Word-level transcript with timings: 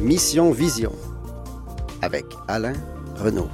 Mission 0.00 0.50
Vision 0.50 0.92
avec 2.00 2.24
Alain 2.48 2.72
Renaud. 3.16 3.48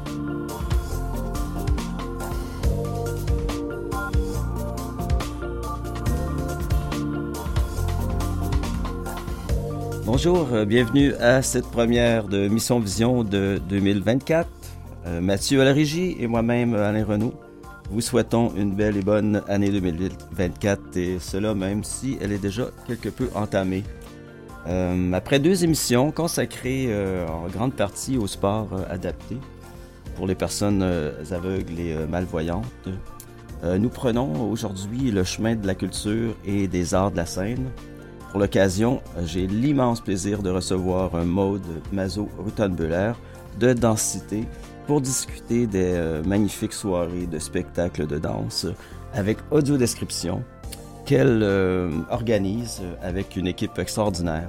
Bonjour, 10.04 10.48
euh, 10.52 10.64
bienvenue 10.64 11.14
à 11.14 11.42
cette 11.42 11.66
première 11.66 12.28
de 12.28 12.46
Mission 12.46 12.78
Vision 12.78 13.24
de 13.24 13.60
2024. 13.68 14.48
Euh, 15.06 15.20
Mathieu 15.20 15.60
à 15.60 15.64
la 15.64 15.72
régie 15.72 16.16
et 16.20 16.28
moi-même 16.28 16.74
Alain 16.74 17.04
Renaud 17.04 17.34
vous 17.90 18.00
souhaitons 18.00 18.52
une 18.56 18.72
belle 18.72 18.96
et 18.96 19.02
bonne 19.02 19.42
année 19.48 19.70
2024 19.70 20.96
et 20.96 21.18
cela 21.20 21.54
même 21.54 21.84
si 21.84 22.18
elle 22.20 22.32
est 22.32 22.38
déjà 22.38 22.68
quelque 22.86 23.08
peu 23.08 23.28
entamée. 23.34 23.84
Euh, 24.68 25.12
après 25.12 25.38
deux 25.38 25.64
émissions 25.64 26.10
consacrées 26.10 26.88
en 27.28 27.46
grande 27.48 27.74
partie 27.74 28.18
au 28.18 28.26
sport 28.26 28.68
adapté 28.90 29.36
pour 30.16 30.26
les 30.26 30.34
personnes 30.34 30.82
aveugles 31.30 31.78
et 31.78 31.94
malvoyantes, 32.08 32.88
nous 33.62 33.88
prenons 33.88 34.50
aujourd'hui 34.50 35.10
le 35.10 35.24
chemin 35.24 35.54
de 35.54 35.66
la 35.66 35.74
culture 35.74 36.34
et 36.44 36.68
des 36.68 36.94
arts 36.94 37.10
de 37.10 37.16
la 37.16 37.26
scène. 37.26 37.70
Pour 38.30 38.40
l'occasion, 38.40 39.00
j'ai 39.24 39.46
l'immense 39.46 40.00
plaisir 40.00 40.42
de 40.42 40.50
recevoir 40.50 41.24
Maude 41.24 41.82
Mazo-Rutenbuller 41.92 43.12
de 43.58 43.72
Densité 43.72 44.44
pour 44.86 45.00
discuter 45.00 45.66
des 45.66 45.94
euh, 45.94 46.22
magnifiques 46.24 46.72
soirées 46.72 47.26
de 47.26 47.38
spectacles 47.38 48.06
de 48.06 48.18
danse 48.18 48.66
avec 49.12 49.38
audio-description 49.50 50.44
qu'elle 51.04 51.40
euh, 51.42 51.90
organise 52.10 52.82
avec 53.02 53.36
une 53.36 53.46
équipe 53.46 53.78
extraordinaire 53.78 54.48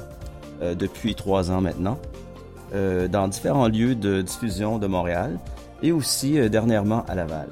euh, 0.61 0.75
depuis 0.75 1.15
trois 1.15 1.51
ans 1.51 1.61
maintenant 1.61 1.97
dans 3.09 3.29
différents 3.29 3.69
lieux 3.69 3.95
de 3.95 4.21
diffusion 4.21 4.77
de 4.77 4.87
Montréal 4.87 5.39
et 5.81 5.93
aussi 5.93 6.37
dernièrement 6.49 7.05
à 7.07 7.15
Laval. 7.15 7.47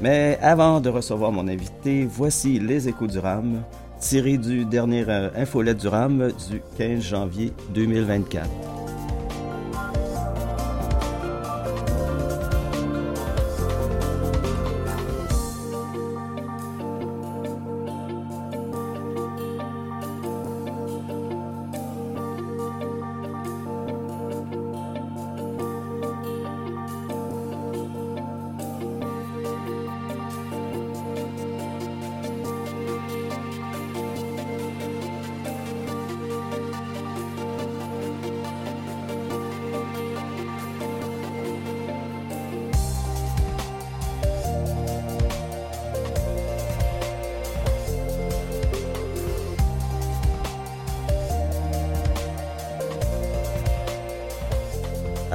Mais 0.00 0.38
avant 0.40 0.80
de 0.80 0.88
recevoir 0.88 1.30
mon 1.30 1.46
invité, 1.46 2.06
voici 2.10 2.58
les 2.58 2.88
échos 2.88 3.06
du 3.06 3.18
RAM 3.18 3.62
tiré 4.00 4.38
du 4.38 4.64
dernier 4.64 5.04
euh, 5.08 5.28
infolette 5.36 5.76
du 5.76 5.88
RAM 5.88 6.32
du 6.50 6.62
15 6.78 7.02
janvier 7.02 7.52
2024. 7.74 8.79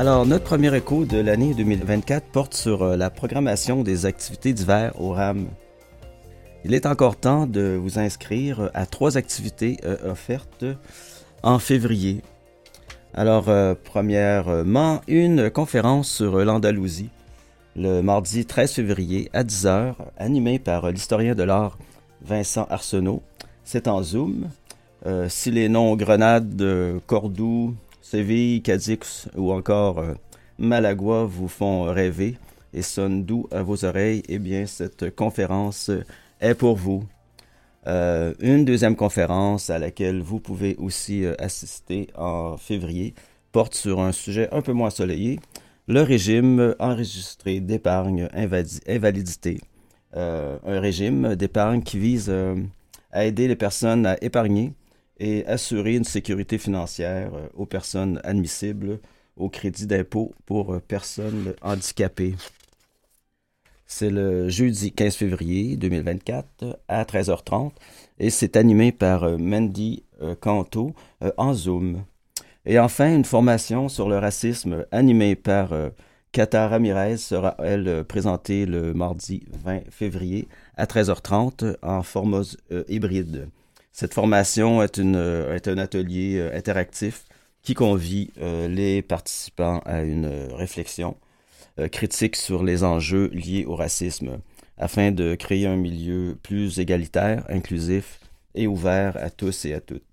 Alors, 0.05 0.27
notre 0.27 0.43
premier 0.43 0.75
écho 0.75 1.03
de 1.03 1.17
l'année 1.17 1.55
2024 1.55 2.27
porte 2.27 2.53
sur 2.53 2.83
euh, 2.83 2.95
la 2.95 3.09
programmation 3.09 3.81
des 3.81 4.05
activités 4.05 4.53
d'hiver 4.53 4.93
au 5.01 5.09
RAM. 5.09 5.47
Il 6.63 6.75
est 6.75 6.85
encore 6.85 7.15
temps 7.15 7.47
de 7.47 7.75
vous 7.81 7.97
inscrire 7.97 8.69
à 8.75 8.85
trois 8.85 9.17
activités 9.17 9.77
euh, 9.83 10.11
offertes 10.11 10.63
en 11.41 11.57
février. 11.57 12.21
Alors, 13.15 13.49
euh, 13.49 13.73
premièrement, 13.83 15.01
une 15.07 15.49
conférence 15.49 16.11
sur 16.11 16.37
l'Andalousie 16.37 17.09
le 17.75 18.01
mardi 18.01 18.45
13 18.45 18.73
février 18.73 19.31
à 19.33 19.43
10h, 19.43 19.95
animée 20.19 20.59
par 20.59 20.91
l'historien 20.91 21.33
de 21.33 21.41
l'art 21.41 21.79
Vincent 22.21 22.67
Arsenault. 22.69 23.23
C'est 23.63 23.87
en 23.87 24.03
Zoom. 24.03 24.49
si 25.29 25.49
les 25.49 25.67
noms 25.67 25.95
Grenade, 25.95 26.63
Cordoue, 27.07 27.73
Séville, 28.05 28.61
Cadix 28.61 29.27
ou 29.35 29.51
encore 29.51 29.97
euh, 29.97 30.13
Malagua 30.59 31.25
vous 31.25 31.47
font 31.47 31.85
rêver 31.85 32.37
et 32.71 32.83
sonnent 32.83 33.25
doux 33.25 33.47
à 33.49 33.63
vos 33.63 33.83
oreilles, 33.83 34.21
eh 34.29 34.37
bien, 34.37 34.67
cette 34.67 35.15
conférence 35.15 35.89
est 36.39 36.53
pour 36.53 36.75
vous. 36.75 37.03
Euh, 37.87 38.35
une 38.39 38.63
deuxième 38.63 38.95
conférence 38.95 39.71
à 39.71 39.79
laquelle 39.79 40.21
vous 40.21 40.39
pouvez 40.39 40.75
aussi 40.75 41.25
euh, 41.25 41.33
assister 41.39 42.07
en 42.15 42.57
février 42.57 43.15
porte 43.51 43.73
sur 43.73 43.99
un 43.99 44.11
sujet 44.11 44.49
un 44.51 44.61
peu 44.61 44.73
moins 44.73 44.89
ensoleillé, 44.89 45.39
le 45.87 46.03
régime 46.03 46.75
enregistré 46.77 47.59
d'épargne 47.59 48.29
invalidité. 48.87 49.59
un 50.13 50.79
régime 50.79 51.35
d'épargne 51.35 51.81
qui 51.81 51.97
vise 51.97 52.31
à 53.11 53.25
aider 53.25 53.47
les 53.47 53.55
personnes 53.55 54.05
à 54.05 54.23
épargner 54.23 54.73
et 55.17 55.45
assurer 55.45 55.95
une 55.95 56.03
sécurité 56.03 56.57
financière 56.57 57.33
euh, 57.33 57.47
aux 57.55 57.65
personnes 57.65 58.19
admissibles 58.23 58.99
au 59.37 59.49
crédit 59.49 59.87
d'impôt 59.87 60.33
pour 60.45 60.73
euh, 60.73 60.79
personnes 60.79 61.53
handicapées. 61.61 62.35
C'est 63.85 64.09
le 64.09 64.49
jeudi 64.49 64.91
15 64.91 65.15
février 65.15 65.77
2024 65.77 66.79
à 66.87 67.03
13h30 67.03 67.71
et 68.19 68.29
c'est 68.29 68.57
animé 68.57 68.91
par 68.91 69.23
euh, 69.23 69.37
Mandy 69.37 70.03
Canto 70.39 70.93
en 71.35 71.53
Zoom. 71.53 72.03
Et 72.65 72.79
enfin, 72.79 73.13
une 73.13 73.25
formation 73.25 73.89
sur 73.89 74.07
le 74.07 74.17
racisme 74.17 74.85
animée 74.91 75.35
par 75.35 75.73
Kata 76.31 76.69
Ramirez 76.69 77.17
sera, 77.17 77.57
elle, 77.59 78.05
présentée 78.05 78.65
le 78.65 78.93
mardi 78.93 79.43
20 79.65 79.91
février 79.91 80.47
à 80.77 80.85
13h30 80.85 81.75
en 81.81 82.01
format 82.01 82.55
hybride. 82.87 83.49
Cette 83.97 84.13
formation 84.13 84.83
est, 84.83 84.99
euh, 84.99 85.57
un 85.67 85.77
atelier 85.77 86.35
euh, 86.35 86.53
interactif 86.53 87.23
qui 87.61 87.75
convie 87.75 88.29
euh, 88.41 88.67
les 88.67 89.01
participants 89.01 89.79
à 89.85 90.01
une 90.03 90.27
réflexion 90.53 91.15
critique 91.91 92.35
sur 92.35 92.63
les 92.63 92.83
enjeux 92.83 93.27
liés 93.33 93.65
au 93.65 93.75
racisme 93.75 94.39
afin 94.77 95.11
de 95.11 95.35
créer 95.35 95.65
un 95.65 95.77
milieu 95.77 96.37
plus 96.41 96.79
égalitaire, 96.79 97.45
inclusif 97.49 98.19
et 98.53 98.67
ouvert 98.67 99.17
à 99.17 99.29
tous 99.29 99.65
et 99.65 99.73
à 99.73 99.81
toutes. 99.81 100.03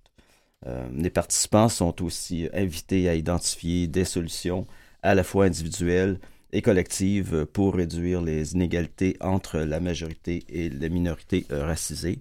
les 0.93 1.09
participants 1.09 1.69
sont 1.69 2.03
aussi 2.03 2.49
invités 2.53 3.07
à 3.07 3.15
identifier 3.15 3.87
des 3.87 4.03
solutions 4.03 4.67
à 5.03 5.15
la 5.15 5.23
fois 5.23 5.45
individuelles 5.45 6.19
et 6.51 6.61
collectives 6.61 7.45
pour 7.45 7.75
réduire 7.75 8.21
les 8.21 8.53
inégalités 8.55 9.15
entre 9.21 9.59
la 9.59 9.79
majorité 9.79 10.43
et 10.49 10.67
les 10.67 10.89
minorités 10.89 11.45
racisées 11.49 12.19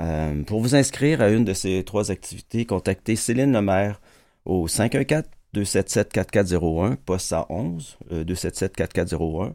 euh, 0.00 0.42
pour 0.44 0.60
vous 0.60 0.74
inscrire 0.74 1.20
à 1.20 1.28
une 1.30 1.44
de 1.44 1.54
ces 1.54 1.84
trois 1.84 2.10
activités, 2.10 2.66
contactez 2.66 3.14
Céline 3.16 3.52
Lemaire 3.52 4.00
au 4.44 4.66
514-277-4401, 4.66 6.96
poste 6.96 7.28
111, 7.28 7.98
277-4401, 8.10 9.52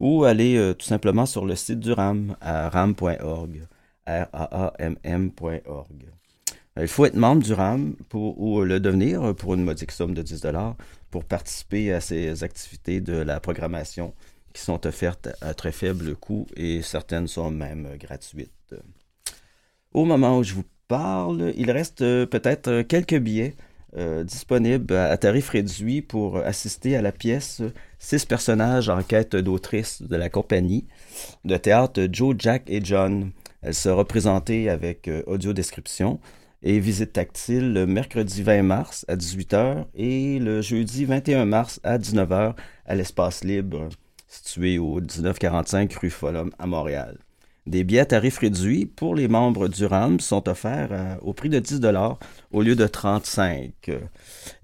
ou 0.00 0.24
allez 0.24 0.56
euh, 0.56 0.74
tout 0.74 0.86
simplement 0.86 1.26
sur 1.26 1.44
le 1.44 1.56
site 1.56 1.80
du 1.80 1.92
RAM 1.92 2.36
à 2.40 2.68
ram.org, 2.68 3.66
r 4.06 4.26
a 4.32 4.66
a 4.66 4.72
m 4.78 4.96
m.org. 5.02 6.12
Il 6.80 6.88
faut 6.88 7.04
être 7.04 7.16
membre 7.16 7.42
du 7.42 7.52
RAM 7.52 7.96
pour, 8.08 8.40
ou 8.40 8.62
le 8.62 8.80
devenir 8.80 9.34
pour 9.34 9.52
une 9.54 9.64
modique 9.64 9.92
somme 9.92 10.14
de 10.14 10.22
10 10.22 10.46
pour 11.10 11.24
participer 11.24 11.92
à 11.92 12.00
ces 12.00 12.44
activités 12.44 13.02
de 13.02 13.12
la 13.14 13.40
programmation 13.40 14.14
qui 14.54 14.62
sont 14.62 14.86
offertes 14.86 15.28
à 15.40 15.54
très 15.54 15.72
faible 15.72 16.14
coût 16.16 16.46
et 16.56 16.82
certaines 16.82 17.26
sont 17.26 17.50
même 17.50 17.96
gratuites. 17.98 18.74
Au 19.94 20.06
moment 20.06 20.38
où 20.38 20.42
je 20.42 20.54
vous 20.54 20.64
parle, 20.88 21.52
il 21.56 21.70
reste 21.70 22.00
euh, 22.00 22.24
peut-être 22.24 22.68
euh, 22.68 22.82
quelques 22.82 23.18
billets 23.18 23.56
euh, 23.98 24.24
disponibles 24.24 24.94
à, 24.94 25.18
tarif 25.18 25.50
réduit 25.50 26.00
pour 26.00 26.38
assister 26.38 26.96
à 26.96 27.02
la 27.02 27.12
pièce 27.12 27.60
Six 27.98 28.24
personnages 28.24 28.88
en 28.88 29.02
quête 29.02 29.36
d'autrice 29.36 30.02
de 30.02 30.16
la 30.16 30.30
compagnie 30.30 30.86
de 31.44 31.56
théâtre 31.58 32.08
Joe, 32.10 32.34
Jack 32.38 32.64
et 32.68 32.82
John. 32.82 33.32
Elle 33.60 33.74
sera 33.74 34.04
présentée 34.06 34.70
avec 34.70 35.08
audio 35.26 35.52
description 35.52 36.18
et 36.62 36.80
visite 36.80 37.12
tactile 37.12 37.74
le 37.74 37.86
mercredi 37.86 38.42
20 38.42 38.62
mars 38.62 39.04
à 39.08 39.16
18h 39.16 39.84
et 39.94 40.38
le 40.38 40.62
jeudi 40.62 41.04
21 41.04 41.44
mars 41.44 41.80
à 41.84 41.98
19h 41.98 42.54
à 42.86 42.94
l'espace 42.94 43.44
libre 43.44 43.88
situé 44.26 44.78
au 44.78 45.00
1945 45.00 45.92
rue 45.94 46.10
Folum 46.10 46.50
à 46.58 46.66
Montréal. 46.66 47.18
Des 47.66 47.84
billets 47.84 48.00
à 48.00 48.06
tarif 48.06 48.38
réduit 48.38 48.86
pour 48.86 49.14
les 49.14 49.28
membres 49.28 49.68
du 49.68 49.86
RAM 49.86 50.18
sont 50.18 50.48
offerts 50.48 51.18
au 51.22 51.32
prix 51.32 51.48
de 51.48 51.60
10 51.60 51.80
au 52.50 52.62
lieu 52.62 52.74
de 52.74 52.86
35 52.86 53.72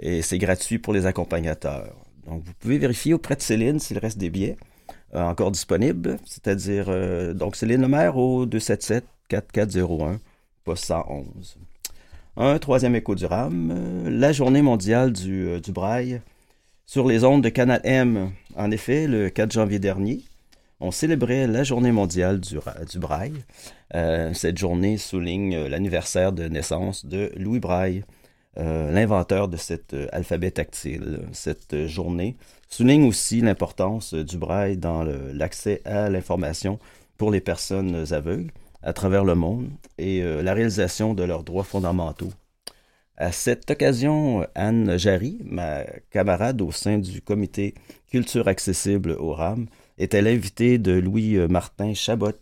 et 0.01 0.23
c'est 0.23 0.39
gratuit 0.39 0.79
pour 0.79 0.93
les 0.93 1.07
accompagnateurs. 1.07 1.95
Donc 2.27 2.43
vous 2.45 2.53
pouvez 2.59 2.79
vérifier 2.79 3.15
auprès 3.15 3.37
de 3.37 3.43
Céline 3.43 3.79
s'il 3.79 3.99
reste 3.99 4.19
des 4.19 4.31
billets 4.31 4.57
encore 5.15 5.53
disponibles, 5.53 6.19
c'est-à-dire 6.25 7.35
donc 7.35 7.55
Céline 7.55 7.83
Lemaire 7.83 8.17
au 8.17 8.47
277 8.47 9.05
4401 9.29 10.19
poste 10.65 10.85
111. 10.87 11.57
Un 12.37 12.59
troisième 12.59 12.95
écho 12.95 13.15
du 13.15 13.27
RAM, 13.27 14.09
la 14.09 14.33
journée 14.33 14.63
mondiale 14.63 15.13
du, 15.13 15.61
du 15.61 15.73
braille 15.73 16.21
sur 16.85 17.07
les 17.07 17.23
ondes 17.23 17.43
de 17.45 17.49
Canal 17.49 17.81
M. 17.85 18.33
En 18.57 18.71
effet, 18.71 19.07
le 19.07 19.29
4 19.29 19.53
janvier 19.53 19.79
dernier, 19.79 20.23
on 20.81 20.91
célébrait 20.91 21.47
la 21.47 21.65
journée 21.65 21.93
mondiale 21.93 22.41
du, 22.41 22.59
braille. 22.99 23.45
Euh, 23.95 24.33
cette 24.35 24.59
journée 24.59 24.99
souligne 24.99 25.55
euh, 25.55 25.69
l'anniversaire 25.69 26.33
de 26.33 26.45
naissance 26.49 27.05
de 27.05 27.33
Louis 27.37 27.59
Braille, 27.59 28.05
euh, 28.59 28.91
l'inventeur 28.93 29.49
de 29.49 29.57
cet 29.57 29.95
alphabet 30.13 30.51
tactile. 30.51 31.21
Cette 31.33 31.87
journée 31.87 32.37
souligne 32.69 33.05
aussi 33.05 33.41
l'importance 33.41 34.15
du 34.15 34.39
braille 34.39 34.77
dans 34.77 35.05
l'accès 35.33 35.81
à 35.85 36.09
l'information 36.09 36.79
pour 37.17 37.31
les 37.31 37.41
personnes 37.41 38.13
aveugles 38.13 38.53
à 38.83 38.93
travers 38.93 39.25
le 39.25 39.35
monde 39.35 39.69
et 39.97 40.23
la 40.23 40.55
réalisation 40.55 41.15
de 41.15 41.25
leurs 41.25 41.43
droits 41.43 41.65
fondamentaux 41.65 42.31
à 43.19 43.33
cette 43.33 43.69
occasion, 43.69 44.47
Anne 44.55 44.97
Jarry, 44.97 45.39
ma 45.45 45.83
camarade 46.11 46.63
au 46.63 46.71
sein 46.71 46.99
du 46.99 47.21
comité 47.21 47.75
Culture 48.09 48.47
accessible 48.47 49.17
au 49.19 49.35
RAM, 49.35 49.67
était 49.99 50.23
l'invitée 50.23 50.79
de 50.79 50.93
Louis-Martin 50.93 51.95
Chabot 51.95 52.33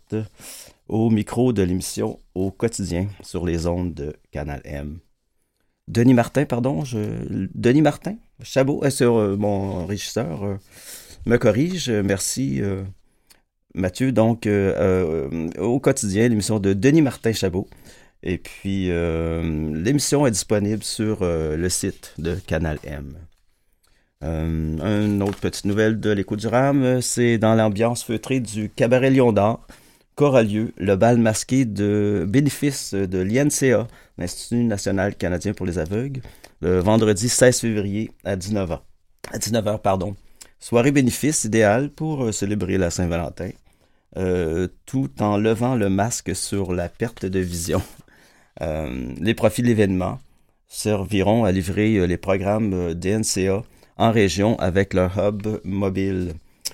au 0.87 1.09
micro 1.09 1.53
de 1.53 1.63
l'émission 1.63 2.19
Au 2.35 2.51
quotidien 2.51 3.07
sur 3.21 3.45
les 3.45 3.67
ondes 3.67 3.93
de 3.93 4.13
Canal 4.31 4.61
M. 4.63 4.99
Denis 5.87 6.13
Martin, 6.13 6.45
pardon, 6.45 6.83
je... 6.83 7.47
Denis 7.55 7.81
Martin, 7.81 8.15
Chabot, 8.43 8.81
euh, 8.83 8.89
sur 8.89 9.17
euh, 9.17 9.37
mon 9.37 9.85
régisseur, 9.85 10.43
euh, 10.43 10.57
me 11.25 11.37
corrige. 11.37 11.89
Merci, 11.89 12.61
Mathieu. 13.73 14.11
Donc, 14.11 14.47
au 15.57 15.79
quotidien, 15.79 16.27
l'émission 16.29 16.59
de 16.59 16.73
Denis 16.73 17.01
Martin 17.01 17.33
Chabot 17.33 17.67
et 18.23 18.37
puis, 18.37 18.89
euh, 18.89 19.73
l'émission 19.75 20.25
est 20.25 20.31
disponible 20.31 20.83
sur 20.83 21.19
euh, 21.21 21.55
le 21.55 21.69
site 21.69 22.13
de 22.17 22.35
Canal 22.35 22.79
M. 22.83 23.15
Euh, 24.23 25.05
une 25.05 25.21
autre 25.21 25.39
petite 25.39 25.65
nouvelle 25.65 25.99
de 25.99 26.09
l'écho 26.09 26.35
du 26.35 26.47
RAM, 26.47 27.01
c'est 27.01 27.37
dans 27.37 27.55
l'ambiance 27.55 28.03
feutrée 28.03 28.39
du 28.39 28.69
Cabaret 28.69 29.11
Lion 29.11 29.31
d'Or 29.31 29.65
qu'aura 30.15 30.41
lieu 30.41 30.73
le 30.77 30.95
bal 30.95 31.17
masqué 31.19 31.65
de 31.65 32.25
bénéfice 32.27 32.95
de 32.95 33.19
l'INCA, 33.19 33.87
l'Institut 34.17 34.63
national 34.63 35.15
canadien 35.15 35.53
pour 35.53 35.67
les 35.67 35.77
aveugles, 35.77 36.21
le 36.61 36.79
vendredi 36.79 37.29
16 37.29 37.59
février 37.59 38.11
à 38.23 38.35
19h. 38.35 38.79
À 39.31 39.37
19h, 39.37 39.79
pardon. 39.81 40.15
Soirée 40.59 40.91
bénéfice 40.91 41.43
idéale 41.43 41.91
pour 41.91 42.33
célébrer 42.33 42.79
la 42.79 42.89
Saint-Valentin, 42.89 43.51
tout 44.87 45.11
en 45.19 45.37
levant 45.37 45.75
le 45.75 45.89
masque 45.89 46.35
sur 46.35 46.73
la 46.73 46.89
perte 46.89 47.25
de 47.25 47.39
vision. 47.39 47.81
Euh, 48.61 49.13
les 49.19 49.33
profits 49.33 49.61
de 49.61 49.67
l'événement 49.67 50.19
serviront 50.67 51.45
à 51.45 51.51
livrer 51.51 51.95
euh, 51.95 52.07
les 52.07 52.17
programmes 52.17 52.73
euh, 52.73 52.93
DNCA 52.93 53.63
en 53.97 54.11
région 54.11 54.57
avec 54.59 54.93
leur 54.93 55.17
hub 55.17 55.47
mobile. 55.63 56.33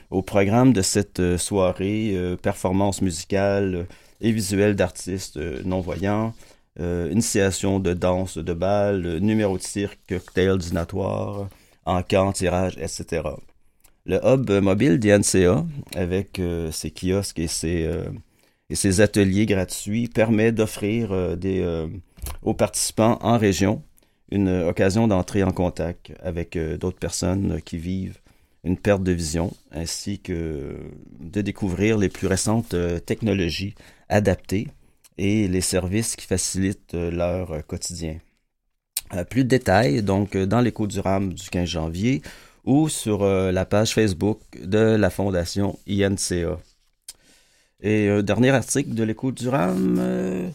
Au 0.09 0.21
programme 0.21 0.73
de 0.73 0.81
cette 0.81 1.37
soirée, 1.37 2.15
performance 2.41 3.01
musicale 3.01 3.87
et 4.21 4.31
visuelle 4.31 4.75
d'artistes 4.75 5.39
non-voyants, 5.65 6.33
initiation 6.79 7.79
de 7.79 7.93
danse 7.93 8.37
de 8.37 8.53
bal, 8.53 9.17
numéro 9.19 9.57
de 9.57 9.63
cirque, 9.63 9.99
cocktail 10.07 10.57
dînatoire, 10.57 11.49
encant, 11.85 12.31
tirage, 12.31 12.77
etc. 12.77 13.23
Le 14.05 14.19
hub 14.23 14.49
mobile 14.51 14.99
DNCA, 14.99 15.65
avec 15.95 16.39
ses 16.71 16.91
kiosques 16.91 17.39
et 17.39 17.47
ses 18.75 19.01
ateliers 19.01 19.45
gratuits 19.45 20.07
permettent 20.07 20.55
d'offrir 20.55 21.11
euh, 21.11 21.35
euh, 21.45 21.87
aux 22.41 22.53
participants 22.53 23.19
en 23.21 23.37
région 23.37 23.83
une 24.33 24.49
occasion 24.49 25.07
d'entrer 25.07 25.43
en 25.43 25.51
contact 25.51 26.11
avec 26.21 26.55
euh, 26.55 26.77
d'autres 26.77 26.99
personnes 26.99 27.61
qui 27.63 27.77
vivent 27.77 28.19
une 28.63 28.77
perte 28.77 29.03
de 29.03 29.11
vision, 29.11 29.53
ainsi 29.71 30.19
que 30.19 30.77
de 31.19 31.41
découvrir 31.41 31.97
les 31.97 32.07
plus 32.07 32.27
récentes 32.27 32.75
technologies 33.05 33.75
adaptées 34.07 34.69
et 35.17 35.49
les 35.49 35.59
services 35.59 36.15
qui 36.15 36.25
facilitent 36.25 36.93
leur 36.93 37.67
quotidien. 37.67 38.19
plus 39.29 39.43
de 39.43 39.49
détails, 39.49 40.01
donc, 40.01 40.37
dans 40.37 40.61
l'écho 40.61 40.87
du 40.87 41.01
RAM 41.01 41.33
du 41.33 41.49
15 41.49 41.67
janvier 41.67 42.21
ou 42.63 42.87
sur 42.87 43.25
la 43.25 43.65
page 43.65 43.93
Facebook 43.93 44.39
de 44.63 44.95
la 44.95 45.09
Fondation 45.09 45.77
INCA. 45.89 46.57
Et 47.83 48.07
un 48.07 48.23
dernier 48.23 48.51
article 48.51 48.93
de 48.93 49.03
l'écho 49.03 49.33
du 49.33 49.49
RAM 49.49 49.97
euh, 49.99 50.49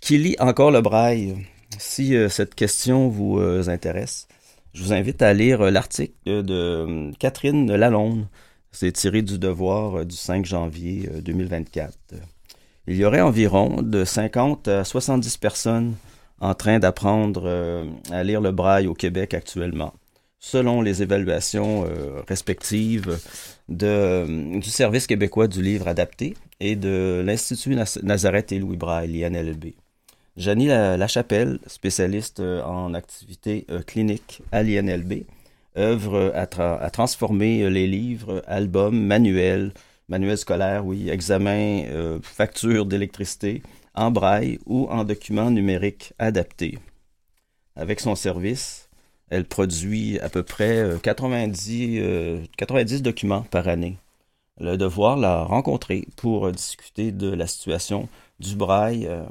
qui 0.00 0.18
lit 0.18 0.34
encore 0.40 0.72
le 0.72 0.80
braille. 0.80 1.36
Si 1.78 2.16
euh, 2.16 2.28
cette 2.28 2.54
question 2.54 3.08
vous 3.08 3.38
euh, 3.38 3.68
intéresse, 3.68 4.28
je 4.72 4.82
vous 4.82 4.92
invite 4.92 5.22
à 5.22 5.32
lire 5.32 5.70
l'article 5.70 6.14
de 6.26 7.12
Catherine 7.18 7.72
Lalonde. 7.74 8.26
C'est 8.72 8.92
tiré 8.92 9.22
du 9.22 9.38
devoir 9.38 10.04
du 10.04 10.16
5 10.16 10.44
janvier 10.44 11.08
2024. 11.22 11.96
Il 12.88 12.96
y 12.96 13.04
aurait 13.04 13.20
environ 13.20 13.82
de 13.82 14.04
50 14.04 14.66
à 14.66 14.84
70 14.84 15.36
personnes 15.36 15.94
en 16.40 16.54
train 16.54 16.80
d'apprendre 16.80 17.86
à 18.10 18.24
lire 18.24 18.40
le 18.40 18.50
braille 18.50 18.88
au 18.88 18.94
Québec 18.94 19.32
actuellement, 19.32 19.94
selon 20.40 20.82
les 20.82 21.04
évaluations 21.04 21.86
respectives 22.26 23.16
du 23.68 24.70
Service 24.70 25.06
québécois 25.06 25.46
du 25.46 25.62
livre 25.62 25.86
adapté 25.86 26.34
et 26.58 26.74
de 26.74 27.22
l'Institut 27.24 27.76
Nazareth 28.02 28.50
et 28.50 28.58
Louis 28.58 28.76
Braille, 28.76 29.24
INLB. 29.24 29.66
Janie 30.36 30.66
Lachapelle, 30.66 31.60
spécialiste 31.68 32.40
euh, 32.40 32.60
en 32.64 32.92
activités 32.92 33.66
euh, 33.70 33.82
cliniques 33.82 34.42
à 34.50 34.64
l'INLB, 34.64 35.26
œuvre 35.76 36.32
à, 36.34 36.90
transformer 36.90 37.62
euh, 37.62 37.70
les 37.70 37.86
livres, 37.86 38.42
albums, 38.48 39.00
manuels, 39.00 39.72
manuels 40.08 40.38
scolaires, 40.38 40.84
oui, 40.84 41.08
examens, 41.08 41.84
factures 42.22 42.84
d'électricité, 42.84 43.62
en 43.94 44.10
braille 44.10 44.58
ou 44.66 44.86
en 44.90 45.04
documents 45.04 45.50
numériques 45.50 46.12
adaptés. 46.18 46.78
Avec 47.76 48.00
son 48.00 48.14
service, 48.16 48.90
elle 49.30 49.44
produit 49.44 50.18
à 50.18 50.28
peu 50.28 50.42
près 50.42 50.84
90, 51.02 52.48
90 52.58 53.02
documents 53.02 53.42
par 53.50 53.66
année 53.66 53.96
le 54.60 54.76
devoir 54.76 55.16
la 55.16 55.42
rencontrer 55.42 56.06
pour 56.16 56.52
discuter 56.52 57.10
de 57.10 57.28
la 57.30 57.46
situation 57.46 58.08
du 58.40 58.56
braille 58.56 59.06
euh, 59.06 59.24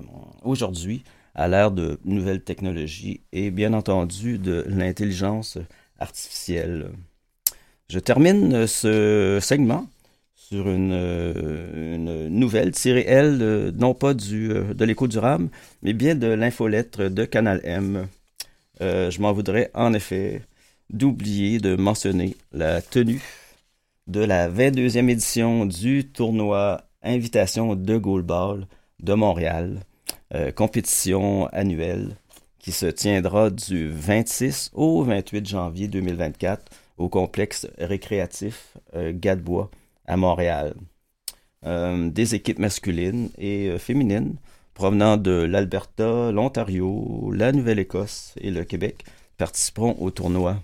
aujourd'hui 0.44 1.04
à 1.36 1.48
l'ère 1.48 1.72
de 1.72 2.00
nouvelles 2.06 2.44
technologies 2.44 3.22
et 3.32 3.52
bien 3.52 3.74
entendu 3.74 4.38
de 4.38 4.64
l'intelligence 4.68 5.58
artificielle. 6.00 6.92
Je 7.90 8.00
termine 8.00 8.68
ce 8.68 9.40
segment 9.42 9.88
sur 10.36 10.70
une, 10.70 10.94
une 10.94 12.28
nouvelle 12.28 12.72
tirée, 12.72 13.06
elle, 13.08 13.72
non 13.76 13.94
pas 13.94 14.14
du, 14.14 14.50
de 14.50 14.86
l'écho 14.86 15.08
du 15.08 15.18
RAM, 15.18 15.50
mais 15.82 15.94
bien 15.94 16.16
de 16.16 16.28
l'infolettre 16.28 17.10
de 17.10 17.26
Canal 17.26 17.62
M. 17.64 18.08
Euh, 18.82 19.10
je 19.12 19.22
m'en 19.22 19.34
voudrais 19.34 19.72
en 19.74 19.94
effet 19.94 20.42
d'oublier 20.90 21.60
de 21.60 21.76
mentionner 21.76 22.36
la 22.52 22.82
tenue 22.82 23.22
de 24.08 24.20
la 24.20 24.50
22e 24.50 25.10
édition 25.10 25.66
du 25.66 26.10
tournoi 26.10 26.82
Invitation 27.02 27.76
de 27.76 27.98
Goalball 27.98 28.68
de 29.04 29.14
Montréal, 29.14 29.82
euh, 30.34 30.52
compétition 30.52 31.48
annuelle 31.48 32.16
qui 32.58 32.72
se 32.72 32.86
tiendra 32.86 33.50
du 33.50 33.90
26 33.90 34.72
au 34.74 35.04
28 35.04 35.48
janvier 35.48 35.88
2024 35.88 36.72
au 36.98 37.10
complexe 37.10 37.68
récréatif 37.78 38.78
euh, 38.96 39.12
Gadebois 39.14 39.70
à 40.08 40.16
Montréal. 40.18 40.74
Euh, 41.66 42.10
des 42.10 42.36
équipes 42.36 42.60
masculines 42.60 43.30
et 43.38 43.78
féminines 43.78 44.36
provenant 44.74 45.18
de 45.18 45.32
l'Alberta, 45.32 46.32
l'Ontario, 46.32 47.32
la 47.34 47.52
Nouvelle-Écosse 47.52 48.34
et 48.40 48.52
le 48.52 48.64
Québec 48.64 49.04
participeront 49.38 49.96
au 50.00 50.10
tournoi. 50.10 50.58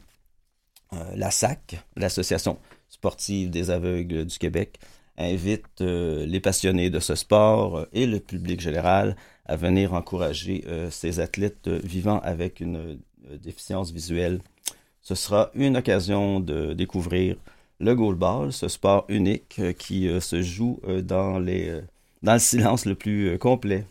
la 1.15 1.29
SAC, 1.29 1.77
l'association 1.95 2.57
sportive 2.87 3.51
des 3.51 3.69
aveugles 3.69 4.25
du 4.25 4.39
Québec 4.39 4.79
invite 5.19 5.81
euh, 5.81 6.25
les 6.25 6.39
passionnés 6.39 6.89
de 6.89 6.99
ce 6.99 7.15
sport 7.15 7.77
euh, 7.77 7.85
et 7.93 8.05
le 8.05 8.19
public 8.19 8.59
général 8.61 9.15
à 9.45 9.55
venir 9.55 9.93
encourager 9.93 10.63
euh, 10.67 10.89
ces 10.89 11.19
athlètes 11.19 11.67
vivant 11.67 12.19
avec 12.19 12.59
une 12.59 12.99
déficience 13.43 13.91
visuelle. 13.91 14.39
Ce 15.01 15.15
sera 15.15 15.51
une 15.55 15.77
occasion 15.77 16.39
de 16.39 16.73
découvrir 16.73 17.35
le 17.79 17.95
goalball, 17.95 18.53
ce 18.53 18.67
sport 18.67 19.05
unique 19.09 19.61
qui 19.77 20.09
se 20.19 20.41
joue 20.41 20.79
dans 21.03 21.39
dans 21.39 22.33
le 22.33 22.39
silence 22.39 22.85
le 22.85 22.95
plus 22.95 23.37
complet. 23.37 23.85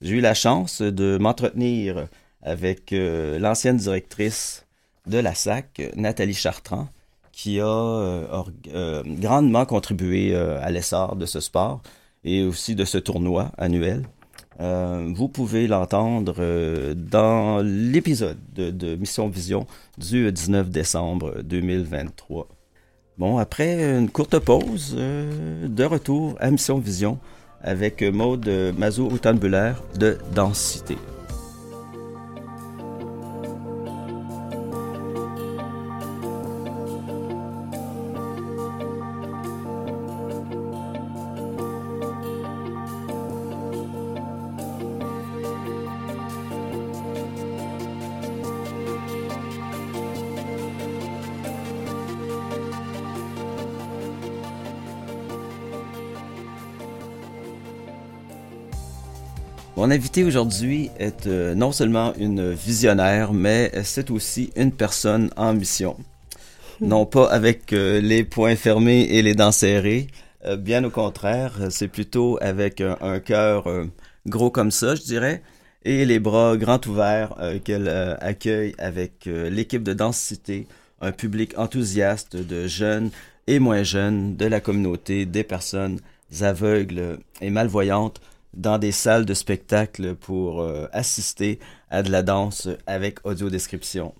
J'ai 0.00 0.16
eu 0.16 0.20
la 0.20 0.34
chance 0.34 0.82
de 0.82 1.18
m'entretenir 1.20 2.06
avec 2.42 2.92
l'ancienne 2.92 3.76
directrice 3.76 4.66
de 5.06 5.18
la 5.18 5.34
SAC, 5.34 5.82
Nathalie 5.96 6.34
Chartrand, 6.34 6.88
qui 7.42 7.60
a 7.60 8.44
grandement 9.06 9.64
contribué 9.64 10.34
à 10.34 10.70
l'essor 10.70 11.16
de 11.16 11.26
ce 11.26 11.40
sport 11.40 11.80
et 12.24 12.44
aussi 12.44 12.74
de 12.74 12.84
ce 12.84 12.98
tournoi 12.98 13.50
annuel. 13.56 14.02
Euh, 14.60 15.10
vous 15.14 15.28
pouvez 15.28 15.66
l'entendre 15.66 16.34
euh, 16.38 16.94
dans 16.94 17.62
l'épisode 17.64 18.36
de, 18.54 18.94
Mission 18.96 19.28
Vision 19.28 19.66
du 19.96 20.30
19 20.30 20.68
décembre 20.68 21.40
2023. 21.42 22.46
Bon, 23.16 23.38
après 23.38 23.98
une 23.98 24.10
courte 24.10 24.38
pause, 24.38 24.94
euh, 24.98 25.66
de 25.66 25.84
retour 25.84 26.36
à 26.40 26.50
Mission 26.50 26.78
Vision 26.78 27.18
avec 27.62 28.02
Maude 28.02 28.48
Mazou-Routenbuller 28.76 29.72
de 29.98 30.18
Densité. 30.34 30.96
Mon 59.80 59.90
invité 59.90 60.24
aujourd'hui 60.24 60.90
est 60.98 61.26
euh, 61.26 61.54
non 61.54 61.72
seulement 61.72 62.12
une 62.18 62.52
visionnaire, 62.52 63.32
mais 63.32 63.72
c'est 63.82 64.10
aussi 64.10 64.50
une 64.54 64.72
personne 64.72 65.30
en 65.38 65.54
mission. 65.54 65.96
Non 66.82 67.06
pas 67.06 67.32
avec 67.32 67.72
euh, 67.72 67.98
les 67.98 68.22
poings 68.22 68.56
fermés 68.56 69.04
et 69.08 69.22
les 69.22 69.34
dents 69.34 69.52
serrées, 69.52 70.08
euh, 70.44 70.58
bien 70.58 70.84
au 70.84 70.90
contraire, 70.90 71.54
c'est 71.70 71.88
plutôt 71.88 72.36
avec 72.42 72.82
un 72.82 73.20
cœur 73.20 73.64
gros 74.26 74.50
comme 74.50 74.70
ça, 74.70 74.96
je 74.96 75.00
dirais, 75.00 75.42
et 75.82 76.04
les 76.04 76.18
bras 76.18 76.58
grands 76.58 76.86
ouverts 76.86 77.34
qu'elle 77.64 77.88
accueille 78.20 78.74
avec 78.76 79.24
l'équipe 79.24 79.82
de 79.82 79.94
densité, 79.94 80.66
un 81.00 81.10
public 81.10 81.56
enthousiaste 81.56 82.36
de 82.36 82.66
jeunes 82.66 83.08
et 83.46 83.58
moins 83.58 83.82
jeunes 83.82 84.36
de 84.36 84.44
la 84.44 84.60
communauté, 84.60 85.24
des 85.24 85.42
personnes 85.42 86.00
aveugles 86.42 87.18
et 87.40 87.48
malvoyantes 87.48 88.20
dans 88.54 88.78
des 88.78 88.92
salles 88.92 89.24
de 89.24 89.34
spectacle 89.34 90.14
pour 90.14 90.60
euh, 90.60 90.86
assister 90.92 91.58
à 91.90 92.02
de 92.02 92.10
la 92.10 92.22
danse 92.22 92.68
avec 92.86 93.24
audiodescription. 93.24 94.14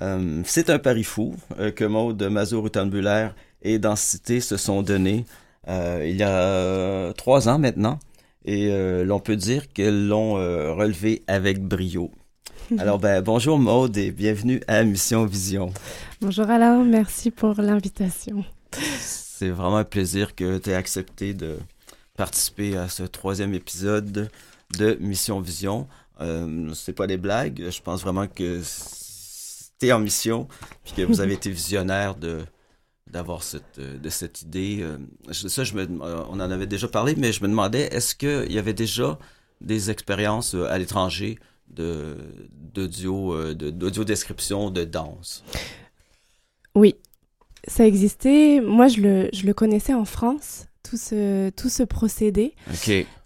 Euh, 0.00 0.42
c'est 0.44 0.70
un 0.70 0.78
pari 0.78 1.04
fou 1.04 1.34
euh, 1.58 1.70
que 1.70 1.84
Maude 1.84 2.22
Mazur-Rutenbuller 2.22 3.28
et 3.62 3.78
Densité 3.78 4.40
se 4.40 4.56
sont 4.56 4.82
donnés 4.82 5.24
il 5.70 6.16
y 6.16 6.22
a 6.22 7.12
trois 7.12 7.46
ans 7.46 7.58
maintenant 7.58 7.98
et 8.46 8.70
l'on 9.04 9.20
peut 9.20 9.36
dire 9.36 9.70
qu'elles 9.70 10.08
l'ont 10.08 10.32
relevé 10.32 11.22
avec 11.26 11.62
brio. 11.62 12.10
Alors, 12.78 12.98
ben, 12.98 13.20
bonjour 13.20 13.58
Maude 13.58 13.94
et 13.98 14.10
bienvenue 14.10 14.62
à 14.66 14.82
Mission 14.84 15.26
Vision. 15.26 15.70
Bonjour 16.22 16.48
Alain, 16.48 16.82
merci 16.84 17.30
pour 17.30 17.60
l'invitation. 17.60 18.46
C'est 18.98 19.50
vraiment 19.50 19.76
un 19.76 19.84
plaisir 19.84 20.34
que 20.34 20.56
tu 20.56 20.70
aies 20.70 20.74
accepté 20.74 21.34
de, 21.34 21.58
participer 22.18 22.76
à 22.76 22.88
ce 22.88 23.04
troisième 23.04 23.54
épisode 23.54 24.28
de 24.76 24.98
Mission 25.00 25.40
Vision. 25.40 25.86
Euh, 26.20 26.74
c'est 26.74 26.92
pas 26.92 27.06
des 27.06 27.16
blagues. 27.16 27.70
Je 27.70 27.80
pense 27.80 28.02
vraiment 28.02 28.26
que 28.26 28.60
c'était 28.64 29.92
en 29.92 30.00
mission, 30.00 30.48
puis 30.82 30.94
que 30.94 31.02
vous 31.02 31.20
avez 31.20 31.34
été 31.34 31.48
visionnaire 31.50 32.16
de 32.16 32.40
d'avoir 33.06 33.42
cette 33.44 33.78
de 33.78 34.08
cette 34.08 34.42
idée. 34.42 34.80
Euh, 34.82 34.98
ça, 35.32 35.62
euh, 35.62 36.24
on 36.28 36.40
en 36.40 36.50
avait 36.50 36.66
déjà 36.66 36.88
parlé, 36.88 37.14
mais 37.16 37.32
je 37.32 37.40
me 37.40 37.48
demandais 37.48 37.82
est-ce 37.92 38.16
qu'il 38.16 38.52
y 38.52 38.58
avait 38.58 38.74
déjà 38.74 39.18
des 39.60 39.90
expériences 39.90 40.56
euh, 40.56 40.66
à 40.68 40.76
l'étranger 40.76 41.38
de 41.68 42.16
d'audio 42.50 43.54
d'audio 43.54 44.02
description 44.02 44.70
de 44.70 44.82
danse? 44.82 45.44
Oui, 46.74 46.96
ça 47.68 47.86
existait. 47.86 48.60
Moi, 48.60 48.88
je 48.88 49.00
le, 49.00 49.28
je 49.32 49.46
le 49.46 49.54
connaissais 49.54 49.94
en 49.94 50.04
France 50.04 50.66
tout 50.88 50.96
ce, 50.96 51.50
tout 51.50 51.68
ce 51.68 51.82
procédé. 51.82 52.54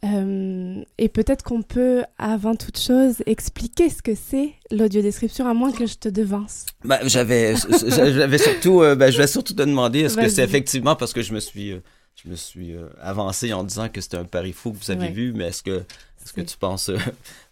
Euh, 0.04 0.82
et 0.98 1.08
peut-être 1.08 1.44
qu'on 1.44 1.62
peut, 1.62 2.02
avant 2.18 2.56
toute 2.56 2.78
chose, 2.78 3.22
expliquer 3.26 3.88
ce 3.88 4.02
que 4.02 4.14
c'est 4.14 4.52
l'audiodescription, 4.70 5.46
à 5.46 5.54
moins 5.54 5.70
que 5.70 5.86
je 5.86 5.94
te 5.94 6.08
devance. 6.08 6.66
Ben, 6.84 6.98
j'avais, 7.04 7.54
j'avais 7.56 8.38
surtout, 8.38 8.82
euh, 8.82 8.94
ben, 8.96 9.12
je 9.12 9.18
vais 9.18 9.26
surtout 9.26 9.54
te 9.54 9.62
demander, 9.62 10.00
est-ce 10.00 10.16
que 10.16 10.28
c'est 10.28 10.42
effectivement 10.42 10.96
parce 10.96 11.12
que 11.12 11.22
je 11.22 11.32
me 11.32 11.40
suis, 11.40 11.72
euh, 11.72 11.80
je 12.22 12.28
me 12.28 12.36
suis 12.36 12.74
avancé 13.00 13.52
en 13.52 13.62
disant 13.64 13.88
que 13.88 14.00
c'était 14.00 14.16
un 14.16 14.24
pari 14.24 14.52
fou 14.52 14.72
que 14.72 14.78
vous 14.78 14.90
avez 14.90 15.10
vu, 15.10 15.32
mais 15.32 15.48
est-ce 15.48 15.62
que, 15.62 15.84
est-ce 16.24 16.32
que 16.32 16.40
tu 16.40 16.56
penses 16.56 16.90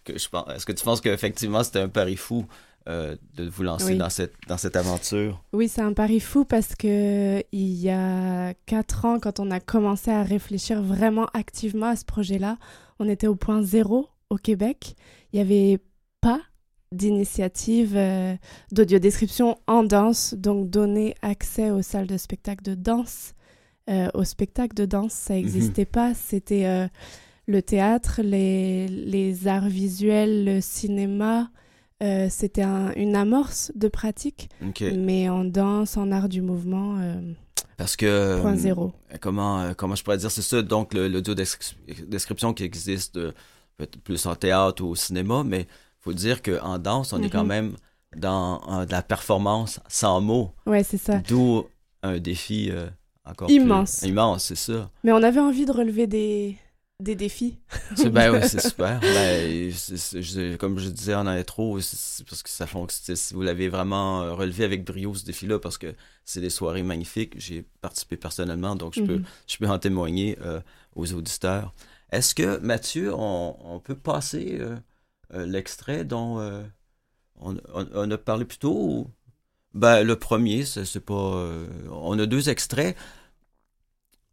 que 0.03 0.17
je 0.17 0.29
pense, 0.29 0.45
est-ce 0.55 0.65
que 0.65 0.71
tu 0.71 0.83
penses 0.83 1.01
qu'effectivement 1.01 1.63
c'était 1.63 1.79
un 1.79 1.89
pari 1.89 2.15
fou? 2.15 2.45
Euh, 2.89 3.15
de 3.35 3.47
vous 3.47 3.61
lancer 3.61 3.95
dans, 3.95 4.09
cette, 4.09 4.33
dans 4.47 4.57
cette 4.57 4.75
aventure. 4.75 5.43
Oui, 5.53 5.67
c'est 5.67 5.81
un 5.81 5.93
pari 5.93 6.19
fou 6.19 6.45
parce 6.45 6.73
que 6.73 7.43
il 7.51 7.73
y 7.73 7.91
a 7.91 8.55
quatre 8.65 9.05
ans, 9.05 9.19
quand 9.19 9.39
on 9.39 9.51
a 9.51 9.59
commencé 9.59 10.09
à 10.09 10.23
réfléchir 10.23 10.81
vraiment 10.81 11.27
activement 11.35 11.85
à 11.85 11.95
ce 11.95 12.05
projet-là, 12.05 12.57
on 12.97 13.07
était 13.07 13.27
au 13.27 13.35
point 13.35 13.61
zéro 13.61 14.09
au 14.31 14.37
Québec. 14.37 14.95
Il 15.31 15.35
n'y 15.35 15.41
avait 15.41 15.79
pas 16.21 16.41
d'initiative 16.91 17.93
euh, 17.95 18.33
d'audiodescription 18.71 19.59
en 19.67 19.83
danse, 19.83 20.33
donc 20.33 20.71
donner 20.71 21.13
accès 21.21 21.69
aux 21.69 21.83
salles 21.83 22.07
de 22.07 22.17
spectacle 22.17 22.63
de 22.63 22.73
danse. 22.73 23.35
Euh, 23.91 24.09
au 24.15 24.23
spectacle 24.23 24.73
de 24.73 24.85
danse, 24.85 25.13
ça 25.13 25.35
n'existait 25.35 25.83
mhm. 25.83 25.91
pas. 25.91 26.13
C'était 26.15 26.89
le 27.45 27.61
théâtre, 27.61 28.21
les, 28.23 28.87
les 28.87 29.47
arts 29.47 29.69
visuels, 29.69 30.45
le 30.45 30.61
cinéma, 30.61 31.51
euh, 32.01 32.27
c'était 32.29 32.63
une 32.95 33.15
amorce 33.15 33.71
de 33.75 33.87
pratique, 33.87 34.49
mais 34.81 35.29
en 35.29 35.43
danse, 35.43 35.97
en 35.97 36.11
art 36.11 36.29
du 36.29 36.41
mouvement. 36.41 36.97
Euh, 36.99 37.21
parce 37.77 37.95
que 37.95 38.41
point 38.41 38.55
zéro. 38.55 38.91
Euh, 39.13 39.17
comment 39.19 39.73
comment 39.75 39.95
je 39.95 40.03
pourrais 40.03 40.17
dire 40.17 40.31
c'est 40.31 40.41
ça 40.41 40.61
donc 40.61 40.93
l'audio 40.93 41.35
description 41.35 42.53
qui 42.53 42.63
existe 42.63 43.19
plus 44.03 44.25
en 44.25 44.35
théâtre 44.35 44.83
ou 44.83 44.89
au 44.89 44.95
cinéma, 44.95 45.43
mais 45.43 45.67
faut 45.99 46.13
dire 46.13 46.41
que 46.41 46.59
en 46.61 46.79
danse 46.79 47.13
on 47.13 47.21
est 47.21 47.29
quand 47.29 47.43
mhm. 47.43 47.49
même 47.49 47.75
dans 48.15 48.85
de 48.85 48.91
la 48.91 49.03
performance 49.03 49.79
sans 49.87 50.21
mots. 50.21 50.51
Ouais 50.65 50.83
c'est 50.83 50.97
ça. 50.97 51.19
D'où 51.19 51.65
un 52.01 52.17
défi 52.17 52.71
encore 53.25 53.49
immense. 53.51 54.01
immense 54.01 54.45
c'est 54.45 54.55
ça. 54.55 54.89
Mais 55.03 55.11
on 55.11 55.21
avait 55.21 55.39
envie 55.39 55.65
de 55.65 55.71
relever 55.71 56.07
des 56.07 56.57
des 57.01 57.15
défis. 57.15 57.57
ben 58.11 58.31
oui, 58.31 58.39
c'est 58.47 58.61
super. 58.69 58.99
Ben, 58.99 60.57
comme 60.57 60.79
je 60.79 60.89
disais 60.89 61.15
en 61.15 61.27
intro, 61.27 61.75
parce 61.75 62.43
que 62.43 62.49
ça 62.49 62.67
fonctionne. 62.67 63.15
Si 63.15 63.33
vous 63.33 63.41
l'avez 63.41 63.69
vraiment 63.69 64.21
euh, 64.21 64.33
relevé 64.33 64.63
avec 64.63 64.85
brio 64.85 65.13
ce 65.13 65.25
défi-là, 65.25 65.59
parce 65.59 65.77
que 65.77 65.93
c'est 66.25 66.41
des 66.41 66.49
soirées 66.49 66.83
magnifiques. 66.83 67.33
J'ai 67.37 67.65
participé 67.81 68.17
personnellement, 68.17 68.75
donc 68.75 68.93
je 68.95 69.01
peux, 69.01 69.17
mhm. 69.17 69.25
je 69.47 69.57
peux 69.57 69.67
en 69.67 69.79
témoigner 69.79 70.37
euh, 70.41 70.61
aux 70.95 71.13
auditeurs. 71.13 71.73
Est-ce 72.11 72.35
que 72.35 72.57
Mathieu, 72.59 73.13
on, 73.13 73.79
peut 73.83 73.95
passer 73.95 74.59
euh, 74.59 75.45
l'extrait 75.45 76.03
dont 76.03 76.41
on, 77.39 77.57
on, 77.73 78.11
a 78.11 78.17
parlé 78.17 78.43
plus 78.43 78.57
tôt? 78.57 79.07
Ben, 79.73 80.03
le 80.03 80.17
premier, 80.17 80.65
c'est 80.65 80.99
pas. 80.99 81.47
on 81.89 82.19
a 82.19 82.25
deux 82.25 82.49
extraits. 82.49 82.97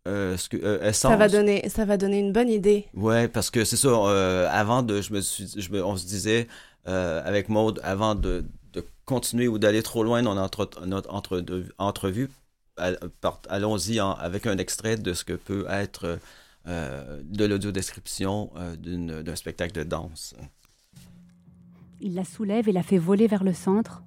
Euh, 0.06 0.36
ce 0.36 0.48
que, 0.48 0.56
euh, 0.56 0.92
ça 0.92 1.16
va 1.16 1.28
donner 1.28 1.68
ça 1.68 1.84
va 1.84 1.96
donner 1.96 2.20
une 2.20 2.32
bonne 2.32 2.48
idée 2.48 2.86
ouais 2.94 3.28
parce 3.28 3.50
que 3.50 3.64
c'est 3.64 3.76
ça 3.76 3.88
euh, 3.88 4.48
avant 4.50 4.82
de 4.82 5.02
je 5.02 5.12
me 5.12 5.20
suis 5.20 5.52
je 5.56 5.72
me, 5.72 5.84
on 5.84 5.96
se 5.96 6.06
disait 6.06 6.46
avec 6.86 7.50
Maude 7.50 7.80
avant 7.82 8.14
de, 8.14 8.46
de 8.72 8.82
continuer 9.04 9.46
ou 9.46 9.58
d'aller 9.58 9.82
trop 9.82 10.02
loin 10.02 10.22
dans 10.22 10.34
notre, 10.34 10.86
notre 10.86 11.12
entre, 11.12 11.44
entrevue 11.76 12.30
allons-y 12.78 13.98
avec 13.98 14.46
un 14.46 14.56
extrait 14.56 14.96
de 14.96 15.12
ce 15.12 15.24
que 15.24 15.34
peut 15.34 15.66
être 15.68 16.18
de 16.64 17.44
l'audio-description 17.44 18.50
d'un 18.78 19.36
spectacle 19.36 19.74
de 19.78 19.82
danse. 19.82 20.34
Il 22.00 22.14
la 22.14 22.24
soulève 22.24 22.70
et 22.70 22.72
la 22.72 22.82
fait 22.82 22.96
voler 22.96 23.26
vers 23.26 23.44
le 23.44 23.52
centre. 23.52 24.02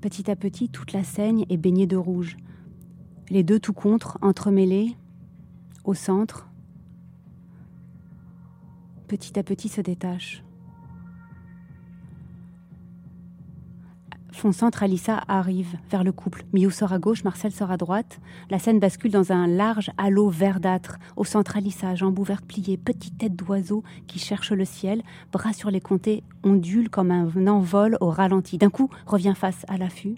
Petit 0.00 0.30
à 0.30 0.36
petit, 0.36 0.70
toute 0.70 0.92
la 0.92 1.04
scène 1.04 1.44
est 1.50 1.56
baignée 1.58 1.86
de 1.86 1.96
rouge 1.96 2.38
les 3.30 3.42
deux 3.42 3.60
tout 3.60 3.72
contre, 3.72 4.18
entremêlés, 4.22 4.96
au 5.84 5.94
centre, 5.94 6.48
petit 9.08 9.38
à 9.38 9.42
petit 9.42 9.68
se 9.68 9.80
détachent. 9.80 10.42
Centre, 14.52 14.82
Alissa 14.82 15.22
arrive 15.28 15.76
vers 15.90 16.04
le 16.04 16.12
couple. 16.12 16.44
Miou 16.52 16.70
sort 16.70 16.92
à 16.92 16.98
gauche, 16.98 17.24
Marcel 17.24 17.52
sort 17.52 17.70
à 17.70 17.76
droite. 17.76 18.20
La 18.50 18.58
scène 18.58 18.78
bascule 18.78 19.10
dans 19.10 19.32
un 19.32 19.46
large 19.46 19.90
halo 19.98 20.28
verdâtre. 20.28 20.98
Au 21.16 21.24
centre, 21.24 21.56
Alissa, 21.56 21.94
jambes 21.94 22.18
ouvertes 22.18 22.44
pliées, 22.44 22.76
petite 22.76 23.18
tête 23.18 23.34
d'oiseau 23.34 23.82
qui 24.06 24.18
cherche 24.18 24.52
le 24.52 24.64
ciel, 24.64 25.02
bras 25.32 25.52
sur 25.52 25.70
les 25.70 25.80
comtés, 25.80 26.22
ondule 26.44 26.90
comme 26.90 27.10
un 27.10 27.46
envol 27.46 27.96
au 28.00 28.10
ralenti. 28.10 28.58
D'un 28.58 28.70
coup, 28.70 28.90
revient 29.06 29.34
face 29.36 29.64
à 29.68 29.78
l'affût. 29.78 30.16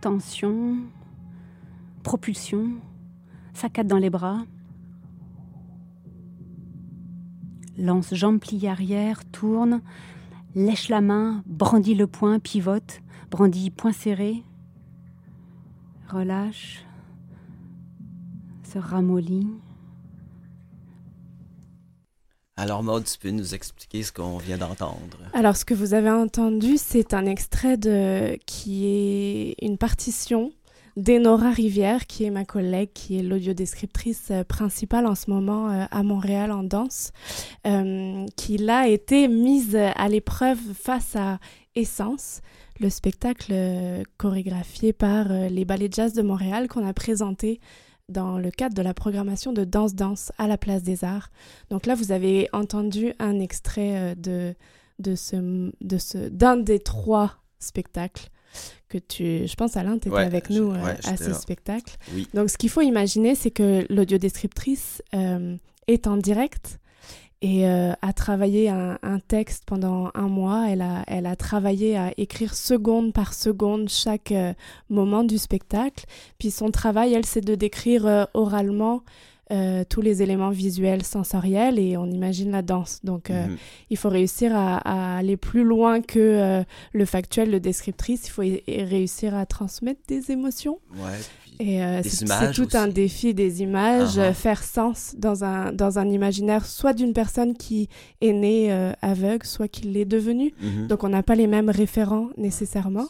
Tension, 0.00 0.76
propulsion, 2.02 2.70
saccade 3.54 3.86
dans 3.86 3.98
les 3.98 4.10
bras. 4.10 4.44
Lance 7.78 8.14
jambes 8.14 8.38
pliées 8.38 8.68
arrière, 8.68 9.24
tourne, 9.24 9.80
lèche 10.54 10.88
la 10.88 11.00
main, 11.00 11.42
brandit 11.46 11.94
le 11.94 12.06
poing, 12.06 12.38
pivote, 12.38 13.00
brandit 13.30 13.70
poing 13.70 13.92
serré, 13.92 14.42
relâche, 16.08 16.84
se 18.62 18.78
ramollit. 18.78 19.48
Alors 22.56 22.82
Maud, 22.82 23.04
tu 23.04 23.18
peux 23.18 23.30
nous 23.30 23.54
expliquer 23.54 24.02
ce 24.02 24.12
qu'on 24.12 24.36
vient 24.36 24.58
d'entendre? 24.58 25.18
Alors 25.32 25.56
ce 25.56 25.64
que 25.64 25.72
vous 25.72 25.94
avez 25.94 26.10
entendu, 26.10 26.76
c'est 26.76 27.14
un 27.14 27.24
extrait 27.24 27.78
de 27.78 28.38
qui 28.44 28.86
est 28.86 29.54
une 29.62 29.78
partition 29.78 30.52
d'Enora 30.96 31.50
Rivière, 31.50 32.06
qui 32.06 32.24
est 32.24 32.30
ma 32.30 32.44
collègue, 32.44 32.90
qui 32.92 33.18
est 33.18 33.22
l'audiodescriptrice 33.22 34.28
euh, 34.30 34.44
principale 34.44 35.06
en 35.06 35.14
ce 35.14 35.30
moment 35.30 35.70
euh, 35.70 35.84
à 35.90 36.02
Montréal 36.02 36.52
en 36.52 36.62
danse, 36.62 37.12
euh, 37.66 38.26
qui 38.36 38.58
l'a 38.58 38.88
été 38.88 39.28
mise 39.28 39.76
à 39.76 40.08
l'épreuve 40.08 40.58
face 40.74 41.16
à 41.16 41.38
Essence, 41.74 42.42
le 42.80 42.90
spectacle 42.90 43.54
chorégraphié 44.18 44.92
par 44.92 45.28
les 45.28 45.64
ballets 45.64 45.88
jazz 45.90 46.12
de 46.12 46.20
Montréal 46.20 46.68
qu'on 46.68 46.86
a 46.86 46.92
présenté 46.92 47.60
dans 48.08 48.38
le 48.38 48.50
cadre 48.50 48.74
de 48.74 48.82
la 48.82 48.92
programmation 48.92 49.52
de 49.52 49.64
Danse 49.64 49.94
Danse 49.94 50.32
à 50.36 50.48
la 50.48 50.58
Place 50.58 50.82
des 50.82 51.04
Arts. 51.04 51.30
Donc 51.70 51.86
là, 51.86 51.94
vous 51.94 52.12
avez 52.12 52.48
entendu 52.52 53.14
un 53.18 53.40
extrait 53.40 54.14
de, 54.16 54.54
de 54.98 55.14
ce, 55.14 55.70
de 55.80 55.98
ce, 55.98 56.28
d'un 56.28 56.56
des 56.56 56.80
trois 56.80 57.36
spectacles 57.58 58.28
que 58.88 58.98
tu, 58.98 59.46
je 59.46 59.54
pense 59.54 59.76
Alain, 59.76 59.98
tu 59.98 60.08
étais 60.08 60.18
avec 60.18 60.50
nous 60.50 60.72
euh, 60.72 60.94
à 61.04 61.16
ce 61.16 61.32
spectacle. 61.32 61.96
Donc 62.34 62.50
ce 62.50 62.58
qu'il 62.58 62.70
faut 62.70 62.82
imaginer, 62.82 63.34
c'est 63.34 63.50
que 63.50 63.86
l'audiodescriptrice 63.88 65.02
euh, 65.14 65.56
est 65.86 66.06
en 66.06 66.16
direct 66.16 66.78
et 67.40 67.66
euh, 67.66 67.92
a 68.02 68.12
travaillé 68.12 68.68
un, 68.68 69.18
texte 69.26 69.64
pendant 69.66 70.10
un 70.14 70.28
mois. 70.28 70.66
Elle 70.68 70.82
a, 70.82 71.02
elle 71.08 71.26
a 71.26 71.34
travaillé 71.34 71.96
à 71.96 72.12
écrire 72.16 72.54
seconde 72.54 73.12
par 73.12 73.34
seconde 73.34 73.88
chaque 73.88 74.32
moment 74.90 75.24
du 75.24 75.38
spectacle. 75.38 76.04
Puis 76.38 76.50
son 76.52 76.70
travail, 76.70 77.14
elle, 77.14 77.26
c'est 77.26 77.40
de 77.40 77.56
décrire 77.56 78.28
oralement 78.34 79.02
euh, 79.50 79.82
tous 79.86 80.00
les 80.00 80.22
éléments 80.22 80.50
visuels, 80.50 81.02
sensoriels 81.02 81.78
et 81.78 81.96
on 81.96 82.06
imagine 82.06 82.52
la 82.52 82.62
danse. 82.62 83.00
Donc, 83.02 83.28
euh, 83.28 83.48
mhm. 83.48 83.56
il 83.90 83.96
faut 83.96 84.08
réussir 84.08 84.54
à, 84.54 85.16
aller 85.18 85.36
plus 85.36 85.64
loin 85.64 86.00
que 86.00 86.18
euh, 86.18 86.62
le 86.92 87.04
factuel, 87.04 87.50
le 87.50 87.58
descriptrice. 87.58 88.28
Il 88.28 88.30
faut 88.30 88.42
réussir 88.42 89.34
à 89.34 89.44
transmettre 89.44 90.00
des 90.06 90.30
émotions. 90.30 90.78
et 91.58 91.80
c'est 92.04 92.52
tout 92.52 92.68
un 92.74 92.86
défi 92.86 93.34
des 93.34 93.62
images, 93.62 94.16
uh-huh. 94.16 94.32
faire 94.32 94.62
sens 94.62 95.14
dans 95.18 95.44
un, 95.44 95.72
dans 95.72 95.98
un 95.98 96.08
imaginaire, 96.08 96.64
soit 96.64 96.92
d'une 96.92 97.12
personne 97.12 97.54
qui 97.54 97.88
est 98.20 98.32
née 98.32 98.72
aveugle, 99.02 99.44
soit 99.44 99.68
qui 99.68 99.82
l'est 99.82 100.04
devenue. 100.04 100.54
Mhm. 100.62 100.86
Donc, 100.86 101.02
on 101.02 101.08
n'a 101.08 101.24
pas 101.24 101.34
les 101.34 101.48
mêmes 101.48 101.68
référents 101.68 102.28
nécessairement. 102.38 103.08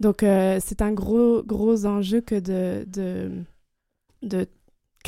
Donc, 0.00 0.20
c'est 0.22 0.80
un 0.80 0.92
gros, 0.92 1.42
gros 1.42 1.84
enjeu 1.84 2.20
que 2.22 2.34
de, 2.36 2.84
de, 2.88 3.30
de 4.22 4.46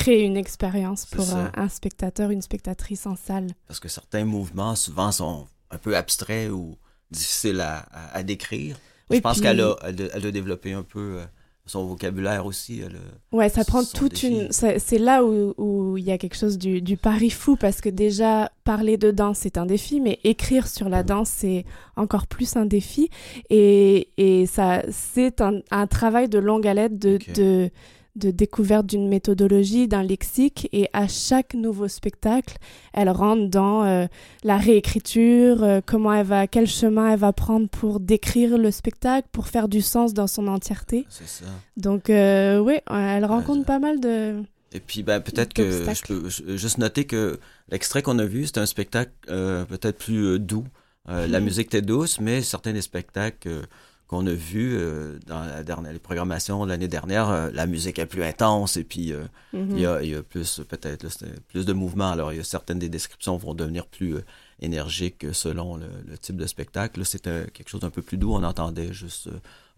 créer 0.00 0.22
une 0.24 0.36
expérience 0.36 1.06
pour 1.06 1.26
un, 1.34 1.68
spectateur, 1.68 2.30
une 2.30 2.42
spectatrice 2.42 3.06
en 3.06 3.16
salle. 3.16 3.48
Parce 3.66 3.80
que 3.80 3.88
certains 3.88 4.24
mouvements, 4.24 4.74
souvent, 4.74 5.12
sont 5.12 5.46
un 5.70 5.78
peu 5.78 5.96
abstraits 5.96 6.50
ou 6.50 6.76
difficiles 7.10 7.60
à, 7.60 7.86
à, 8.12 8.22
décrire. 8.22 8.76
je 9.10 9.18
pense 9.18 9.40
qu'elle 9.40 9.60
a, 9.60 9.76
elle 9.84 10.26
a, 10.26 10.30
développé 10.30 10.72
un 10.72 10.82
peu 10.82 11.18
euh, 11.18 11.24
son 11.66 11.84
vocabulaire 11.84 12.46
aussi. 12.46 12.80
Elle 12.80 12.98
ouais, 13.32 13.48
ça 13.48 13.64
prend 13.64 13.84
toute 13.84 14.22
une. 14.22 14.48
C'est 14.52 14.98
là 14.98 15.22
où 15.22 15.96
il 15.98 16.04
y 16.04 16.12
a 16.12 16.18
quelque 16.18 16.36
chose 16.36 16.56
du, 16.56 16.80
du, 16.80 16.96
pari 16.96 17.30
fou 17.30 17.56
parce 17.56 17.80
que 17.80 17.88
déjà, 17.88 18.50
parler 18.64 18.96
de 18.96 19.10
danse, 19.10 19.40
c'est 19.40 19.58
un 19.58 19.66
défi, 19.66 20.00
mais 20.00 20.18
écrire 20.24 20.66
sur 20.66 20.88
la 20.88 21.02
danse, 21.02 21.28
c'est 21.28 21.64
encore 21.96 22.26
plus 22.26 22.56
un 22.56 22.66
défi. 22.66 23.10
Et, 23.50 24.08
et 24.16 24.46
ça, 24.46 24.82
c'est 24.90 25.40
un, 25.40 25.60
un, 25.70 25.86
travail 25.86 26.28
de 26.28 26.38
longue 26.38 26.66
haleine 26.66 26.96
de. 26.96 27.18
de 27.34 27.70
de 28.16 28.30
découverte 28.30 28.86
d'une 28.86 29.08
méthodologie, 29.08 29.86
d'un 29.88 30.02
lexique, 30.02 30.68
et 30.72 30.88
à 30.92 31.06
chaque 31.08 31.54
nouveau 31.54 31.88
spectacle, 31.88 32.56
elle 32.92 33.08
rentre 33.08 33.48
dans 33.48 33.84
euh, 33.84 34.06
la 34.42 34.58
réécriture, 34.58 35.62
euh, 35.62 35.80
comment 35.84 36.12
elle 36.12 36.26
va, 36.26 36.46
quel 36.46 36.66
chemin 36.66 37.12
elle 37.12 37.18
va 37.18 37.32
prendre 37.32 37.68
pour 37.68 38.00
décrire 38.00 38.58
le 38.58 38.70
spectacle, 38.70 39.28
pour 39.32 39.48
faire 39.48 39.68
du 39.68 39.80
sens 39.80 40.12
dans 40.12 40.26
son 40.26 40.48
entièreté. 40.48 41.06
C'est 41.08 41.28
ça. 41.28 41.46
Donc 41.76 42.10
euh, 42.10 42.58
oui, 42.58 42.78
elle 42.90 43.24
rencontre 43.24 43.64
pas 43.64 43.78
mal 43.78 44.00
de. 44.00 44.42
Et 44.72 44.80
puis 44.80 45.02
ben, 45.02 45.20
peut-être 45.20 45.52
que 45.52 45.84
je 45.92 46.02
peux 46.06 46.56
juste 46.56 46.78
noter 46.78 47.04
que 47.04 47.38
l'extrait 47.70 48.02
qu'on 48.02 48.18
a 48.18 48.24
vu, 48.24 48.46
c'est 48.46 48.58
un 48.58 48.66
spectacle 48.66 49.12
peut-être 49.26 49.98
plus 49.98 50.38
doux. 50.38 50.64
La 51.06 51.26
mhm. 51.26 51.44
musique 51.44 51.66
était 51.66 51.82
douce, 51.82 52.20
mais 52.20 52.40
certains 52.40 52.72
des 52.72 52.82
spectacles 52.82 53.66
qu'on 54.10 54.26
a 54.26 54.32
vu 54.32 54.76
euh, 54.76 55.20
dans 55.28 55.44
la 55.44 55.62
dernière, 55.62 55.92
les 55.92 56.00
programmations 56.00 56.64
l'année 56.64 56.88
dernière, 56.88 57.28
euh, 57.28 57.48
la 57.54 57.66
musique 57.66 58.00
est 58.00 58.06
plus 58.06 58.24
intense 58.24 58.76
et 58.76 58.82
puis 58.82 59.12
euh, 59.12 59.22
il, 59.52 59.78
y 59.78 59.86
a, 59.86 60.00
mm-hmm. 60.00 60.22
plus 60.22 60.62
peut-être 60.68 61.06
plus 61.46 61.64
de 61.64 61.72
mouvement. 61.72 62.10
Alors 62.10 62.32
il 62.32 62.38
y 62.38 62.40
a 62.40 62.44
certaines 62.44 62.80
des 62.80 62.88
descriptions 62.88 63.36
vont 63.36 63.54
devenir 63.54 63.86
plus 63.86 64.16
énergiques 64.60 65.26
selon 65.32 65.76
le, 65.76 66.18
type 66.20 66.36
de 66.36 66.46
spectacle. 66.46 67.04
C'était 67.04 67.46
quelque 67.52 67.68
chose 67.68 67.82
d'un 67.82 67.90
peu 67.90 68.02
plus 68.02 68.16
doux. 68.16 68.32
On 68.34 68.42
entendait 68.42 68.92
juste 68.92 69.28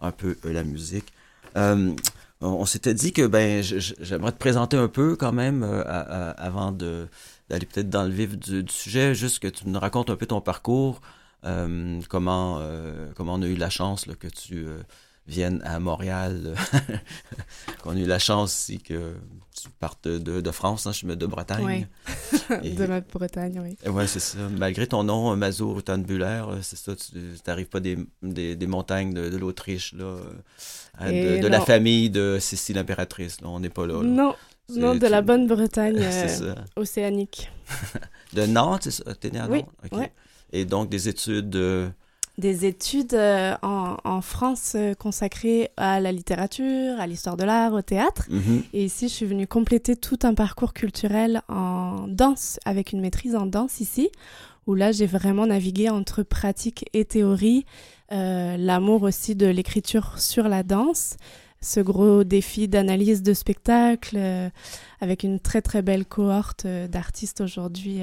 un 0.00 0.12
peu 0.12 0.38
la 0.44 0.64
musique. 0.64 1.12
on, 1.54 2.64
s'était 2.64 2.94
dit 2.94 3.12
que 3.12 3.26
ben 3.26 3.62
j'aimerais 3.62 4.32
te 4.32 4.38
présenter 4.38 4.78
un 4.78 4.88
peu 4.88 5.14
quand 5.14 5.32
même 5.32 5.62
avant 5.62 6.72
de 6.72 7.06
d'aller 7.50 7.66
peut-être 7.66 7.90
dans 7.90 8.04
le 8.04 8.10
vif 8.10 8.38
du, 8.38 8.62
du, 8.62 8.72
sujet, 8.72 9.14
juste 9.14 9.40
que 9.40 9.48
tu 9.48 9.68
nous 9.68 9.78
racontes 9.78 10.08
un 10.08 10.16
peu 10.16 10.24
ton 10.24 10.40
parcours. 10.40 11.02
Euh, 11.44 12.00
comment, 12.08 12.58
euh, 12.60 13.08
comment 13.16 13.34
on 13.34 13.42
a 13.42 13.46
eu 13.46 13.56
la 13.56 13.70
chance 13.70 14.06
que 14.20 14.28
tu 14.28 14.58
euh, 14.58 14.78
viennes 15.26 15.60
à 15.64 15.80
Montréal, 15.80 16.54
qu'on 17.82 17.96
a 17.96 17.98
eu 17.98 18.06
la 18.06 18.20
chance 18.20 18.52
aussi 18.52 18.78
que 18.78 19.14
tu 19.60 19.68
partes 19.80 20.06
de, 20.06 20.40
de 20.40 20.50
France, 20.52 20.86
hein, 20.86 20.92
je 20.92 21.04
me 21.04 21.16
de 21.16 21.26
Bretagne. 21.26 21.88
Oui, 22.50 22.70
de 22.74 22.86
ma 22.86 23.00
Bretagne, 23.00 23.60
oui. 23.60 23.76
Oui, 23.90 24.04
c'est 24.06 24.20
ça. 24.20 24.38
Malgré 24.56 24.86
ton 24.86 25.02
nom, 25.02 25.34
Mazur 25.36 25.82
Buller, 25.98 26.44
c'est 26.62 26.78
ça, 26.78 26.94
tu 26.94 27.18
n'arrives 27.46 27.68
pas 27.68 27.80
des, 27.80 27.98
des, 28.22 28.54
des, 28.54 28.66
montagnes 28.68 29.12
de, 29.12 29.28
de 29.28 29.36
l'Autriche, 29.36 29.94
là, 29.94 30.16
de, 31.00 31.46
la 31.48 31.60
famille 31.60 32.08
de 32.08 32.38
Cécile 32.40 32.76
l'impératrice. 32.76 33.38
On 33.42 33.58
n'est 33.58 33.68
pas 33.68 33.86
là, 33.86 34.00
Non, 34.00 34.36
non, 34.68 34.94
de 34.94 35.06
la 35.08 35.22
bonne 35.22 35.48
Bretagne 35.48 36.06
océanique. 36.76 37.50
de 38.32 38.46
Nantes, 38.46 38.84
c'est 38.84 38.90
ça? 38.92 39.14
T'es 39.16 39.30
né 39.30 39.40
à 39.40 39.48
Nantes? 39.48 39.66
Oui, 39.90 40.06
et 40.52 40.64
donc 40.64 40.88
des 40.88 41.08
études 41.08 41.92
des 42.38 42.64
études 42.64 43.14
euh, 43.14 43.54
en, 43.62 43.96
en, 44.04 44.20
France 44.22 44.72
euh, 44.74 44.94
consacrées 44.94 45.70
à 45.76 46.00
la 46.00 46.12
littérature, 46.12 46.98
à 46.98 47.06
l'histoire 47.06 47.36
de 47.36 47.44
l'art, 47.44 47.74
au 47.74 47.82
théâtre. 47.82 48.26
Mhm. 48.30 48.62
Et 48.72 48.84
ici, 48.84 49.08
je 49.08 49.14
suis 49.14 49.26
venue 49.26 49.46
compléter 49.46 49.96
tout 49.96 50.18
un 50.22 50.34
parcours 50.34 50.72
culturel 50.72 51.42
en 51.48 52.06
danse, 52.08 52.58
avec 52.64 52.92
une 52.92 53.00
maîtrise 53.00 53.36
en 53.36 53.46
danse 53.46 53.80
ici, 53.80 54.10
où 54.66 54.74
là, 54.74 54.92
j'ai 54.92 55.06
vraiment 55.06 55.46
navigué 55.46 55.90
entre 55.90 56.22
pratique 56.22 56.88
et 56.94 57.04
théorie, 57.04 57.66
euh, 58.12 58.56
l'amour 58.56 59.02
aussi 59.02 59.36
de 59.36 59.46
l'écriture 59.46 60.18
sur 60.18 60.48
la 60.48 60.62
danse, 60.62 61.16
ce 61.60 61.80
gros 61.80 62.24
défi 62.24 62.66
d'analyse 62.66 63.22
de 63.22 63.34
spectacle, 63.34 64.18
avec 65.00 65.22
une 65.22 65.38
très 65.38 65.62
très 65.62 65.80
belle 65.80 66.04
cohorte 66.04 66.66
d'artistes 66.66 67.40
aujourd'hui 67.40 68.00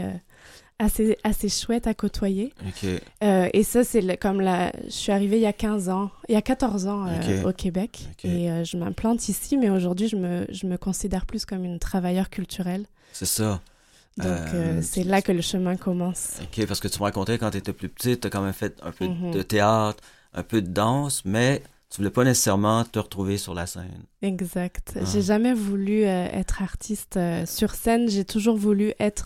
assez, 0.79 1.17
assez 1.23 1.49
chouette 1.49 1.85
à 1.85 1.93
côtoyer. 1.93 2.53
Euh, 3.21 3.49
et 3.53 3.63
ça, 3.63 3.83
c'est 3.83 4.17
comme 4.17 4.41
la... 4.41 4.71
Je 4.85 4.91
suis 4.91 5.11
arrivée 5.11 5.37
il 5.37 5.43
y 5.43 5.45
a 5.45 5.53
15 5.53 5.89
ans, 5.89 6.09
il 6.27 6.33
y 6.33 6.37
a 6.37 6.41
14 6.41 6.87
ans 6.87 7.05
euh, 7.07 7.43
au 7.43 7.53
Québec. 7.53 8.07
Et 8.23 8.49
euh, 8.49 8.63
je 8.63 8.77
m'implante 8.77 9.27
ici, 9.29 9.57
mais 9.57 9.69
aujourd'hui, 9.69 10.07
je 10.07 10.15
me, 10.15 10.47
je 10.49 10.65
me 10.65 10.77
considère 10.77 11.25
plus 11.25 11.45
comme 11.45 11.65
une 11.65 11.79
travailleure 11.79 12.29
culturelle. 12.29 12.85
C'est 13.11 13.25
ça. 13.25 13.61
Donc, 14.17 14.37
c'est 14.81 15.03
là 15.03 15.21
que 15.21 15.31
le 15.31 15.41
chemin 15.41 15.77
commence. 15.77 16.39
OK, 16.41 16.65
parce 16.65 16.81
que 16.81 16.89
tu 16.89 16.99
me 16.99 17.03
racontais 17.03 17.37
quand 17.37 17.51
tu 17.51 17.57
étais 17.57 17.71
plus 17.71 17.87
petite, 17.87 18.21
tu 18.21 18.27
as 18.27 18.29
quand 18.29 18.41
même 18.41 18.53
fait 18.53 18.75
un 18.81 18.91
peu 18.91 19.07
mhm. 19.07 19.31
de 19.31 19.41
théâtre, 19.41 20.03
un 20.33 20.43
peu 20.43 20.61
de 20.61 20.67
danse, 20.67 21.23
mais 21.23 21.63
tu 21.89 21.97
voulais 21.97 22.09
pas 22.09 22.25
nécessairement 22.25 22.83
te 22.83 22.99
retrouver 22.99 23.37
sur 23.37 23.53
la 23.53 23.65
scène. 23.65 24.03
Exact. 24.21 24.93
Ah. 24.95 25.05
J'ai 25.05 25.21
jamais 25.21 25.53
voulu 25.53 26.01
être 26.01 26.61
artiste 26.61 27.17
sur 27.45 27.73
scène. 27.75 28.09
J'ai 28.09 28.25
toujours 28.25 28.57
voulu 28.57 28.93
être 28.99 29.25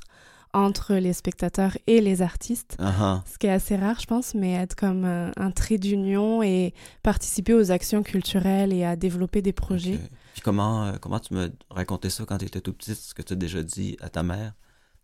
entre 0.54 0.94
les 0.96 1.14
spectateurs 1.14 1.78
et 1.88 2.00
les 2.02 2.22
artistes, 2.22 2.78
Uh-huh. 2.80 3.22
ce 3.32 3.38
qui 3.38 3.48
est 3.48 3.52
assez 3.52 3.76
rare, 3.76 4.00
je 4.00 4.06
pense, 4.06 4.36
mais 4.36 4.54
être 4.54 4.76
comme 4.76 5.04
un, 5.06 5.32
un 5.38 5.52
trait 5.52 5.78
d'union 5.80 6.44
et 6.44 6.74
participer 7.02 7.54
aux 7.54 7.72
actions 7.72 8.04
culturelles 8.04 8.72
et 8.72 8.86
à 8.86 8.96
développer 8.96 9.42
des 9.42 9.54
projets. 9.54 10.00
Puis 10.34 10.42
comment, 10.42 10.86
euh, 10.86 10.94
comment 11.02 11.20
tu 11.20 11.34
me 11.34 11.52
racontais 11.70 12.10
ça 12.10 12.24
quand 12.26 12.38
tu 12.38 12.46
étais 12.46 12.62
tout 12.62 12.74
petite, 12.74 12.96
ce 12.98 13.14
que 13.14 13.22
tu 13.22 13.34
as 13.34 13.36
déjà 13.36 13.64
dit 13.64 13.98
à 14.02 14.10
ta 14.10 14.22
mère, 14.24 14.54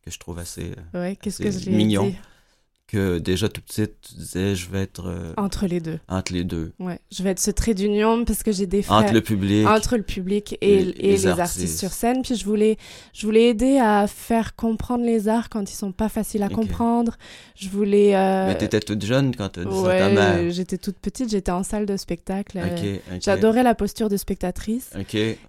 que 0.04 0.12
je 0.12 0.20
trouve 0.20 0.40
assez... 0.40 0.74
euh, 0.96 1.02
Ouais, 1.02 1.16
qu'est-ce 1.16 1.40
que 1.42 1.52
je 1.52 1.70
mignon? 1.70 2.06
dit? 2.08 2.16
Que 2.92 3.20
déjà 3.20 3.50
tout 3.50 3.62
petite, 3.62 3.94
tu 4.02 4.16
disais, 4.16 4.56
je 4.56 4.70
vais 4.70 4.82
être 4.82 5.08
euh, 5.08 5.34
Entre 5.38 5.68
les 5.68 5.80
deux. 5.80 6.00
entre 6.08 6.34
les 6.34 6.44
deux. 6.44 6.72
Ouais, 6.80 7.00
je 7.12 7.22
vais 7.24 7.30
être 7.30 7.40
ce 7.40 7.52
trait 7.52 7.74
d'union 7.74 8.26
parce 8.26 8.42
que 8.44 8.52
j'ai 8.52 8.66
des 8.66 8.82
frères. 8.82 8.98
Entre 8.98 9.14
le 9.14 9.22
public. 9.22 9.68
entre 9.68 9.96
le 9.98 10.04
public 10.04 10.58
et, 10.62 10.74
Et 10.74 10.80
et 10.80 10.84
les 10.86 10.92
les, 11.18 11.28
artistes. 11.28 11.40
artistes. 11.60 11.80
sur 11.80 11.92
scène. 11.92 12.22
Puis 12.24 12.36
je 12.36 12.46
voulais, 12.46 12.78
je 13.14 13.26
voulais 13.26 13.50
aider 13.50 13.78
à 13.78 14.08
faire 14.08 14.56
comprendre 14.56 15.04
les 15.06 15.28
arts 15.28 15.50
quand 15.50 15.72
ils 15.72 15.76
sont 15.76 15.92
pas 15.92 16.10
faciles 16.10 16.44
à 16.44 16.50
comprendre. 16.50 17.16
Je 17.56 17.70
voulais. 17.70 18.16
euh, 18.16 18.48
Mais 18.48 18.58
t'étais 18.58 18.80
toute 18.80 19.06
jeune 19.06 19.36
quand 19.36 19.50
tu 19.50 19.60
as 19.60 19.66
dit 19.66 19.70
à 19.70 19.82
ta 19.82 19.88
ouais, 20.08 20.14
mère. 20.14 20.52
j'étais 20.52 20.78
toute 20.78 20.98
petite, 20.98 21.30
j'étais 21.30 21.52
en 21.52 21.64
salle 21.64 21.86
de 21.86 21.96
spectacle. 21.98 22.58
euh. 22.58 22.98
J'adorais 23.22 23.64
la 23.64 23.76
posture 23.76 24.10
de 24.10 24.18
spectatrice 24.18 24.92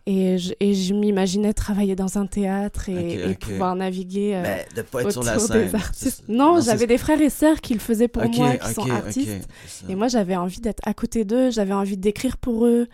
et 0.06 0.38
je, 0.38 0.52
et 0.60 0.74
je 0.74 0.94
m'imaginais 0.94 1.52
travailler 1.52 1.96
dans 1.96 2.18
un 2.18 2.26
théâtre 2.26 2.88
et, 2.88 3.34
pouvoir 3.40 3.76
naviguer 3.76 4.34
euh, 4.34 4.42
Mais 4.42 4.66
de 4.76 4.82
pas 4.82 5.02
être 5.02 5.12
sur 5.12 5.20
autour 5.22 5.32
la 5.32 5.38
scène. 5.38 5.68
des 5.68 5.74
artistes. 5.74 6.24
Non, 6.28 6.60
c'est- 6.60 6.70
j'avais 6.70 6.86
des 6.86 6.98
frères 6.98 7.20
et 7.20 7.29
sœurs 7.30 7.60
qui 7.60 7.72
le 7.74 7.80
faisaient 7.80 8.08
pour 8.08 8.22
Ok, 8.24 8.36
moi, 8.36 8.56
qui 8.56 8.66
ok, 8.68 8.74
sont 8.74 8.90
artistes. 8.90 9.48
c'est. 9.66 9.90
Et 9.90 9.94
moi, 9.94 10.08
j'avais 10.08 10.36
envie 10.36 10.60
d'être 10.60 10.80
à 10.84 10.92
côté 10.94 11.24
d'eux, 11.24 11.50
j'avais 11.50 11.72
envie 11.72 11.96
d'écrire 11.96 12.36
pour 12.36 12.66
eux, 12.66 12.86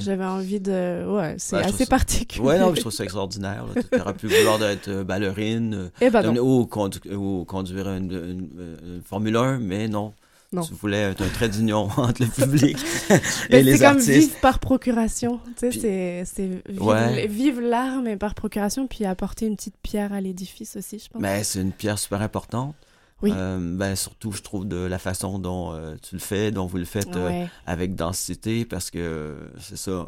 j'avais 0.00 0.24
envie 0.24 0.60
de... 0.60 1.04
Ouais, 1.06 1.34
c'est 1.38 1.56
Ouais, 1.56 1.64
assez 1.64 1.84
ça- 1.84 1.90
particulier. 1.90 2.44
Ouais, 2.46 2.58
non, 2.58 2.70
mais 2.70 2.76
je 2.76 2.80
trouve 2.80 2.92
ça 2.92 3.04
extraordinaire. 3.04 3.66
Tu 3.92 4.00
aurais 4.00 4.14
pu 4.14 4.28
vouloir 4.28 4.62
être 4.64 4.88
euh, 4.88 5.04
ballerine 5.04 5.74
euh, 5.74 5.88
Eh 6.00 6.08
ben 6.10 6.22
non. 6.32 6.40
ou, 6.42 6.64
condu- 6.66 7.12
ou 7.14 7.44
conduire 7.44 7.88
une, 7.88 8.10
une- 8.12 8.48
une 8.94 9.02
Formule 9.04 9.36
1, 9.36 9.58
mais 9.58 9.88
non. 9.88 10.14
Non. 10.52 10.62
Tu 10.62 10.74
voulais 10.74 10.96
être 11.12 11.22
un 11.22 11.28
trait 11.28 11.48
d'union 11.48 11.88
entre 11.96 12.22
le 12.24 12.28
public 12.28 12.76
Mais 13.08 13.16
et 13.18 13.20
c'est 13.50 13.62
les 13.62 13.78
comme 13.78 13.86
artistes. 13.86 14.08
vivre 14.10 14.40
par 14.40 14.58
procuration. 14.58 15.38
Tu 15.56 15.70
sais, 15.70 15.78
c'est, 15.78 16.22
c'est 16.24 16.48
vivre, 16.68 16.86
Ouais. 16.86 17.28
vivre 17.28 17.60
l'art, 17.60 18.02
mais 18.02 18.16
par 18.16 18.34
procuration, 18.34 18.88
puis 18.88 19.04
apporter 19.04 19.46
une 19.46 19.54
petite 19.54 19.76
pierre 19.80 20.12
à 20.12 20.20
l'édifice 20.20 20.74
aussi, 20.74 20.98
je 20.98 21.08
pense. 21.08 21.22
Mais 21.22 21.44
c'est 21.44 21.60
une 21.60 21.70
pierre 21.70 22.00
super 22.00 22.20
importante. 22.20 22.74
Oui. 23.22 23.32
Euh, 23.34 23.58
ben, 23.76 23.94
surtout, 23.96 24.32
je 24.32 24.42
trouve, 24.42 24.66
de 24.66 24.76
la 24.76 24.98
façon 24.98 25.38
dont 25.38 25.72
euh, 25.72 25.94
tu 26.02 26.14
le 26.14 26.20
fais, 26.20 26.50
dont 26.50 26.66
vous 26.66 26.78
le 26.78 26.84
faites 26.84 27.16
euh, 27.16 27.28
Ouais. 27.28 27.48
avec 27.66 27.94
densité, 27.94 28.64
parce 28.64 28.90
que 28.90 29.36
c'est 29.58 29.76
ça. 29.76 30.06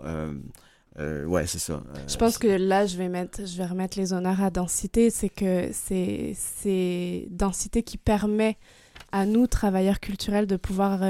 ouais, 0.99 1.47
c'est 1.47 1.59
ça. 1.59 1.83
Je 2.09 2.17
pense 2.17 2.39
que 2.39 2.49
là, 2.49 2.87
je 2.87 2.97
vais 2.97 3.09
mettre, 3.09 3.47
je 3.47 3.57
vais 3.57 3.67
remettre 3.67 3.99
les 3.99 4.13
honneurs 4.13 4.43
à 4.43 4.51
densité. 4.51 5.11
C'est 5.11 5.29
que 5.29 5.69
c'est, 5.73 6.35
c'est 6.37 7.27
densité 7.31 7.83
qui 7.83 7.99
permet 7.99 8.57
à 9.11 9.27
nous, 9.27 9.47
travailleurs 9.47 10.01
culturels, 10.01 10.47
de 10.47 10.57
pouvoir 10.57 11.01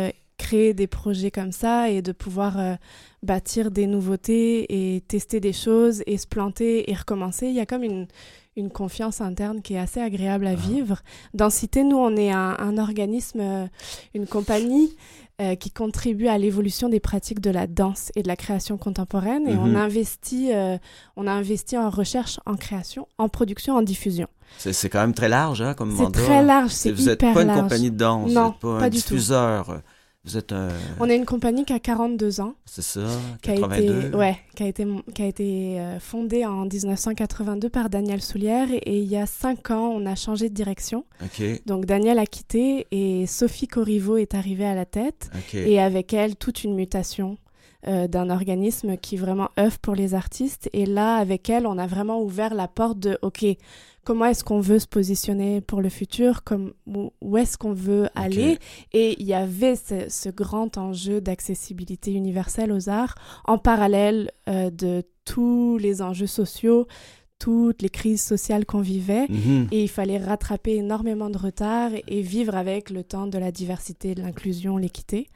créer 0.42 0.74
des 0.74 0.86
projets 0.88 1.30
comme 1.30 1.52
ça 1.52 1.88
et 1.88 2.02
de 2.02 2.10
pouvoir 2.12 2.58
euh, 2.58 2.74
bâtir 3.22 3.70
des 3.70 3.86
nouveautés 3.86 4.94
et 4.96 5.00
tester 5.02 5.38
des 5.40 5.52
choses 5.52 6.02
et 6.06 6.18
se 6.18 6.26
planter 6.26 6.90
et 6.90 6.94
recommencer. 6.94 7.46
Il 7.46 7.54
y 7.54 7.60
a 7.60 7.66
comme 7.66 7.84
une, 7.84 8.08
une 8.56 8.70
confiance 8.70 9.20
interne 9.20 9.62
qui 9.62 9.74
est 9.74 9.78
assez 9.78 10.00
agréable 10.00 10.46
à 10.46 10.54
vivre. 10.54 10.98
Densité, 11.34 11.84
nous, 11.84 11.96
on 11.96 12.14
est 12.16 12.30
un, 12.30 12.56
un 12.58 12.76
organisme, 12.78 13.40
euh, 13.40 13.66
une 14.14 14.26
compagnie 14.26 14.94
euh, 15.40 15.54
qui 15.54 15.70
contribue 15.70 16.28
à 16.28 16.36
l'évolution 16.36 16.90
des 16.90 17.00
pratiques 17.00 17.40
de 17.40 17.50
la 17.50 17.66
danse 17.66 18.12
et 18.14 18.22
de 18.22 18.28
la 18.28 18.36
création 18.36 18.76
contemporaine. 18.76 19.48
Et 19.48 19.56
on 19.56 19.66
Mhm. 19.68 19.76
investit, 19.76 20.52
euh, 20.52 20.76
on 21.16 21.26
a 21.26 21.32
investi 21.32 21.78
en 21.78 21.88
recherche, 21.88 22.38
en 22.44 22.56
création, 22.56 23.08
en 23.16 23.28
production, 23.30 23.74
en 23.76 23.82
diffusion. 23.82 24.28
c'est 24.58 24.74
c'est 24.74 24.90
quand 24.90 25.00
même 25.00 25.14
très 25.14 25.30
large, 25.30 25.62
hein, 25.62 25.72
comme 25.72 25.90
C'est 25.96 26.02
mandat. 26.02 26.20
très 26.20 26.44
large, 26.44 26.70
c'est 26.70 26.92
Vous 26.92 27.06
n'êtes 27.06 27.20
pas 27.20 27.42
une 27.42 27.50
compagnie 27.54 27.90
de 27.90 27.96
danse, 27.96 28.30
Non, 28.30 28.42
vous 28.42 28.48
n'êtes 28.50 28.58
pas, 28.60 28.78
pas 28.80 28.84
un 28.84 28.90
du 28.90 29.02
tout. 29.02 29.14
Diffuseur. 30.24 30.24
Vous 30.24 30.36
êtes 30.36 30.52
un. 30.52 30.68
On 31.00 31.08
est 31.08 31.16
une 31.16 31.24
compagnie 31.24 31.64
qui 31.64 31.72
a 31.72 31.78
42 31.78 32.40
ans. 32.40 32.54
C'est 32.64 32.82
ça, 32.82 33.06
qui 33.42 33.50
a 33.50 33.56
82. 33.56 34.06
été, 34.06 34.16
ouais, 34.16 34.38
qui 34.54 34.62
a 34.62 34.66
été, 34.66 34.86
qui 35.14 35.22
a 35.22 35.26
été 35.26 35.80
euh, 35.80 36.00
fondée 36.00 36.44
en 36.46 36.66
1982 36.66 37.68
par 37.68 37.90
Daniel 37.90 38.22
Soulière 38.22 38.70
et, 38.70 38.76
et 38.76 38.98
il 38.98 39.08
y 39.08 39.16
a 39.16 39.26
cinq 39.26 39.70
ans, 39.70 39.88
on 39.88 40.06
a 40.06 40.14
changé 40.14 40.48
de 40.48 40.54
direction. 40.54 41.04
Donc 41.66 41.86
Daniel 41.86 42.18
a 42.18 42.26
quitté 42.26 42.86
et 42.90 43.26
Sophie 43.26 43.68
Corriveau 43.68 44.16
est 44.16 44.34
arrivée 44.34 44.66
à 44.66 44.74
la 44.74 44.86
tête 44.86 45.30
et 45.52 45.80
avec 45.80 46.12
elle 46.12 46.36
toute 46.36 46.64
une 46.64 46.74
mutation 46.74 47.38
euh, 47.88 48.06
d'un 48.06 48.30
organisme 48.30 48.96
qui 48.96 49.16
vraiment 49.16 49.48
œuvre 49.58 49.76
pour 49.80 49.96
les 49.96 50.14
artistes. 50.14 50.70
Et 50.72 50.86
là, 50.86 51.16
avec 51.16 51.50
elle, 51.50 51.66
on 51.66 51.78
a 51.78 51.88
vraiment 51.88 52.22
ouvert 52.22 52.54
la 52.54 52.68
porte 52.68 53.00
de 53.00 53.18
OK, 53.22 53.44
comment 54.04 54.26
est-ce 54.26 54.44
qu'on 54.44 54.60
veut 54.60 54.78
se 54.78 54.86
positionner 54.86 55.60
pour 55.60 55.80
le 55.80 55.88
futur, 55.88 56.42
comme, 56.44 56.72
où, 56.86 57.36
est-ce 57.36 57.56
qu'on 57.56 57.72
veut 57.72 58.08
aller. 58.14 58.58
Et 58.92 59.16
il 59.20 59.26
y 59.26 59.34
avait 59.34 59.76
ce, 59.76 60.08
ce 60.08 60.28
grand 60.28 60.76
enjeu 60.78 61.20
d'accessibilité 61.20 62.12
universelle 62.12 62.72
aux 62.72 62.88
arts 62.88 63.14
en 63.44 63.58
parallèle 63.58 64.30
euh, 64.48 64.70
de 64.70 65.04
tous 65.24 65.78
les 65.78 66.02
enjeux 66.02 66.26
sociaux, 66.26 66.86
toutes 67.38 67.82
les 67.82 67.88
crises 67.88 68.22
sociales 68.22 68.66
qu'on 68.66 68.80
vivait. 68.80 69.26
Mhm. 69.28 69.68
Et 69.72 69.82
il 69.82 69.88
fallait 69.88 70.18
rattraper 70.18 70.76
énormément 70.76 71.30
de 71.30 71.38
retard 71.38 71.90
et 72.06 72.22
vivre 72.22 72.54
avec 72.56 72.90
le 72.90 73.02
temps 73.04 73.26
de 73.26 73.38
la 73.38 73.50
diversité, 73.52 74.14
de 74.14 74.22
l'inclusion, 74.22 74.76
l'équité. 74.76 75.28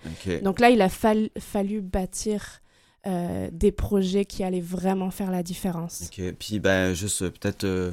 Donc 0.42 0.60
là, 0.60 0.70
il 0.70 0.80
a 0.82 0.88
fall- 0.88 1.30
fallu 1.38 1.80
bâtir 1.80 2.60
euh, 3.06 3.48
des 3.52 3.70
projets 3.70 4.24
qui 4.24 4.42
allaient 4.42 4.60
vraiment 4.60 5.10
faire 5.10 5.30
la 5.30 5.44
différence. 5.44 6.10
OK. 6.10 6.34
Puis, 6.40 6.58
ben, 6.58 6.92
juste 6.92 7.22
euh, 7.22 7.30
peut-être, 7.30 7.62
euh, 7.62 7.92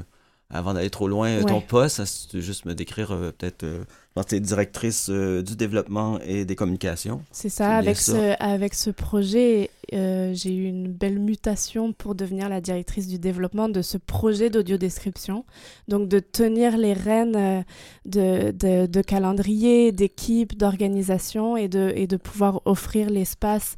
avant 0.54 0.74
d'aller 0.74 0.89
trop 0.89 1.08
loin, 1.08 1.30
euh, 1.30 1.39
Ouais. 1.39 1.46
ton 1.50 1.62
poste, 1.62 2.06
si 2.06 2.28
tu 2.28 2.36
veux 2.38 2.42
juste 2.42 2.66
me 2.66 2.74
décrire 2.76 3.12
euh, 3.12 3.32
peut-être, 3.38 3.63
euh, 3.63 3.84
tu 4.28 4.36
es 4.36 4.39
directrice 4.39 5.08
euh, 5.10 5.42
du 5.42 5.56
développement 5.56 6.20
et 6.22 6.46
des 6.46 6.56
communications. 6.56 7.22
C'est 7.32 7.50
ça, 7.50 7.76
avec 7.78 7.98
ça. 7.98 8.12
ce, 8.13 8.36
avec 8.44 8.74
ce 8.76 8.89
projet, 8.92 9.70
j'ai 9.92 10.54
eu 10.56 10.66
une 10.66 10.88
belle 10.92 11.20
mutation 11.20 11.94
pour 11.94 12.16
devenir 12.16 12.50
la 12.50 12.62
directrice 12.62 13.08
du 13.08 13.20
développement 13.20 13.70
de 13.70 13.82
ce 13.82 13.98
projet 13.98 14.50
d'audiodescription. 14.50 15.46
Donc 15.88 16.08
de 16.10 16.20
tenir 16.20 16.78
les 16.78 16.94
rênes 16.94 17.63
de, 18.06 18.52
de, 18.52 18.86
de 18.86 19.02
calendrier, 19.02 19.92
d'équipe, 19.92 20.58
d'organisation 20.58 21.58
et 21.58 21.68
de, 21.68 21.92
et 21.96 22.08
de 22.08 22.18
pouvoir 22.18 22.62
offrir 22.66 23.10
l'espace 23.10 23.76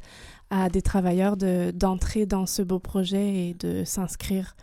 à 0.50 0.68
des 0.70 0.80
travailleurs 0.82 1.36
de- 1.36 1.70
d'entrer 1.72 2.24
dans 2.24 2.46
ce 2.46 2.62
beau 2.62 2.78
projet 2.78 3.48
et 3.48 3.54
de 3.54 3.84
s'inscrire 3.84 4.54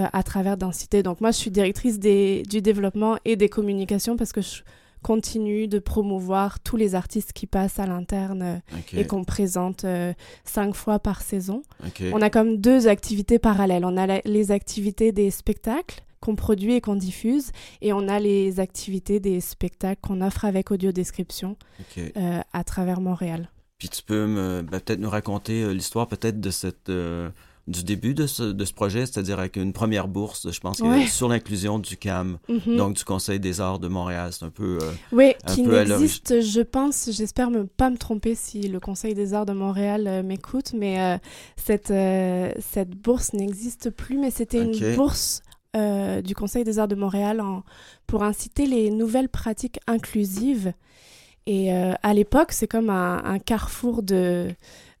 euh, 0.00 0.06
à 0.12 0.22
travers 0.22 0.56
Densité. 0.56 1.02
Donc 1.02 1.20
moi, 1.20 1.30
je 1.30 1.36
suis 1.38 1.50
directrice 1.50 1.98
des, 1.98 2.42
du 2.42 2.60
développement 2.62 3.16
et 3.24 3.36
des 3.36 3.48
communications 3.48 4.16
parce 4.16 4.32
que 4.32 4.40
je 4.40 4.62
continue 5.02 5.66
de 5.66 5.78
promouvoir 5.78 6.60
tous 6.60 6.76
les 6.76 6.94
artistes 6.94 7.32
qui 7.32 7.46
passent 7.46 7.78
à 7.78 7.86
l'interne 7.86 8.42
euh, 8.42 8.56
et 8.92 9.06
qu'on 9.06 9.24
présente 9.24 9.84
euh, 9.84 10.12
cinq 10.44 10.74
fois 10.74 10.98
par 10.98 11.22
saison. 11.22 11.62
On 12.12 12.20
a 12.20 12.28
comme 12.28 12.58
deux 12.58 12.86
activités 12.86 13.38
parallèles. 13.38 13.84
On 13.86 13.96
a 13.96 14.06
la- 14.06 14.20
les 14.26 14.50
activités 14.50 15.10
des 15.12 15.30
spectacles 15.30 16.02
qu'on 16.20 16.36
produit 16.36 16.74
et 16.74 16.82
qu'on 16.82 16.96
diffuse, 16.96 17.50
et 17.80 17.94
on 17.94 18.06
a 18.06 18.20
les 18.20 18.60
activités 18.60 19.20
des 19.20 19.40
spectacles 19.40 20.02
qu'on 20.02 20.20
offre 20.20 20.44
avec 20.44 20.70
audio-description 20.70 21.56
OK. 21.80 22.02
euh, 22.18 22.40
à 22.52 22.62
travers 22.62 23.00
Montréal. 23.00 23.48
Puis 23.78 23.88
tu 23.88 24.02
peux 24.02 24.26
ben, 24.26 24.80
peut-être 24.80 25.00
nous 25.00 25.08
raconter 25.08 25.72
l'histoire 25.72 26.08
peut-être 26.08 26.38
de 26.38 26.50
cette 26.50 26.90
du 27.70 27.84
début 27.84 28.14
de 28.14 28.26
ce, 28.26 28.42
de 28.42 28.64
ce 28.64 28.72
projet, 28.72 29.06
c'est-à-dire 29.06 29.38
avec 29.38 29.56
une 29.56 29.72
première 29.72 30.08
bourse, 30.08 30.50
je 30.50 30.60
pense, 30.60 30.80
Ouais. 30.80 31.06
sur 31.06 31.28
l'inclusion 31.28 31.78
du 31.78 31.96
CAM, 31.96 32.38
Mhm. 32.48 32.76
donc 32.76 32.96
du 32.96 33.04
Conseil 33.04 33.38
des 33.40 33.60
arts 33.60 33.78
de 33.78 33.88
Montréal. 33.88 34.30
C'est 34.32 34.44
un 34.44 34.50
peu... 34.50 34.78
euh, 34.82 34.92
Oui, 35.12 35.32
un 35.44 35.54
qui 35.54 35.62
peu 35.62 35.82
n'existe, 35.84 36.40
je 36.42 36.60
pense, 36.60 37.08
j'espère 37.12 37.50
ne 37.50 37.62
pas 37.62 37.88
me 37.90 37.96
tromper 37.96 38.34
si 38.34 38.62
le 38.68 38.80
Conseil 38.80 39.14
des 39.14 39.34
arts 39.34 39.46
de 39.46 39.52
Montréal 39.52 40.06
euh, 40.08 40.22
m'écoute, 40.22 40.72
mais 40.76 41.00
euh, 41.00 41.16
cette, 41.56 41.90
euh, 41.92 42.50
cette 42.58 42.90
bourse 42.90 43.32
n'existe 43.32 43.90
plus, 43.90 44.18
mais 44.18 44.30
c'était 44.30 44.62
une 44.62 44.96
bourse 44.96 45.42
du 46.24 46.34
Conseil 46.34 46.64
des 46.64 46.80
arts 46.80 46.88
de 46.88 46.96
Montréal 46.96 47.40
en- 47.40 47.62
pour 48.08 48.24
inciter 48.24 48.66
les 48.66 48.90
nouvelles 48.90 49.28
pratiques 49.28 49.78
inclusives. 49.86 50.72
Et 51.46 51.72
à 51.72 52.12
l'époque, 52.14 52.50
c'est 52.52 52.66
comme 52.68 52.90
un, 52.90 53.22
un 53.24 53.38
carrefour 53.38 54.02
de, 54.02 54.48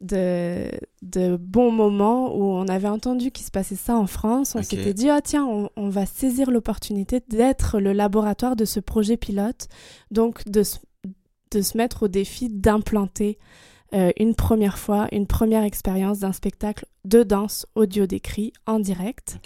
de, 0.00 0.70
de 1.02 1.36
bons 1.36 1.70
moments 1.70 2.34
où 2.34 2.42
on 2.42 2.66
avait 2.68 2.88
entendu 2.88 3.30
qu'il 3.30 3.44
se 3.44 3.50
passait 3.50 3.76
ça 3.76 3.96
en 3.96 4.06
France. 4.06 4.54
On 4.54 4.62
s'était 4.62 4.94
dit, 4.94 5.10
ah 5.10 5.20
tiens, 5.20 5.44
on, 5.44 5.70
on 5.76 5.88
va 5.88 6.06
saisir 6.06 6.50
l'opportunité 6.50 7.20
d'être 7.28 7.80
le 7.80 7.92
laboratoire 7.92 8.56
de 8.56 8.64
ce 8.64 8.80
projet 8.80 9.16
pilote, 9.16 9.68
donc 10.10 10.48
de, 10.48 10.62
de 11.52 11.60
se 11.62 11.76
mettre 11.76 12.04
au 12.04 12.08
défi 12.08 12.48
d'implanter 12.48 13.38
euh, 13.94 14.10
une 14.18 14.34
première 14.34 14.78
fois, 14.78 15.08
une 15.12 15.26
première 15.26 15.64
expérience 15.64 16.20
d'un 16.20 16.32
spectacle 16.32 16.86
de 17.04 17.22
danse 17.22 17.66
audio 17.74 18.06
décrit 18.06 18.52
en 18.66 18.78
direct. 18.78 19.38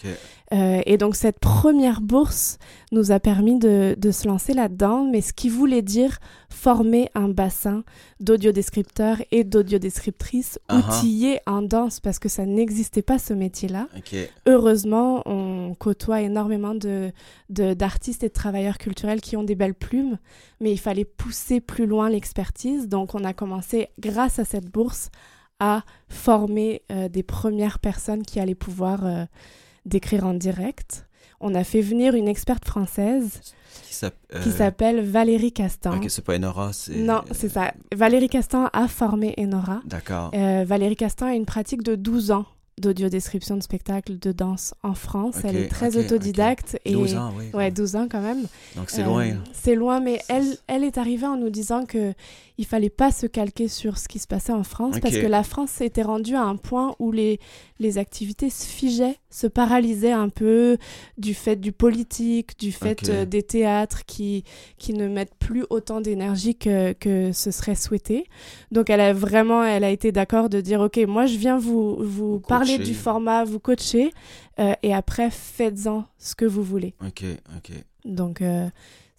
Euh, 0.52 0.82
et 0.86 0.98
donc 0.98 1.14
cette 1.14 1.38
première 1.38 2.00
bourse 2.00 2.58
nous 2.90 3.12
a 3.12 3.20
permis 3.20 3.58
de, 3.58 3.94
de 3.96 4.10
se 4.10 4.26
lancer 4.26 4.54
là-dedans, 4.54 5.04
mais 5.04 5.20
ce 5.20 5.32
qui 5.32 5.48
voulait 5.48 5.82
dire 5.82 6.18
former 6.48 7.10
un 7.14 7.28
bassin 7.28 7.84
d'audiodescripteurs 8.20 9.18
et 9.30 9.44
d'audiodescriptrices 9.44 10.58
ah. 10.68 10.78
outillés 10.78 11.38
en 11.46 11.62
danse, 11.62 12.00
parce 12.00 12.18
que 12.18 12.28
ça 12.28 12.44
n'existait 12.44 13.02
pas 13.02 13.18
ce 13.18 13.34
métier-là. 13.34 13.88
Heureusement, 14.46 15.22
on 15.26 15.74
côtoie 15.78 16.22
énormément 16.22 16.74
de, 16.74 17.12
de- 17.50 17.74
d'artistes 17.74 18.24
et 18.24 18.28
de 18.28 18.32
travailleurs 18.32 18.78
culturels 18.78 19.20
qui 19.20 19.36
ont 19.36 19.44
des 19.44 19.54
belles 19.54 19.74
plumes, 19.74 20.18
mais 20.60 20.72
il 20.72 20.78
fallait 20.78 21.04
pousser 21.04 21.60
plus 21.60 21.86
loin 21.86 22.08
l'expertise. 22.08 22.88
Donc, 22.88 23.14
on 23.14 23.24
a 23.24 23.32
commencé, 23.32 23.88
grâce 23.98 24.33
à 24.38 24.44
cette 24.44 24.70
bourse, 24.70 25.10
à 25.60 25.82
former 26.08 26.82
euh, 26.90 27.08
des 27.08 27.22
premières 27.22 27.78
personnes 27.78 28.22
qui 28.22 28.40
allaient 28.40 28.54
pouvoir 28.54 29.06
euh, 29.06 29.24
décrire 29.86 30.26
en 30.26 30.34
direct. 30.34 31.06
On 31.40 31.54
a 31.54 31.64
fait 31.64 31.80
venir 31.80 32.14
une 32.14 32.28
experte 32.28 32.64
française 32.64 33.40
Qui 33.90 34.06
euh, 34.48 34.52
s'appelle 34.52 35.04
Valérie 35.04 35.52
Castan. 35.52 35.96
Ok, 35.96 36.06
c'est 36.08 36.24
pas 36.24 36.36
Enora, 36.36 36.72
c'est. 36.72 36.96
Non, 36.96 37.22
c'est 37.32 37.48
ça. 37.48 37.74
Valérie 37.94 38.28
Castan 38.28 38.70
a 38.72 38.88
formé 38.88 39.34
Enora. 39.38 39.80
D'accord. 39.84 40.30
Euh, 40.34 40.64
Valérie 40.66 40.96
Castan 40.96 41.26
a 41.26 41.34
une 41.34 41.44
pratique 41.44 41.82
de 41.82 41.96
12 41.96 42.30
ans 42.30 42.46
d'audiodescription 42.80 43.56
de 43.56 43.62
spectacles 43.62 44.18
de 44.18 44.32
danse 44.32 44.74
en 44.82 44.94
France. 44.94 45.36
Elle 45.44 45.56
est 45.56 45.68
très 45.68 45.96
autodidacte. 45.96 46.78
Et... 46.84 46.92
12 46.92 47.14
ans, 47.16 47.32
oui. 47.38 47.44
Ouais, 47.54 47.70
12 47.70 47.96
ans 47.96 48.08
quand 48.10 48.20
même. 48.20 48.46
Donc 48.76 48.90
c'est 48.90 49.02
Euh, 49.02 49.06
loin. 49.06 49.34
C'est 49.52 49.74
loin, 49.74 50.00
mais 50.00 50.20
elle, 50.28 50.56
elle 50.66 50.84
est 50.84 50.98
arrivée 50.98 51.26
en 51.26 51.36
nous 51.36 51.50
disant 51.50 51.86
que 51.86 52.14
il 52.58 52.66
fallait 52.66 52.90
pas 52.90 53.10
se 53.10 53.26
calquer 53.26 53.68
sur 53.68 53.98
ce 53.98 54.06
qui 54.08 54.18
se 54.18 54.26
passait 54.28 54.52
en 54.52 54.62
France 54.64 55.00
parce 55.00 55.16
que 55.16 55.26
la 55.26 55.42
France 55.42 55.70
s'était 55.70 56.02
rendue 56.02 56.36
à 56.36 56.42
un 56.42 56.56
point 56.56 56.94
où 57.00 57.10
les, 57.10 57.40
les 57.80 57.98
activités 57.98 58.48
se 58.50 58.64
figeaient, 58.66 59.16
se 59.34 59.48
paralysaient 59.48 60.12
un 60.12 60.28
peu 60.28 60.78
du 61.18 61.34
fait 61.34 61.56
du 61.56 61.72
politique, 61.72 62.56
du 62.56 62.70
fait 62.70 63.08
euh, 63.08 63.24
des 63.24 63.42
théâtres 63.42 64.04
qui, 64.06 64.44
qui 64.78 64.94
ne 64.94 65.08
mettent 65.08 65.34
plus 65.34 65.64
autant 65.70 66.00
d'énergie 66.00 66.54
que, 66.54 66.92
que 66.92 67.32
ce 67.32 67.50
serait 67.50 67.74
souhaité. 67.74 68.26
Donc 68.70 68.90
elle 68.90 69.00
a 69.00 69.12
vraiment, 69.12 69.64
elle 69.64 69.82
a 69.82 69.90
été 69.90 70.12
d'accord 70.12 70.48
de 70.48 70.60
dire, 70.60 70.80
OK, 70.80 70.98
moi 71.08 71.26
je 71.26 71.36
viens 71.36 71.58
vous, 71.58 71.96
vous 71.96 72.38
parler 72.38 72.76
coacher. 72.76 72.84
du 72.84 72.94
format, 72.94 73.42
vous 73.42 73.58
coacher, 73.58 74.12
euh, 74.60 74.74
et 74.84 74.94
après 74.94 75.30
faites-en 75.30 76.04
ce 76.16 76.36
que 76.36 76.44
vous 76.44 76.62
voulez. 76.62 76.94
Ok, 77.04 77.24
ok. 77.56 77.72
Donc, 78.04 78.40
euh, 78.40 78.68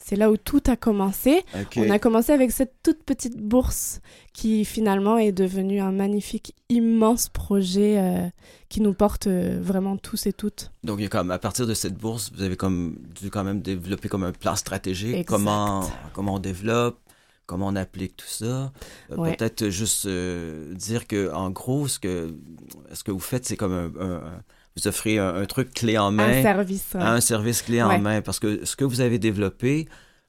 c'est 0.07 0.15
là 0.15 0.29
où 0.29 0.37
tout 0.37 0.61
a 0.67 0.75
commencé. 0.75 1.41
On 1.77 1.89
a 1.89 1.97
commencé 1.97 2.31
avec 2.31 2.51
cette 2.51 2.75
toute 2.83 3.01
petite 3.03 3.37
bourse 3.37 4.01
qui 4.33 4.63
finalement 4.63 5.17
est 5.17 5.31
devenue 5.31 5.79
un 5.79 5.91
magnifique, 5.91 6.53
immense 6.69 7.27
projet 7.29 7.97
euh, 7.97 8.27
qui 8.69 8.81
nous 8.81 8.93
porte 8.93 9.25
euh, 9.25 9.57
vraiment 9.59 9.97
tous 9.97 10.27
et 10.27 10.33
toutes. 10.33 10.69
Donc, 10.83 10.99
il 10.99 11.03
y 11.03 11.05
a 11.07 11.09
comme, 11.09 11.31
à 11.31 11.39
partir 11.39 11.65
de 11.65 11.73
cette 11.73 11.95
bourse, 11.97 12.31
vous 12.35 12.43
avez 12.43 12.55
comme 12.55 12.97
dû 13.19 13.31
quand 13.31 13.43
même 13.43 13.61
développer 13.61 14.07
comme 14.07 14.23
un 14.23 14.31
plan 14.31 14.55
stratégique. 14.55 15.15
Exact. 15.15 15.25
Comment, 15.27 15.89
comment 16.13 16.35
on 16.35 16.39
développe, 16.39 16.99
comment 17.47 17.65
on 17.65 17.75
applique 17.75 18.15
tout 18.15 18.27
ça. 18.27 18.71
Euh, 19.11 19.15
Ouais. 19.17 19.35
Peut-être 19.35 19.69
juste 19.69 20.07
dire 20.07 21.07
que, 21.07 21.33
en 21.33 21.49
gros, 21.49 21.87
ce 21.87 21.97
que, 21.97 22.35
ce 22.93 23.03
que 23.03 23.09
vous 23.11 23.19
faites, 23.19 23.45
c'est 23.45 23.57
comme 23.57 23.73
un- 23.99 24.21
vous 24.77 24.87
offrez 24.87 25.17
un, 25.19 25.35
un 25.35 25.45
truc 25.45 25.73
clé 25.73 25.97
en 25.97 26.11
main. 26.11 26.39
Un 26.39 26.41
service. 26.41 26.85
ouais. 26.95 27.01
un 27.01 27.21
service 27.21 27.61
clé 27.61 27.77
Ouais. 27.77 27.95
en 27.95 27.99
main 27.99 28.21
parce 28.21 28.39
que 28.39 28.65
ce 28.65 28.75
que 28.75 28.83
vous 28.85 29.01
avez 29.01 29.19
développé, 29.19 29.87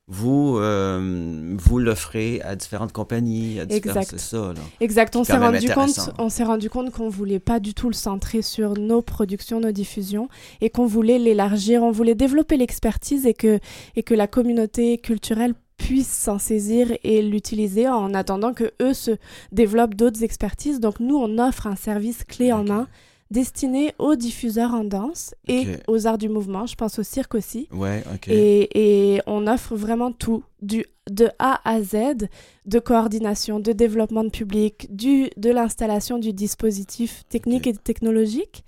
vous 0.08 0.56
euh, 0.60 1.56
vous 1.58 1.78
l'offrez 1.80 2.40
à 2.42 2.54
différentes 2.54 2.92
compagnies, 2.92 3.58
à 3.58 3.66
différentes, 3.66 3.96
Exact. 4.04 4.10
c'est 4.20 4.20
ça 4.36 4.52
là. 4.52 4.60
Exact, 4.80 5.16
on 5.16 5.24
s'est 5.24 5.36
rendu 5.36 5.68
compte, 5.68 6.10
on 6.18 6.28
s'est 6.28 6.44
rendu 6.44 6.70
compte 6.70 6.92
qu'on 6.92 7.08
voulait 7.08 7.40
pas 7.40 7.58
du 7.58 7.74
tout 7.74 7.88
le 7.88 7.94
centrer 7.94 8.40
sur 8.42 8.74
nos 8.78 9.02
productions, 9.02 9.58
nos 9.58 9.72
diffusions, 9.72 10.28
et 10.60 10.70
qu'on 10.70 10.86
voulait 10.86 11.18
l'élargir, 11.18 11.82
on 11.82 11.90
voulait 11.90 12.14
développer 12.14 12.56
l'expertise 12.56 13.26
et 13.26 13.34
que 13.34 13.58
et 13.96 14.04
que 14.04 14.14
la 14.14 14.28
communauté 14.28 14.98
culturelle 14.98 15.54
puisse 15.76 16.08
s'en 16.08 16.38
saisir 16.38 16.86
et 17.02 17.20
l'utiliser 17.20 17.88
en 17.88 18.14
attendant 18.14 18.54
que 18.54 18.70
eux 18.80 18.94
se 18.94 19.10
développent 19.50 19.94
d'autres 19.96 20.22
expertises. 20.22 20.78
Donc 20.78 21.00
nous, 21.00 21.16
on 21.16 21.38
offre 21.38 21.66
un 21.66 21.76
service 21.76 22.22
clé 22.22 22.52
en 22.52 22.62
main 22.64 22.86
destiné 23.30 23.92
aux 23.98 24.14
diffuseurs 24.14 24.72
en 24.74 24.84
danse 24.84 25.34
et 25.48 25.66
aux 25.88 26.06
arts 26.06 26.18
du 26.18 26.28
mouvement. 26.28 26.66
Je 26.66 26.74
pense 26.76 26.98
au 26.98 27.02
cirque 27.02 27.34
aussi. 27.34 27.68
Ouais. 27.72 28.04
Et, 28.28 29.14
et 29.16 29.20
on 29.26 29.46
offre 29.46 29.74
vraiment 29.74 30.12
tout, 30.12 30.44
du, 30.62 30.84
de 31.10 31.28
A 31.38 31.60
à 31.68 31.82
Z, 31.82 32.28
de 32.66 32.78
coordination, 32.78 33.58
de 33.60 33.72
développement 33.72 34.24
de 34.24 34.30
public, 34.30 34.86
du, 34.94 35.28
de 35.36 35.50
l'installation 35.50 36.18
du 36.18 36.32
dispositif 36.32 37.24
technique 37.28 37.66
et 37.66 37.74
technologique 37.74 38.64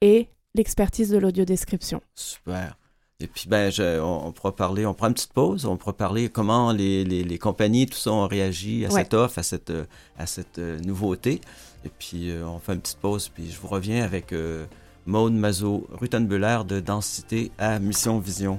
et 0.00 0.28
l'expertise 0.54 1.10
de 1.10 1.18
l'audiodescription. 1.18 2.00
Super. 2.14 2.76
Et 3.20 3.28
puis 3.28 3.44
ben, 3.48 3.70
je- 3.70 4.00
on, 4.00 4.26
on 4.26 4.32
pourra 4.32 4.56
parler, 4.56 4.84
on 4.84 4.94
prend 4.94 5.06
une 5.06 5.14
petite 5.14 5.32
pause, 5.32 5.64
on 5.64 5.76
pourra 5.76 5.92
parler 5.96 6.28
comment 6.28 6.72
les, 6.72 7.04
les, 7.04 7.22
les 7.22 7.38
compagnies, 7.38 7.86
tout 7.86 7.96
ça, 7.96 8.10
ont 8.12 8.26
réagi 8.26 8.84
à 8.84 8.92
Ouais. 8.92 9.02
cette 9.04 9.14
offre, 9.14 9.38
à 9.38 9.44
cette, 9.44 9.70
euh, 9.70 9.84
à 10.18 10.26
cette 10.26 10.58
euh, 10.58 10.80
nouveauté. 10.80 11.40
Et 11.84 11.90
puis 11.98 12.30
euh, 12.30 12.46
on 12.46 12.58
fait 12.58 12.74
une 12.74 12.80
petite 12.80 12.98
pause, 12.98 13.28
puis 13.28 13.50
je 13.50 13.58
vous 13.58 13.68
reviens 13.68 14.04
avec 14.04 14.32
euh, 14.32 14.66
Maude 15.06 15.32
Mazot, 15.32 15.86
Rutenbuller 15.92 16.60
de 16.66 16.80
Densité 16.80 17.50
à 17.58 17.78
Mission 17.78 18.18
Vision. 18.18 18.58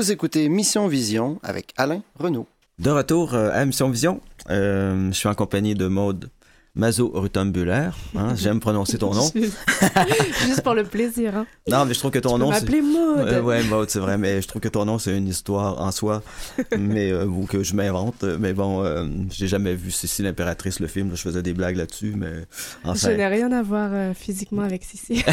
Vous 0.00 0.10
écoutez 0.10 0.48
Mission 0.48 0.88
Vision 0.88 1.38
avec 1.42 1.74
Alain 1.76 2.02
Renaud. 2.18 2.46
De 2.78 2.88
retour 2.88 3.34
euh, 3.34 3.50
à 3.52 3.66
Mission 3.66 3.90
Vision, 3.90 4.22
euh, 4.48 5.08
je 5.08 5.14
suis 5.14 5.28
en 5.28 5.34
compagnie 5.34 5.74
de 5.74 5.88
Maude 5.88 6.30
Mazo 6.74 7.10
Rutumbuller. 7.14 7.90
Hein, 8.16 8.34
J'aime 8.36 8.60
prononcer 8.60 8.98
ton 8.98 9.14
nom. 9.14 9.30
Juste, 9.34 10.62
pour 10.62 10.74
le 10.74 10.84
plaisir. 10.84 11.36
Hein. 11.36 11.46
Non, 11.68 11.84
mais 11.84 11.94
je 11.94 11.98
trouve 11.98 12.10
que 12.10 12.18
ton 12.18 12.34
tu 12.34 12.40
nom, 12.40 12.50
m'appeler 12.50 12.80
Maud. 12.80 13.24
Ouais, 13.24 13.40
ouais, 13.40 13.62
Maud, 13.64 13.90
c'est 13.90 13.98
vrai, 13.98 14.18
mais 14.18 14.40
je 14.40 14.48
trouve 14.48 14.62
que 14.62 14.68
ton 14.68 14.84
nom, 14.84 14.98
c'est 14.98 15.16
une 15.16 15.28
histoire 15.28 15.80
en 15.80 15.90
soi, 15.90 16.22
mais 16.78 17.10
euh, 17.10 17.26
ou 17.26 17.46
que 17.46 17.62
je 17.62 17.74
m'invente. 17.74 18.22
Mais 18.22 18.52
bon, 18.52 18.84
euh, 18.84 19.06
j'ai 19.30 19.48
jamais 19.48 19.74
vu 19.74 19.90
Cécile 19.90 20.26
l'impératrice, 20.26 20.80
le 20.80 20.86
film, 20.86 21.10
là, 21.10 21.14
je 21.16 21.22
faisais 21.22 21.42
des 21.42 21.52
blagues 21.54 21.76
là-dessus, 21.76 22.14
mais 22.16 22.46
Je 22.84 22.90
enfin, 22.90 23.14
n'ai 23.14 23.26
rien 23.26 23.50
à 23.52 23.62
voir 23.62 23.90
euh, 23.92 24.14
physiquement 24.14 24.62
avec 24.62 24.84
Sissi. 24.84 25.24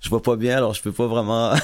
je 0.00 0.08
vois 0.08 0.22
pas 0.22 0.36
bien, 0.36 0.56
alors 0.56 0.74
je 0.74 0.82
peux 0.82 0.92
pas 0.92 1.06
vraiment 1.06 1.54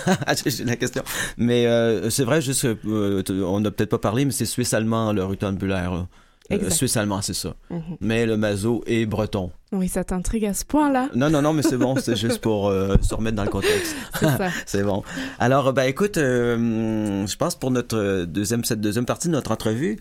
j'ai 0.47 0.65
la 0.65 0.77
question. 0.77 1.03
Mais 1.37 1.67
euh, 1.67 2.11
c'est 2.11 2.25
vrai, 2.25 2.41
juste, 2.41 2.65
euh, 2.65 3.23
on 3.45 3.61
n'a 3.61 3.71
peut-être 3.71 3.91
pas 3.91 3.99
parlé, 3.99 4.25
mais 4.25 4.33
c'est 4.33 4.47
suisse-allemand, 4.47 5.13
le 5.13 5.25
rutambulaire. 5.25 6.07
Euh. 6.53 6.71
Suisse-allemand, 6.71 7.23
c'est 7.23 7.35
ça. 7.35 7.55
Mhm. 7.71 7.83
Mais 8.01 8.27
le 8.27 8.37
mazo 8.37 8.83
est 8.87 9.07
breton. 9.07 9.51
Oui, 9.73 9.89
ça 9.89 10.05
t'intrigue 10.05 10.47
à 10.47 10.55
ce 10.55 10.65
point-là. 10.65 11.09
Non, 11.15 11.29
non, 11.29 11.43
non, 11.43 11.53
mais 11.53 11.63
c'est 11.63 11.77
bon, 11.77 11.97
c'est 12.01 12.17
juste 12.17 12.41
pour 12.41 12.69
euh, 12.69 12.97
se 13.03 13.15
remettre 13.15 13.37
dans 13.37 13.45
le 13.45 13.51
contexte. 13.51 13.97
C'est 14.67 14.85
bon. 14.85 15.03
Alors, 15.39 15.73
ben 15.73 15.85
écoute, 15.85 16.19
euh, 16.19 17.27
je 17.27 17.37
pense 17.37 17.57
pour 17.57 17.71
notre 17.71 18.25
deuxième 18.25 18.65
cette 18.65 18.81
deuxième 18.81 19.07
partie 19.07 19.29
de 19.29 19.33
notre 19.33 19.51
entrevue, 19.51 19.99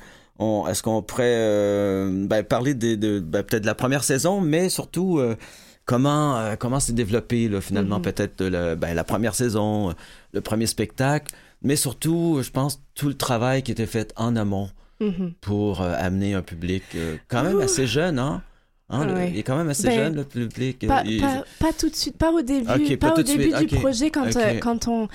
est-ce 0.70 0.84
qu'on 0.84 1.02
pourrait 1.02 1.34
euh, 1.36 2.28
ben, 2.28 2.44
parler 2.44 2.74
de, 2.74 2.96
de 2.96 3.20
ben, 3.20 3.42
peut-être 3.44 3.64
de 3.64 3.68
la 3.68 3.76
première 3.76 4.04
saison, 4.04 4.42
mais 4.42 4.70
surtout 4.70 5.20
comment 5.86 6.56
comment 6.60 6.80
s'est 6.80 6.94
développé 6.94 7.48
là, 7.50 7.62
finalement 7.62 7.98
Mhm. 7.98 8.02
peut-être 8.04 8.76
ben, 8.76 8.94
la 8.94 9.04
première 9.04 9.34
saison, 9.36 9.94
le 10.34 10.42
premier 10.42 10.68
spectacle, 10.68 11.34
mais 11.64 11.76
surtout, 11.76 12.40
je 12.44 12.52
pense 12.52 12.82
tout 12.94 13.08
le 13.08 13.16
travail 13.16 13.64
qui 13.64 13.72
était 13.72 13.86
fait 13.88 14.14
en 14.16 14.36
amont 14.36 14.70
Mhm. 15.06 15.34
pour 15.42 15.82
euh, 15.82 15.94
amener 15.98 16.34
un 16.34 16.42
public 16.42 16.84
euh, 16.96 17.18
quand 17.28 17.44
même 17.44 17.58
Ouh. 17.58 17.62
assez 17.62 17.88
jeune, 17.88 18.20
hein. 18.20 18.42
Hein, 18.88 19.08
le- 19.08 19.14
Ouais. 19.16 19.32
il 19.34 19.40
est 19.40 19.42
quand 19.42 19.58
même 19.58 19.70
assez 19.70 19.88
Ben, 19.88 19.96
jeune 19.98 20.16
le 20.18 20.26
public. 20.26 20.84
euh, 20.84 20.88
Pas, 20.88 21.02
il- 21.08 21.20
pas, 21.20 21.44
pas 21.60 21.74
tout 21.74 21.90
de 21.90 21.96
suite, 21.96 22.20
pas 22.20 22.32
au 22.32 22.44
début, 22.44 22.98
pas 22.98 23.16
au 23.18 23.24
début 23.24 23.52
du 23.66 23.76
projet 23.78 24.12
quand, 24.12 24.36
euh, 24.36 24.60
quand 24.60 24.88
on... 24.88 25.08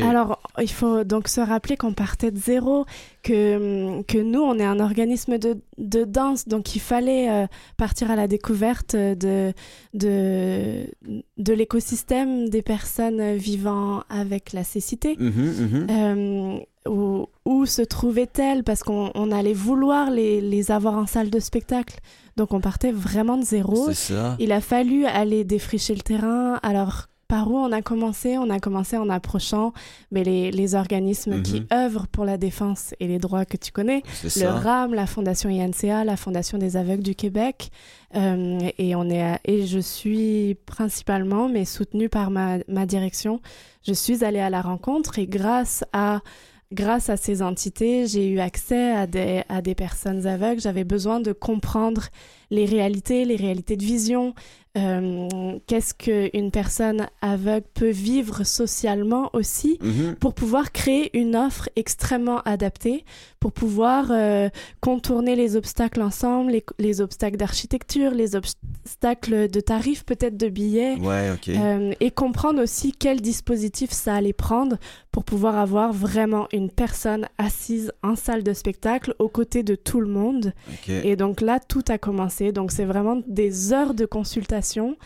Alors, 0.00 0.40
il 0.62 0.70
faut 0.70 1.02
donc 1.02 1.26
se 1.26 1.40
rappeler 1.40 1.76
qu'on 1.76 1.92
partait 1.92 2.30
de 2.30 2.38
zéro, 2.38 2.86
que, 3.24 4.00
que 4.04 4.18
nous, 4.18 4.38
on 4.40 4.56
est 4.60 4.64
un 4.64 4.78
organisme 4.78 5.38
de, 5.38 5.56
de 5.76 6.04
danse, 6.04 6.46
donc 6.46 6.76
il 6.76 6.80
fallait 6.80 7.28
euh, 7.28 7.46
partir 7.76 8.12
à 8.12 8.14
la 8.14 8.28
découverte 8.28 8.94
de, 8.94 9.52
de, 9.92 10.86
de 11.36 11.52
l'écosystème 11.52 12.48
des 12.48 12.62
personnes 12.62 13.34
vivant 13.34 14.04
avec 14.08 14.52
la 14.52 14.62
cécité. 14.62 15.16
Mhm, 15.18 15.32
mhm. 15.32 15.86
Euh, 15.90 16.58
où, 16.88 17.26
où 17.44 17.66
se 17.66 17.82
trouvaient-elles? 17.82 18.64
Parce 18.64 18.82
qu'on 18.82 19.10
on 19.14 19.30
allait 19.32 19.52
vouloir 19.52 20.10
les, 20.10 20.40
les 20.40 20.70
avoir 20.70 20.94
en 20.94 21.06
salle 21.06 21.30
de 21.30 21.40
spectacle. 21.40 21.98
Donc 22.36 22.52
on 22.52 22.60
partait 22.60 22.92
vraiment 22.92 23.36
de 23.38 23.44
zéro. 23.44 23.86
C'est 23.88 24.12
ça. 24.14 24.36
Il 24.38 24.52
a 24.52 24.60
fallu 24.60 25.06
aller 25.06 25.44
défricher 25.44 25.94
le 25.94 26.00
terrain. 26.02 26.60
Alors, 26.62 27.06
par 27.28 27.50
où 27.50 27.56
on 27.56 27.72
a 27.72 27.82
commencé? 27.82 28.38
On 28.38 28.50
a 28.50 28.60
commencé 28.60 28.96
en 28.96 29.08
approchant 29.08 29.72
mais 30.12 30.22
les, 30.22 30.52
les 30.52 30.74
organismes 30.76 31.42
qui 31.42 31.60
Mhm. 31.60 31.66
œuvrent 31.72 32.06
pour 32.06 32.24
la 32.24 32.36
défense 32.36 32.94
et 33.00 33.08
les 33.08 33.18
droits 33.18 33.44
que 33.44 33.56
tu 33.56 33.72
connais, 33.72 34.02
le 34.22 34.28
ça. 34.28 34.52
RAM, 34.52 34.94
la 34.94 35.06
Fondation 35.06 35.50
INCA, 35.50 36.04
la 36.04 36.16
Fondation 36.16 36.56
des 36.58 36.76
aveugles 36.76 37.02
du 37.02 37.16
Québec. 37.16 37.70
Euh, 38.14 38.58
et, 38.78 38.94
on 38.94 39.10
est 39.10 39.22
à- 39.22 39.40
et 39.44 39.66
je 39.66 39.80
suis 39.80 40.56
principalement, 40.66 41.48
mais 41.48 41.64
soutenue 41.64 42.08
par 42.08 42.30
ma, 42.30 42.58
ma 42.68 42.86
direction, 42.86 43.40
je 43.84 43.92
suis 43.92 44.22
allée 44.24 44.38
à 44.38 44.48
la 44.50 44.60
rencontre 44.62 45.18
et 45.18 45.26
grâce 45.26 45.84
à, 45.92 46.20
grâce 46.72 47.10
à 47.10 47.16
ces 47.16 47.42
entités, 47.42 48.06
j'ai 48.06 48.28
eu 48.28 48.40
accès 48.40 48.90
à 48.92 49.06
des, 49.06 49.42
à 49.48 49.62
des 49.62 49.74
personnes 49.74 50.26
aveugles. 50.26 50.60
J'avais 50.60 50.84
besoin 50.84 51.20
de 51.20 51.32
comprendre 51.32 52.08
les 52.50 52.64
réalités, 52.64 53.24
les 53.24 53.36
réalités 53.36 53.76
de 53.76 53.84
vision. 53.84 54.34
euh, 54.76 55.26
Qu'est-ce 55.66 55.94
qu'une 55.94 56.50
personne 56.50 57.06
aveugle 57.22 57.66
peut 57.72 57.88
vivre 57.90 58.44
socialement 58.44 59.30
aussi 59.32 59.78
Mhm. 59.80 60.16
pour 60.20 60.34
pouvoir 60.34 60.70
créer 60.70 61.16
une 61.18 61.34
offre 61.34 61.70
extrêmement 61.76 62.40
adaptée, 62.44 63.04
pour 63.40 63.52
pouvoir 63.52 64.08
euh, 64.10 64.50
contourner 64.82 65.34
les 65.34 65.56
obstacles 65.56 66.02
ensemble, 66.02 66.50
les, 66.52 66.64
les 66.78 67.00
obstacles 67.00 67.38
d'architecture, 67.38 68.10
les 68.10 68.36
obstacles 68.36 69.48
de 69.48 69.60
tarifs, 69.60 70.04
peut-être 70.04 70.36
de 70.36 70.48
billets, 70.48 70.96
Ouais, 71.00 71.30
euh, 71.48 71.92
et 72.00 72.10
comprendre 72.10 72.62
aussi 72.62 72.92
quel 72.92 73.20
dispositif 73.22 73.90
ça 73.92 74.14
allait 74.16 74.32
prendre 74.34 74.76
pour 75.10 75.24
pouvoir 75.24 75.56
avoir 75.56 75.92
vraiment 75.94 76.48
une 76.52 76.70
personne 76.70 77.26
assise 77.38 77.92
en 78.02 78.14
salle 78.14 78.42
de 78.42 78.52
spectacle 78.52 79.14
aux 79.18 79.30
côtés 79.30 79.62
de 79.62 79.74
tout 79.74 80.00
le 80.02 80.08
monde. 80.08 80.52
Et 80.88 81.16
donc 81.16 81.40
là, 81.40 81.60
tout 81.66 81.84
a 81.88 81.96
commencé. 81.96 82.35
Donc 82.52 82.72
c'est 82.72 82.84
vraiment 82.84 83.20
des 83.26 83.72
heures 83.72 83.94
de 83.94 84.06
consultation 84.06 84.96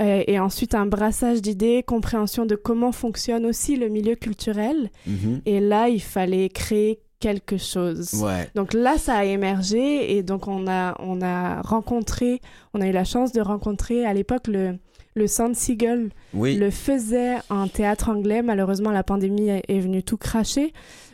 euh, 0.00 0.22
et 0.26 0.38
ensuite 0.38 0.74
un 0.74 0.86
brassage 0.86 1.42
d'idées, 1.42 1.82
compréhension 1.86 2.46
de 2.46 2.54
comment 2.56 2.92
fonctionne 2.92 3.44
aussi 3.46 3.76
le 3.76 3.88
milieu 3.88 4.14
culturel. 4.14 4.90
Mhm. 5.06 5.42
Et 5.46 5.60
là, 5.60 5.88
il 5.88 6.00
fallait 6.02 6.48
créer 6.48 7.00
quelque 7.20 7.58
chose. 7.58 8.14
Ouais. 8.14 8.48
Donc 8.54 8.72
là, 8.72 8.96
ça 8.96 9.14
a 9.16 9.24
émergé 9.24 10.16
et 10.16 10.22
donc 10.22 10.48
on 10.48 10.66
a, 10.66 10.96
on 11.00 11.20
a 11.20 11.60
rencontré, 11.60 12.40
on 12.72 12.80
a 12.80 12.86
eu 12.86 12.92
la 12.92 13.04
chance 13.04 13.32
de 13.32 13.42
rencontrer 13.42 14.06
à 14.06 14.14
l'époque 14.14 14.46
le, 14.46 14.78
le 15.14 15.26
Centre 15.26 15.54
Seagull 15.56 16.10
Oui. 16.32 16.56
le 16.56 16.70
faisait 16.70 17.36
en 17.50 17.68
théâtre 17.68 18.08
anglais. 18.08 18.40
Malheureusement, 18.40 18.90
la 18.90 19.02
pandémie 19.02 19.50
est 19.50 19.80
venue 19.80 20.02
tout 20.02 20.16
cracher. 20.16 20.72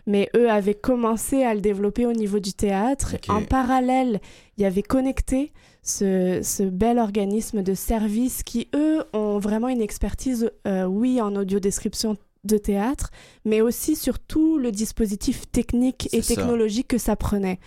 Mais 0.08 0.28
eux 0.36 0.48
avaient 0.48 0.74
commencé 0.74 1.42
à 1.42 1.52
le 1.52 1.60
développer 1.60 2.06
au 2.06 2.12
niveau 2.12 2.38
du 2.38 2.52
théâtre. 2.52 3.16
En 3.28 3.42
parallèle, 3.42 4.20
il 4.58 4.62
y 4.62 4.64
avait 4.64 4.82
connecté 4.82 5.52
ce, 5.82 6.40
ce 6.42 6.62
bel 6.62 6.98
organisme 6.98 7.62
de 7.62 7.74
services 7.74 8.42
qui, 8.42 8.68
eux, 8.74 9.04
ont 9.12 9.38
vraiment 9.38 9.68
une 9.68 9.80
expertise, 9.82 10.50
euh, 10.66 10.84
oui, 10.84 11.20
en 11.20 11.34
audiodescription 11.36 12.16
de 12.44 12.58
théâtre, 12.58 13.10
mais 13.44 13.60
aussi 13.60 13.96
sur 13.96 14.20
tout 14.20 14.56
le 14.56 14.70
dispositif 14.70 15.50
technique 15.50 16.08
et 16.12 16.22
ça. 16.22 16.34
technologique 16.36 16.86
que 16.88 16.98
ça 16.98 17.16
prenait. 17.16 17.58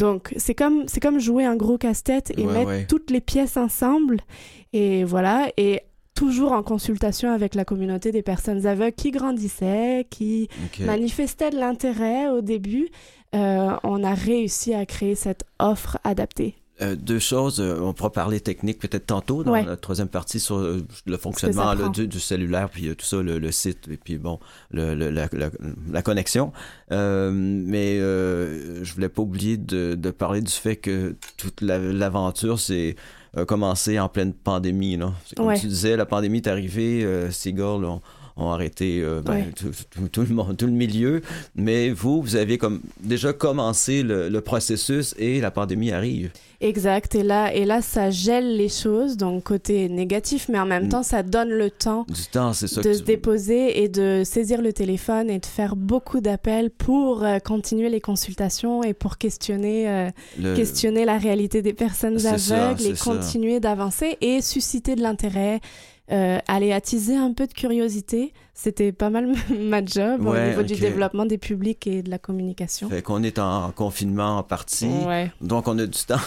Donc, 0.00 0.34
c'est 0.36 0.54
comme, 0.56 0.84
c'est 0.88 0.98
comme 1.00 1.20
jouer 1.20 1.44
un 1.44 1.54
gros 1.54 1.78
casse-tête 1.78 2.32
et 2.36 2.44
Ouais, 2.44 2.52
mettre 2.52 2.66
ouais. 2.68 2.86
toutes 2.86 3.10
les 3.12 3.20
pièces 3.20 3.56
ensemble. 3.56 4.18
Et 4.72 5.04
voilà. 5.04 5.50
Et 5.56 5.82
toujours 6.14 6.52
en 6.52 6.62
consultation 6.62 7.30
avec 7.32 7.54
la 7.54 7.64
communauté 7.64 8.12
des 8.12 8.22
personnes 8.22 8.66
aveugles 8.66 8.94
qui 8.94 9.10
grandissaient, 9.10 10.06
qui 10.10 10.48
Ok. 10.66 10.86
manifestaient 10.86 11.50
de 11.50 11.56
l'intérêt 11.58 12.28
au 12.28 12.40
début. 12.40 12.88
Euh, 13.34 13.70
on 13.82 14.04
a 14.04 14.14
réussi 14.14 14.74
à 14.74 14.86
créer 14.86 15.16
cette 15.16 15.44
offre 15.58 15.98
adaptée. 16.04 16.54
Euh, 16.82 16.96
deux 16.96 17.20
choses, 17.20 17.60
euh, 17.60 17.78
on 17.80 17.92
pourra 17.92 18.10
parler 18.10 18.40
technique 18.40 18.80
peut-être 18.80 19.06
tantôt 19.06 19.44
dans 19.44 19.52
Ouais. 19.52 19.64
la 19.64 19.76
troisième 19.76 20.08
partie 20.08 20.40
sur 20.40 20.56
euh, 20.56 20.84
le 21.06 21.16
fonctionnement 21.16 21.72
là, 21.72 21.88
du, 21.88 22.08
du 22.08 22.18
cellulaire, 22.18 22.68
puis 22.68 22.94
tout 22.96 23.04
ça, 23.06 23.22
le, 23.22 23.38
le 23.38 23.52
site, 23.52 23.86
et 23.88 23.96
puis 23.96 24.18
bon, 24.18 24.40
le, 24.72 24.92
le- 24.96 25.10
la, 25.10 25.28
la- 25.32 25.50
la 25.92 26.02
connexion. 26.02 26.52
Mais 26.90 27.98
je 27.98 28.92
voulais 28.94 29.08
pas 29.08 29.22
oublier 29.22 29.56
de, 29.56 29.94
de 29.94 30.10
parler 30.10 30.40
du 30.40 30.50
fait 30.52 30.76
que 30.76 31.14
toute 31.36 31.60
la- 31.60 31.78
l'aventure 31.78 32.58
euh, 32.70 32.92
commencé 33.46 33.98
en 33.98 34.08
pleine 34.08 34.32
pandémie. 34.32 34.96
Là. 34.96 35.12
Comme 35.36 35.46
Ouais. 35.46 35.58
tu 35.58 35.66
disais, 35.66 35.96
la 35.96 36.06
pandémie 36.06 36.38
est 36.38 36.46
arrivée, 36.48 37.04
euh, 37.04 37.30
ces 37.30 37.52
gars 37.52 37.76
là, 37.80 37.98
ont 38.36 38.50
arrêté 38.50 39.00
euh, 39.00 39.20
ben, 39.22 39.52
tout, 39.54 39.70
tout- 39.90 40.08
tout 40.08 40.22
le 40.22 40.34
monde, 40.34 40.56
tout 40.56 40.66
le 40.66 40.72
milieu, 40.72 41.20
mais 41.54 41.90
vous, 41.90 42.20
vous 42.20 42.36
avez 42.36 42.58
comme 42.58 42.80
déjà 43.00 43.32
commencé 43.32 44.02
le, 44.02 44.28
le 44.28 44.40
processus 44.40 45.14
et 45.18 45.40
la 45.40 45.50
pandémie 45.50 45.92
arrive. 45.92 46.30
Exact. 46.60 47.14
Et 47.14 47.22
là, 47.22 47.52
et 47.54 47.64
là, 47.66 47.82
ça 47.82 48.10
gèle 48.10 48.56
les 48.56 48.68
choses, 48.70 49.16
donc 49.18 49.42
côté 49.44 49.88
négatif, 49.88 50.48
mais 50.48 50.58
en 50.58 50.64
même 50.66 50.86
Mm. 50.86 50.88
temps, 50.88 51.02
ça 51.02 51.22
donne 51.22 51.50
le 51.50 51.70
temps 51.70 52.06
Du 52.08 52.22
temps, 52.32 52.52
ça 52.54 52.66
de 52.80 52.92
se 52.92 52.98
tu- 52.98 53.04
déposer 53.04 53.82
et 53.82 53.88
de 53.88 54.22
saisir 54.24 54.62
le 54.62 54.72
téléphone 54.72 55.28
et 55.30 55.38
de 55.38 55.46
faire 55.46 55.76
beaucoup 55.76 56.20
d'appels 56.20 56.70
pour 56.70 57.22
euh, 57.22 57.38
continuer 57.38 57.90
les 57.90 58.00
consultations 58.00 58.82
et 58.82 58.94
pour 58.94 59.18
questionner, 59.18 59.88
euh, 59.88 60.10
le- 60.40 60.54
questionner 60.56 61.04
la 61.04 61.18
réalité 61.18 61.60
des 61.60 61.74
personnes 61.74 62.18
ça, 62.18 62.32
aveugles 62.34 62.82
et 62.86 62.94
ça. 62.94 63.04
continuer 63.12 63.60
d'avancer 63.60 64.16
et 64.22 64.40
susciter 64.40 64.94
de 64.96 65.02
l'intérêt. 65.02 65.60
Euh, 66.12 66.38
aller 66.48 66.70
attiser 66.72 67.16
un 67.16 67.32
peu 67.32 67.46
de 67.46 67.54
curiosité, 67.54 68.34
c'était 68.52 68.92
pas 68.92 69.08
mal 69.08 69.32
ma 69.58 69.82
job 69.82 70.26
au 70.26 70.36
niveau 70.36 70.62
du 70.62 70.74
développement 70.76 71.24
des 71.24 71.38
publics 71.38 71.86
et 71.86 72.02
de 72.02 72.10
la 72.10 72.18
communication. 72.18 72.90
Fait 72.90 73.00
qu'on 73.00 73.22
est 73.22 73.38
en 73.38 73.70
confinement 73.72 74.36
en 74.38 74.42
partie, 74.42 74.86
Ouais. 75.06 75.32
donc 75.40 75.66
on 75.66 75.78
a 75.78 75.86
du 75.86 75.98
temps. 76.04 76.20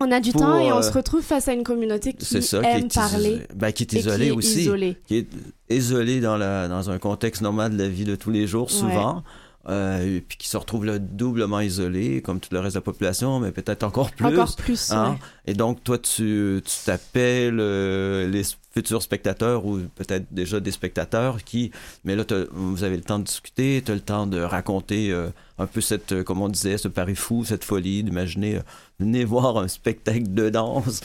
On 0.00 0.10
a 0.10 0.18
du 0.18 0.32
Pour, 0.32 0.40
temps 0.40 0.58
et 0.58 0.72
on 0.72 0.78
euh, 0.78 0.82
se 0.82 0.90
retrouve 0.92 1.20
face 1.22 1.46
à 1.46 1.52
une 1.52 1.62
communauté 1.62 2.14
qui 2.14 2.24
ça, 2.42 2.58
aime 2.62 2.88
qui 2.88 2.98
est 2.98 3.00
parler 3.00 3.40
ben, 3.54 3.70
qui 3.70 3.82
est 3.84 3.92
et 3.94 3.98
isolé 3.98 4.24
qui 4.24 4.28
est 4.28 4.32
aussi, 4.32 4.60
isolée. 4.62 4.96
qui 5.06 5.16
est 5.18 5.28
isolé 5.68 6.20
dans 6.20 6.36
la 6.38 6.66
dans 6.66 6.88
un 6.90 6.98
contexte 6.98 7.42
normal 7.42 7.76
de 7.76 7.82
la 7.82 7.88
vie 7.88 8.04
de 8.04 8.16
tous 8.16 8.30
les 8.30 8.46
jours, 8.46 8.70
souvent. 8.70 9.22
euh, 9.68 10.16
et 10.16 10.20
puis 10.22 10.38
qui 10.38 10.48
se 10.48 10.56
retrouve 10.56 10.86
là 10.86 10.98
doublement 10.98 11.60
isolé, 11.60 12.20
comme 12.22 12.40
tout 12.40 12.48
le 12.52 12.58
reste 12.60 12.74
de 12.74 12.78
la 12.78 12.82
population, 12.82 13.38
mais 13.40 13.52
peut-être 13.52 13.82
encore 13.84 14.10
plus. 14.10 14.26
Encore 14.26 14.56
plus. 14.56 14.90
hein. 14.90 15.10
ouais. 15.10 15.52
Et 15.52 15.54
donc, 15.54 15.84
toi, 15.84 15.98
tu 15.98 16.60
tu 16.64 16.72
t'appelles 16.86 17.58
euh, 17.60 18.26
les 18.28 18.42
futurs 18.74 19.02
spectateurs 19.02 19.66
ou 19.66 19.80
peut-être 19.96 20.26
déjà 20.32 20.58
des 20.60 20.70
spectateurs 20.70 21.44
qui... 21.44 21.70
Mais 22.04 22.16
là, 22.16 22.24
vous 22.52 22.84
avez 22.84 22.96
le 22.96 23.02
temps 23.02 23.18
de 23.18 23.24
discuter, 23.24 23.82
tu 23.84 23.92
as 23.92 23.94
le 23.94 24.00
temps 24.00 24.26
de 24.26 24.40
raconter 24.40 25.12
euh, 25.12 25.28
un 25.58 25.66
peu 25.66 25.80
cette, 25.80 26.12
euh, 26.12 26.22
comme 26.24 26.40
on 26.40 26.48
disait, 26.48 26.78
ce 26.78 26.88
pari 26.88 27.14
fou, 27.14 27.44
cette 27.44 27.64
folie, 27.64 28.02
d'imaginer, 28.02 28.56
euh, 28.56 28.60
venez 28.98 29.24
voir 29.24 29.58
un 29.58 29.68
spectacle 29.68 30.32
de 30.32 30.48
danse 30.48 31.00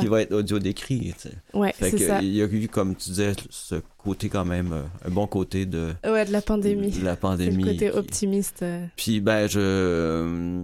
qui 0.00 0.06
va 0.06 0.22
être 0.22 0.32
audio 0.32 0.58
décrit. 0.58 1.12
tu 1.20 1.28
sais. 1.28 1.34
Ouais, 1.52 1.72
Fait 1.74 1.90
c'est 1.90 1.96
que, 1.98 2.06
ça. 2.06 2.22
il 2.22 2.32
y 2.34 2.42
a 2.42 2.46
eu, 2.46 2.68
comme 2.68 2.94
tu 2.96 3.10
disais, 3.10 3.32
ce 3.50 3.76
côté 3.98 4.28
quand 4.30 4.44
même, 4.46 4.72
euh, 4.72 4.82
un 5.06 5.10
bon 5.10 5.26
côté 5.26 5.66
de, 5.66 5.92
Ouais, 6.04 6.24
de 6.24 6.32
la 6.32 6.40
pandémie. 6.40 6.90
de 6.90 6.96
la 6.96 7.00
C'est 7.02 7.10
le 7.10 7.16
pandémie. 7.16 7.64
côté 7.64 7.90
qui- 7.90 7.96
optimiste. 7.98 8.62
euh. 8.62 8.86
puis 8.96 9.20
ben 9.20 9.46
je, 9.46 10.62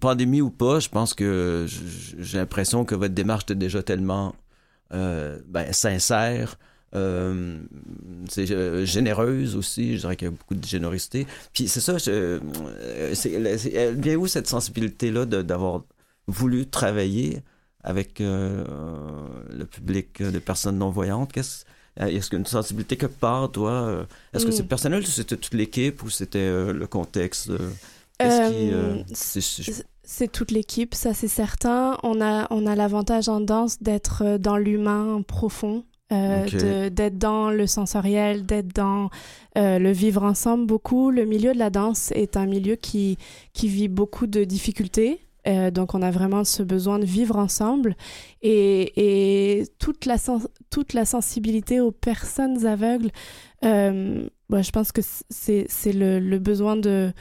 pandémie 0.00 0.40
ou 0.40 0.50
pas, 0.50 0.78
je 0.80 0.88
pense 0.88 1.14
que 1.14 1.66
j'ai 2.18 2.38
l'impression 2.38 2.84
que 2.84 2.94
votre 2.94 3.14
démarche 3.14 3.44
était 3.44 3.54
déjà 3.54 3.82
tellement 3.82 4.34
ben, 4.90 5.72
sincère. 5.72 6.58
Euh, 6.94 7.58
c'est 8.30 8.50
euh, 8.50 8.86
généreuse 8.86 9.56
aussi, 9.56 9.96
je 9.96 10.00
dirais 10.00 10.16
qu'il 10.16 10.26
y 10.26 10.28
a 10.28 10.30
beaucoup 10.30 10.54
de 10.54 10.64
générosité. 10.64 11.26
Puis 11.52 11.68
c'est 11.68 11.80
ça, 11.82 11.98
je, 11.98 12.10
euh, 12.10 13.14
c'est, 13.14 13.58
c'est- 13.58 13.72
elle 13.74 14.00
vient 14.00 14.16
où 14.16 14.26
cette 14.26 14.46
sensibilité-là 14.48 15.26
de- 15.26 15.42
d'avoir 15.42 15.82
voulu 16.26 16.66
travailler 16.66 17.42
avec 17.82 18.20
euh, 18.22 18.64
le 19.50 19.64
public 19.66 20.22
de 20.22 20.38
personnes 20.38 20.78
non-voyantes? 20.78 21.32
Qu'est-ce, 21.32 21.64
est-ce 21.96 22.28
qu'il 22.30 22.34
y 22.34 22.36
a 22.36 22.40
une 22.40 22.46
sensibilité 22.46 22.96
quelque 22.96 23.18
part, 23.18 23.50
toi? 23.52 23.70
euh, 23.72 24.04
Est-ce 24.32 24.46
que 24.46 24.52
c'est 24.52 24.64
personnel 24.66 25.02
ou 25.02 25.06
c'était 25.06 25.36
toute 25.36 25.54
l'équipe 25.54 26.02
ou 26.02 26.10
c'était 26.10 26.38
euh, 26.38 26.72
le 26.72 26.86
contexte? 26.86 27.50
euh, 27.50 27.58
qu'est-ce 28.18 28.40
qui, 28.40 28.70
euh, 28.72 28.94
Euh, 28.96 29.02
c'est- 29.12 29.40
c'est- 29.40 29.86
C'est 30.10 30.32
toute 30.32 30.52
l'équipe, 30.52 30.94
ça 30.94 31.12
c'est 31.12 31.28
certain. 31.28 31.98
On 32.02 32.22
a, 32.22 32.46
on 32.50 32.64
a 32.66 32.74
l'avantage 32.74 33.28
en 33.28 33.42
danse 33.42 33.82
d'être 33.82 34.22
euh, 34.24 34.38
dans 34.38 34.56
l'humain 34.56 35.20
profond, 35.20 35.84
euh, 36.12 36.88
d'être 36.88 37.18
dans 37.18 37.50
le 37.50 37.66
sensoriel, 37.66 38.46
d'être 38.46 38.74
dans 38.74 39.10
euh, 39.58 39.78
le 39.78 39.92
vivre 39.92 40.22
ensemble 40.22 40.64
beaucoup. 40.64 41.10
Le 41.10 41.26
milieu 41.26 41.52
de 41.52 41.58
la 41.58 41.68
danse 41.68 42.10
est 42.12 42.38
un 42.38 42.46
milieu 42.46 42.74
qui, 42.76 43.18
qui 43.52 43.68
vit 43.68 43.88
beaucoup 43.88 44.26
de 44.26 44.44
difficultés. 44.44 45.20
Euh, 45.46 45.70
donc 45.70 45.94
on 45.94 46.00
a 46.00 46.10
vraiment 46.10 46.42
ce 46.42 46.62
besoin 46.62 46.98
de 46.98 47.04
vivre 47.04 47.36
ensemble 47.36 47.94
et, 48.40 49.60
et 49.60 49.66
toute, 49.78 50.06
la 50.06 50.16
sens- 50.16 50.48
toute 50.70 50.94
la 50.94 51.04
sensibilité 51.04 51.80
aux 51.80 51.92
personnes 51.92 52.64
aveugles, 52.64 53.10
bah, 53.60 54.62
je 54.62 54.70
pense 54.70 54.90
que 54.90 55.02
c'est 55.28 55.66
c'est 55.68 55.92
le, 55.92 56.18
le 56.18 56.38
besoin 56.38 56.76
de, 56.76 57.12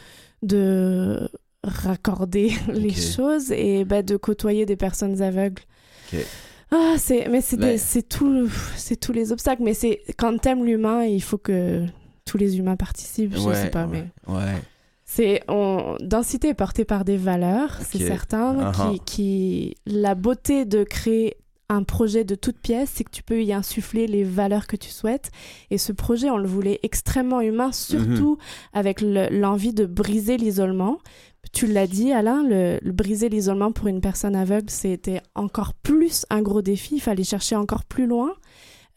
de 0.42 1.30
raccorder 1.68 2.52
les 2.74 2.94
choses 2.94 3.52
et 3.52 3.86
bah, 3.86 4.02
de 4.04 4.18
côtoyer 4.18 4.66
des 4.66 4.76
personnes 4.76 5.22
aveugles. 5.22 5.62
Ah, 6.72 6.96
c'est 6.98 7.28
mais 7.30 7.42
c'est 7.42 7.58
Ben- 7.58 7.78
c'est 7.78 8.08
tout 8.08 8.50
c'est 8.76 8.98
tous 9.00 9.14
les 9.14 9.32
obstacles 9.32 9.64
mais 9.64 9.74
c'est 9.74 10.02
quand 10.18 10.38
t'aimes 10.38 10.66
l'humain, 10.66 11.04
il 11.06 11.22
faut 11.24 11.38
que 11.38 11.86
tous 12.26 12.38
les 12.38 12.58
humains 12.58 12.76
participent, 12.76 13.36
je 13.36 13.40
Ouais, 13.42 13.56
sais 13.56 13.70
pas 13.70 13.86
ouais, 13.86 14.12
mais 14.28 14.34
ouais. 14.34 14.62
c'est 15.06 15.44
on 15.48 15.96
densité 16.02 16.50
est 16.50 16.54
portée 16.54 16.84
par 16.84 17.06
des 17.06 17.16
valeurs, 17.18 17.78
c'est 17.90 18.06
certain 18.06 18.72
Uh-huh. 18.72 18.92
qui 18.94 19.00
qui 19.06 19.76
la 19.86 20.14
beauté 20.16 20.66
de 20.66 20.84
créer 20.84 21.38
un 21.70 21.84
projet 21.84 22.24
de 22.24 22.36
toute 22.36 22.58
pièce, 22.60 22.92
c'est 22.96 23.04
que 23.04 23.12
tu 23.12 23.24
peux 23.24 23.44
y 23.44 23.52
insuffler 23.52 24.08
les 24.08 24.24
valeurs 24.24 24.68
que 24.68 24.78
tu 24.78 24.90
souhaites. 24.90 25.32
Et 25.70 25.78
ce 25.78 25.92
projet, 25.92 26.30
on 26.30 26.38
le 26.38 26.48
voulait 26.48 26.80
extrêmement 26.82 27.42
humain, 27.42 27.74
surtout 27.74 28.38
avec 28.72 29.02
l'envie 29.02 29.74
de 29.74 29.86
briser 29.86 30.38
l'isolement. 30.38 30.98
Tu 31.54 31.68
l'as 31.68 31.88
dit, 31.88 32.12
Alain, 32.12 32.44
briser 32.84 33.30
l'isolement 33.30 33.72
pour 33.72 33.88
une 33.88 34.02
personne 34.02 34.36
aveugle, 34.36 34.70
c'était 34.70 35.22
encore 35.36 35.74
plus 35.74 36.26
un 36.30 36.42
gros 36.42 36.62
défi. 36.62 36.96
Il 36.96 37.02
fallait 37.02 37.24
chercher 37.24 37.56
encore 37.56 37.86
plus 37.86 38.08
loin. 38.08 38.34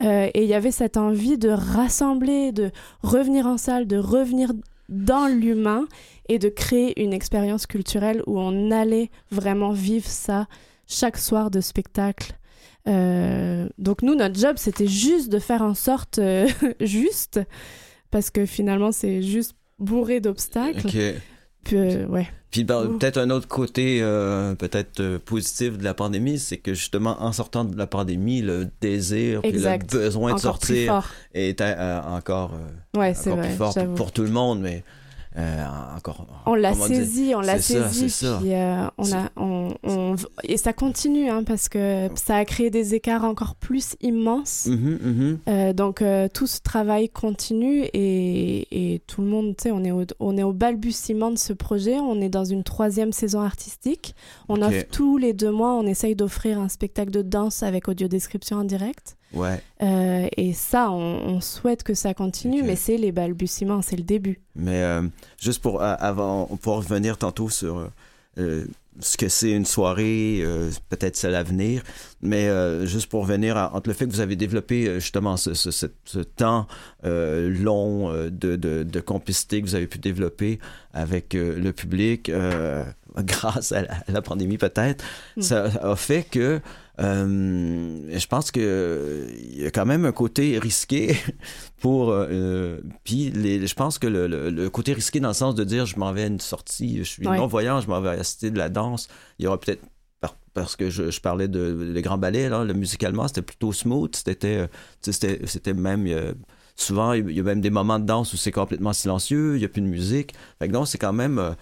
Euh, 0.02 0.30
et 0.32 0.44
il 0.44 0.48
y 0.48 0.54
avait 0.54 0.70
cette 0.70 0.96
envie 0.96 1.36
de 1.36 1.50
rassembler, 1.50 2.52
de 2.52 2.70
revenir 3.02 3.46
en 3.46 3.58
salle, 3.58 3.86
de 3.86 3.98
revenir 3.98 4.52
dans 4.88 5.26
l'humain 5.26 5.86
et 6.28 6.38
de 6.38 6.48
créer 6.48 7.02
une 7.02 7.12
expérience 7.12 7.66
culturelle 7.66 8.22
où 8.26 8.38
on 8.38 8.70
allait 8.70 9.10
vraiment 9.30 9.72
vivre 9.72 10.06
ça 10.06 10.46
chaque 10.86 11.18
soir 11.18 11.50
de 11.50 11.60
spectacle. 11.60 12.32
Euh, 12.88 13.68
donc 13.78 14.02
nous, 14.02 14.14
notre 14.14 14.38
job, 14.38 14.56
c'était 14.56 14.86
juste 14.86 15.28
de 15.28 15.38
faire 15.38 15.62
en 15.62 15.74
sorte 15.74 16.18
euh, 16.18 16.48
juste, 16.80 17.40
parce 18.10 18.30
que 18.30 18.46
finalement, 18.46 18.92
c'est 18.92 19.22
juste 19.22 19.54
bourré 19.78 20.20
d'obstacles. 20.20 20.88
Puis, 21.64 21.76
euh, 21.76 22.06
ouais. 22.06 22.28
Puis 22.50 22.64
peut-être 22.64 23.18
un 23.18 23.30
autre 23.30 23.46
côté 23.46 24.00
peut-être 24.58 25.18
positif 25.18 25.78
de 25.78 25.84
la 25.84 25.94
pandémie, 25.94 26.40
c'est 26.40 26.56
que 26.56 26.74
justement 26.74 27.22
en 27.22 27.32
sortant 27.32 27.64
de 27.64 27.78
la 27.78 27.86
pandémie, 27.86 28.42
le 28.42 28.68
désir, 28.80 29.40
puis 29.40 29.52
le 29.52 29.86
besoin 29.86 30.34
de 30.34 30.40
sortir 30.40 31.08
est 31.32 31.60
encore, 31.60 32.54
ouais, 32.96 33.14
encore 33.16 33.40
plus 33.40 33.54
fort 33.56 33.74
pour, 33.94 34.10
tout 34.10 34.22
le 34.22 34.30
monde, 34.30 34.62
mais 34.62 34.82
euh, 35.36 35.64
encore. 35.96 36.26
On 36.46 36.54
l'a 36.54 36.74
saisi, 36.74 37.34
on 37.36 37.40
l'a 37.40 37.60
saisi, 37.60 38.06
puis 38.40 38.52
euh, 38.52 38.86
on 38.98 39.12
a, 39.12 39.30
on, 39.36 40.16
et 40.42 40.56
ça 40.56 40.72
continue 40.72 41.30
hein, 41.30 41.44
parce 41.44 41.68
que 41.68 42.08
ça 42.16 42.34
a 42.36 42.44
créé 42.44 42.70
des 42.70 42.96
écarts 42.96 43.22
encore 43.22 43.54
plus 43.54 43.94
immenses. 44.00 44.66
Mhm, 44.66 44.98
mhm. 45.00 45.38
Euh, 45.48 45.72
donc 45.72 46.02
tout 46.34 46.48
ce 46.48 46.60
travail 46.60 47.08
continue 47.08 47.84
et, 47.92 48.94
et 48.94 48.98
tout 49.06 49.22
le 49.22 49.28
monde, 49.28 49.56
tu 49.56 49.64
sais, 49.64 49.70
on 49.70 49.84
est 49.84 49.92
au, 49.92 50.04
on 50.18 50.36
est 50.36 50.42
au 50.42 50.52
balbutiement 50.52 51.30
de 51.30 51.38
ce 51.38 51.52
projet. 51.52 51.98
On 52.00 52.20
est 52.20 52.28
dans 52.28 52.44
une 52.44 52.64
troisième 52.64 53.12
saison 53.12 53.40
artistique. 53.40 54.16
On 54.48 54.62
offre 54.62 54.84
tous 54.90 55.16
les 55.16 55.32
deux 55.32 55.52
mois, 55.52 55.74
on 55.74 55.86
essaye 55.86 56.16
d'offrir 56.16 56.58
un 56.58 56.68
spectacle 56.68 57.12
de 57.12 57.22
danse 57.22 57.62
avec 57.62 57.86
audio 57.86 58.08
description 58.08 58.58
en 58.58 58.64
direct. 58.64 59.16
Ouais. 59.32 59.62
Euh, 59.82 60.28
et 60.36 60.52
ça, 60.52 60.90
on, 60.90 61.40
souhaite 61.40 61.82
que 61.82 61.94
ça 61.94 62.14
continue, 62.14 62.62
mais 62.62 62.76
c'est 62.76 62.96
les 62.96 63.12
balbutiements, 63.12 63.82
c'est 63.82 63.96
le 63.96 64.02
début. 64.02 64.40
Mais 64.56 64.82
euh, 64.82 65.02
juste 65.38 65.62
pour 65.62 65.82
avant, 65.82 66.46
pour 66.62 66.76
revenir 66.76 67.16
tantôt 67.16 67.48
sur 67.48 67.90
euh, 68.38 68.64
ce 68.98 69.16
que 69.16 69.28
c'est 69.28 69.52
une 69.52 69.64
soirée, 69.64 70.44
peut-être 70.88 71.16
c'est 71.16 71.30
l'avenir, 71.30 71.82
mais 72.20 72.48
juste 72.86 73.06
pour 73.06 73.22
revenir 73.22 73.56
entre 73.72 73.88
le 73.88 73.94
fait 73.94 74.06
que 74.06 74.12
vous 74.12 74.20
avez 74.20 74.36
développé 74.36 75.00
justement 75.00 75.36
ce, 75.36 75.54
ce, 75.54 76.18
temps 76.18 76.66
long 77.02 78.12
de, 78.12 78.56
de, 78.56 78.82
de, 78.82 79.00
complicité 79.00 79.62
que 79.62 79.66
vous 79.66 79.74
avez 79.74 79.86
pu 79.86 79.98
développer 79.98 80.58
avec 80.92 81.34
le 81.34 81.70
public, 81.70 82.30
grâce 83.16 83.72
à 83.72 83.82
la, 84.08 84.22
pandémie 84.22 84.58
peut-être, 84.58 85.04
mm. 85.36 85.42
ça 85.42 85.64
a 85.64 85.96
fait 85.96 86.24
que 86.24 86.60
euh, 87.00 88.18
je 88.18 88.26
pense 88.26 88.50
que 88.50 89.26
il 89.38 89.62
y 89.62 89.66
a 89.66 89.70
quand 89.70 89.86
même 89.86 90.04
un 90.04 90.12
côté 90.12 90.58
risqué 90.58 91.16
pour. 91.80 92.10
Euh, 92.10 92.80
puis 93.04 93.30
les, 93.30 93.66
je 93.66 93.74
pense 93.74 93.98
que 93.98 94.06
le, 94.06 94.26
le, 94.26 94.70
côté 94.70 94.92
risqué 94.92 95.20
dans 95.20 95.28
le 95.28 95.34
sens 95.34 95.54
de 95.54 95.64
dire 95.64 95.86
je 95.86 95.98
m'en 95.98 96.12
vais 96.12 96.24
à 96.24 96.26
une 96.26 96.40
sortie, 96.40 96.98
je 96.98 97.04
suis 97.04 97.22
non 97.22 97.46
voyant, 97.46 97.80
je 97.80 97.88
m'en 97.88 98.00
vais 98.00 98.10
assister 98.10 98.50
de 98.50 98.58
la 98.58 98.68
danse. 98.68 99.08
Il 99.38 99.44
y 99.44 99.48
aura 99.48 99.58
peut-être 99.58 99.82
parce 100.52 100.74
que 100.76 100.90
je, 100.90 101.10
je, 101.10 101.20
parlais 101.20 101.46
de 101.46 101.90
les 101.94 102.02
grands 102.02 102.18
ballets 102.18 102.48
là, 102.48 102.64
le 102.64 102.74
musicalement 102.74 103.28
c'était 103.28 103.42
plutôt 103.42 103.72
smooth, 103.72 104.14
c'était 104.16 104.56
euh, 104.56 104.66
c'était 105.00 105.46
c'était 105.46 105.74
même 105.74 106.06
souvent 106.80 107.12
il 107.12 107.30
y 107.30 107.40
a 107.40 107.42
même 107.42 107.60
des 107.60 107.70
moments 107.70 107.98
de 107.98 108.04
danse 108.04 108.32
où 108.32 108.36
c'est 108.36 108.52
complètement 108.52 108.92
silencieux, 108.92 109.56
il 109.56 109.62
y 109.62 109.64
a 109.64 109.68
plus 109.68 109.82
de 109.82 109.86
musique. 109.86 110.34
Fait 110.58 110.68
que 110.68 110.72
donc 110.72 110.88
c'est 110.88 110.98
quand 110.98 111.12
même 111.12 111.38
euh, 111.38 111.52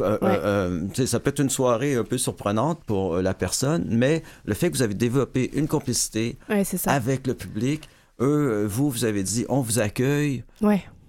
euh, 0.00 0.18
euh, 0.22 1.06
ça 1.06 1.20
peut 1.20 1.30
être 1.30 1.40
une 1.40 1.50
soirée 1.50 1.94
un 1.94 2.04
peu 2.04 2.18
surprenante 2.18 2.82
pour 2.84 3.16
la 3.16 3.34
personne, 3.34 3.86
mais 3.88 4.22
le 4.44 4.54
fait 4.54 4.70
que 4.70 4.76
vous 4.76 4.82
avez 4.82 4.94
développé 4.94 5.50
une 5.54 5.68
complicité 5.68 6.36
avec 6.86 7.26
le 7.26 7.34
public, 7.34 7.88
eux, 8.20 8.66
vous, 8.68 8.90
vous 8.90 9.04
avez 9.04 9.22
dit, 9.22 9.44
on 9.48 9.60
vous 9.60 9.78
accueille. 9.78 10.44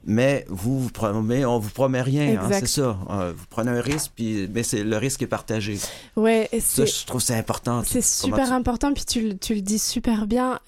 Mais 0.07 0.45
vous, 0.49 0.79
vous 0.81 0.91
promet, 0.91 1.45
on 1.45 1.57
vous 1.57 1.71
promet 1.71 2.01
rien, 2.03 2.39
hein, 2.39 2.49
c'est 2.51 2.67
ça. 2.67 2.95
vous 3.35 3.45
prenez 3.49 3.71
un 3.71 3.81
risque, 3.81 4.11
puis, 4.15 4.47
mais 4.53 4.61
c'est 4.61 4.83
le 4.83 4.97
risque 4.97 5.23
est 5.23 5.27
partagé. 5.27 5.79
Ouais, 6.15 6.47
ça, 6.59 6.85
je 6.85 7.05
trouve 7.07 7.21
c'est 7.21 7.35
important. 7.35 7.81
C'est 7.83 8.03
super 8.03 8.53
important, 8.53 8.93
puis 8.93 9.03
tu, 9.03 9.35
tu, 9.39 9.55
le 9.55 9.61
dis 9.61 9.79
super 9.79 10.27
bien. 10.27 10.59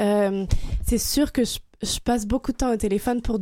c'est 0.87 0.97
sûr 0.97 1.31
que 1.31 1.43
je, 1.43 1.59
je, 1.81 1.99
passe 1.99 2.25
beaucoup 2.25 2.51
de 2.51 2.57
temps 2.57 2.73
au 2.73 2.77
téléphone 2.77 3.21
pour 3.21 3.39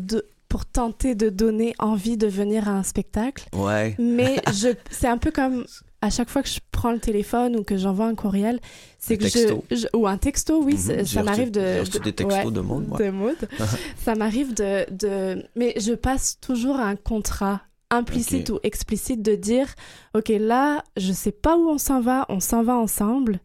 pour 0.49 0.65
tenter 0.65 1.15
de 1.15 1.29
donner 1.29 1.73
envie 1.79 2.17
de 2.17 2.27
venir 2.27 2.69
à 2.69 2.71
un 2.71 2.83
spectacle. 2.83 3.45
Ouais. 3.53 3.95
Mais 3.99 4.41
je, 4.53 4.69
c'est 4.89 5.07
un 5.07 5.17
peu 5.17 5.31
comme 5.31 5.65
à 6.01 6.09
chaque 6.09 6.29
fois 6.29 6.43
que 6.43 6.49
je 6.49 6.59
prends 6.71 6.91
le 6.91 6.99
téléphone 6.99 7.55
ou 7.55 7.63
que 7.63 7.77
j'envoie 7.77 8.05
un 8.05 8.15
courriel, 8.15 8.59
c'est 8.99 9.17
que 9.17 9.27
je, 9.27 9.87
ou 9.95 10.07
un 10.07 10.17
texto, 10.17 10.63
oui, 10.63 10.75
mhm. 10.75 11.05
ça 11.05 11.23
m'arrive 11.23 11.51
de, 11.51 11.83
de, 11.83 11.99
des 11.99 12.13
textos 12.13 12.53
de 12.53 12.61
monde, 12.61 12.85
de 12.85 13.47
ça 14.03 14.15
m'arrive 14.15 14.53
de, 14.53 14.85
de, 14.91 15.43
mais 15.55 15.73
je 15.77 15.93
passe 15.93 16.37
toujours 16.39 16.77
un 16.77 16.95
contrat 16.95 17.61
implicite 17.91 18.49
ou 18.49 18.59
explicite 18.63 19.21
de 19.21 19.35
dire 19.35 19.67
ok 20.15 20.29
là 20.39 20.83
je 20.97 21.13
sais 21.13 21.31
pas 21.31 21.55
où 21.55 21.69
on 21.69 21.77
s'en 21.77 22.01
va 22.01 22.25
on 22.29 22.39
s'en 22.39 22.63
va 22.63 22.75
ensemble. 22.75 23.39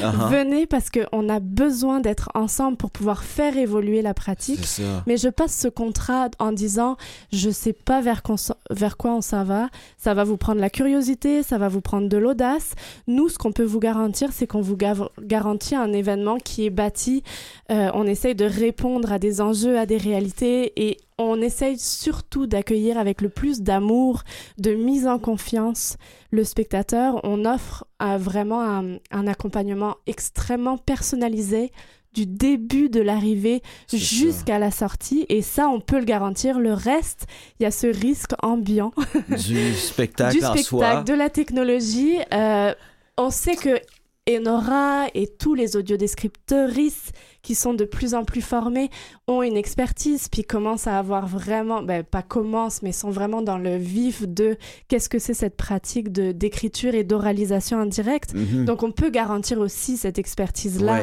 Uh-huh. 0.00 0.30
venez 0.30 0.66
parce 0.66 0.90
que 0.90 1.00
on 1.12 1.28
a 1.28 1.40
besoin 1.40 2.00
d'être 2.00 2.30
ensemble 2.34 2.76
pour 2.76 2.90
pouvoir 2.90 3.24
faire 3.24 3.56
évoluer 3.56 4.02
la 4.02 4.14
pratique. 4.14 4.66
Mais 5.06 5.16
je 5.16 5.28
passe 5.28 5.56
ce 5.56 5.68
contrat 5.68 6.28
en 6.38 6.52
disant 6.52 6.96
je 7.32 7.50
sais 7.50 7.72
pas 7.72 8.00
vers, 8.00 8.22
vers 8.70 8.96
quoi 8.96 9.14
on 9.14 9.20
s'en 9.20 9.44
va. 9.44 9.68
Ça 9.96 10.14
va 10.14 10.24
vous 10.24 10.36
prendre 10.36 10.60
la 10.60 10.70
curiosité 10.70 11.42
ça 11.42 11.58
va 11.58 11.68
vous 11.68 11.80
prendre 11.80 12.08
de 12.08 12.16
l'audace. 12.16 12.74
Nous 13.06 13.28
ce 13.28 13.38
qu'on 13.38 13.52
peut 13.52 13.64
vous 13.64 13.80
garantir 13.80 14.32
c'est 14.32 14.46
qu'on 14.46 14.60
vous 14.60 14.76
garantit 15.20 15.74
un 15.74 15.92
événement 15.92 16.38
qui 16.38 16.66
est 16.66 16.70
bâti. 16.70 17.22
Euh, 17.70 17.90
on 17.94 18.06
essaye 18.06 18.34
de 18.34 18.44
répondre 18.44 19.12
à 19.12 19.18
des 19.18 19.40
enjeux 19.40 19.78
à 19.78 19.86
des 19.86 19.96
réalités 19.96 20.72
et 20.76 20.98
on 21.18 21.40
essaye 21.40 21.78
surtout 21.78 22.46
d'accueillir 22.46 22.98
avec 22.98 23.20
le 23.20 23.28
plus 23.28 23.62
d'amour, 23.62 24.22
de 24.58 24.72
mise 24.72 25.06
en 25.06 25.18
confiance 25.18 25.96
le 26.30 26.44
spectateur. 26.44 27.20
On 27.24 27.44
offre 27.44 27.86
euh, 28.02 28.18
vraiment 28.18 28.62
un, 28.62 29.26
accompagnement 29.26 29.96
extrêmement 30.06 30.76
personnalisé 30.76 31.72
du 32.12 32.26
début 32.26 32.88
de 32.88 33.00
l'arrivée 33.00 33.62
jusqu'à 33.92 34.58
la 34.58 34.70
sortie. 34.70 35.26
Et 35.28 35.42
ça, 35.42 35.68
on 35.68 35.80
peut 35.80 35.98
le 35.98 36.04
garantir. 36.04 36.58
Le 36.58 36.72
reste, 36.72 37.26
il 37.58 37.64
y 37.64 37.66
a 37.66 37.70
ce 37.70 37.86
risque 37.86 38.32
ambiant. 38.42 38.92
Du 39.28 39.72
spectacle, 39.74 40.38
du 40.38 40.40
spectacle 40.40 41.04
de 41.04 41.14
la 41.14 41.28
technologie. 41.28 42.16
Euh, 42.32 42.74
on 43.18 43.30
sait 43.30 43.56
que 43.56 43.80
Enora 44.28 45.06
et 45.14 45.28
tous 45.28 45.54
les 45.54 45.76
audiodescripteuristes 45.76 47.12
qui 47.46 47.54
sont 47.54 47.74
de 47.74 47.84
plus 47.84 48.14
en 48.14 48.24
plus 48.24 48.40
formés 48.40 48.90
ont 49.28 49.40
une 49.40 49.56
expertise 49.56 50.26
puis 50.26 50.42
commencent 50.42 50.88
à 50.88 50.98
avoir 50.98 51.28
vraiment, 51.28 51.80
ben, 51.80 52.02
pas 52.02 52.22
commencent, 52.22 52.82
mais 52.82 52.90
sont 52.90 53.10
vraiment 53.10 53.40
dans 53.40 53.56
le 53.56 53.76
vif 53.76 54.26
de 54.26 54.56
qu'est-ce 54.88 55.08
que 55.08 55.20
c'est 55.20 55.32
cette 55.32 55.56
pratique 55.56 56.10
de 56.10 56.32
d'écriture 56.32 56.96
et 56.96 57.04
d'oralisation 57.04 57.78
indirecte. 57.78 58.34
Mhm. 58.34 58.64
Donc 58.64 58.82
on 58.82 58.90
peut 58.90 59.10
garantir 59.10 59.60
aussi 59.60 59.96
cette 59.96 60.18
expertise-là. 60.18 61.02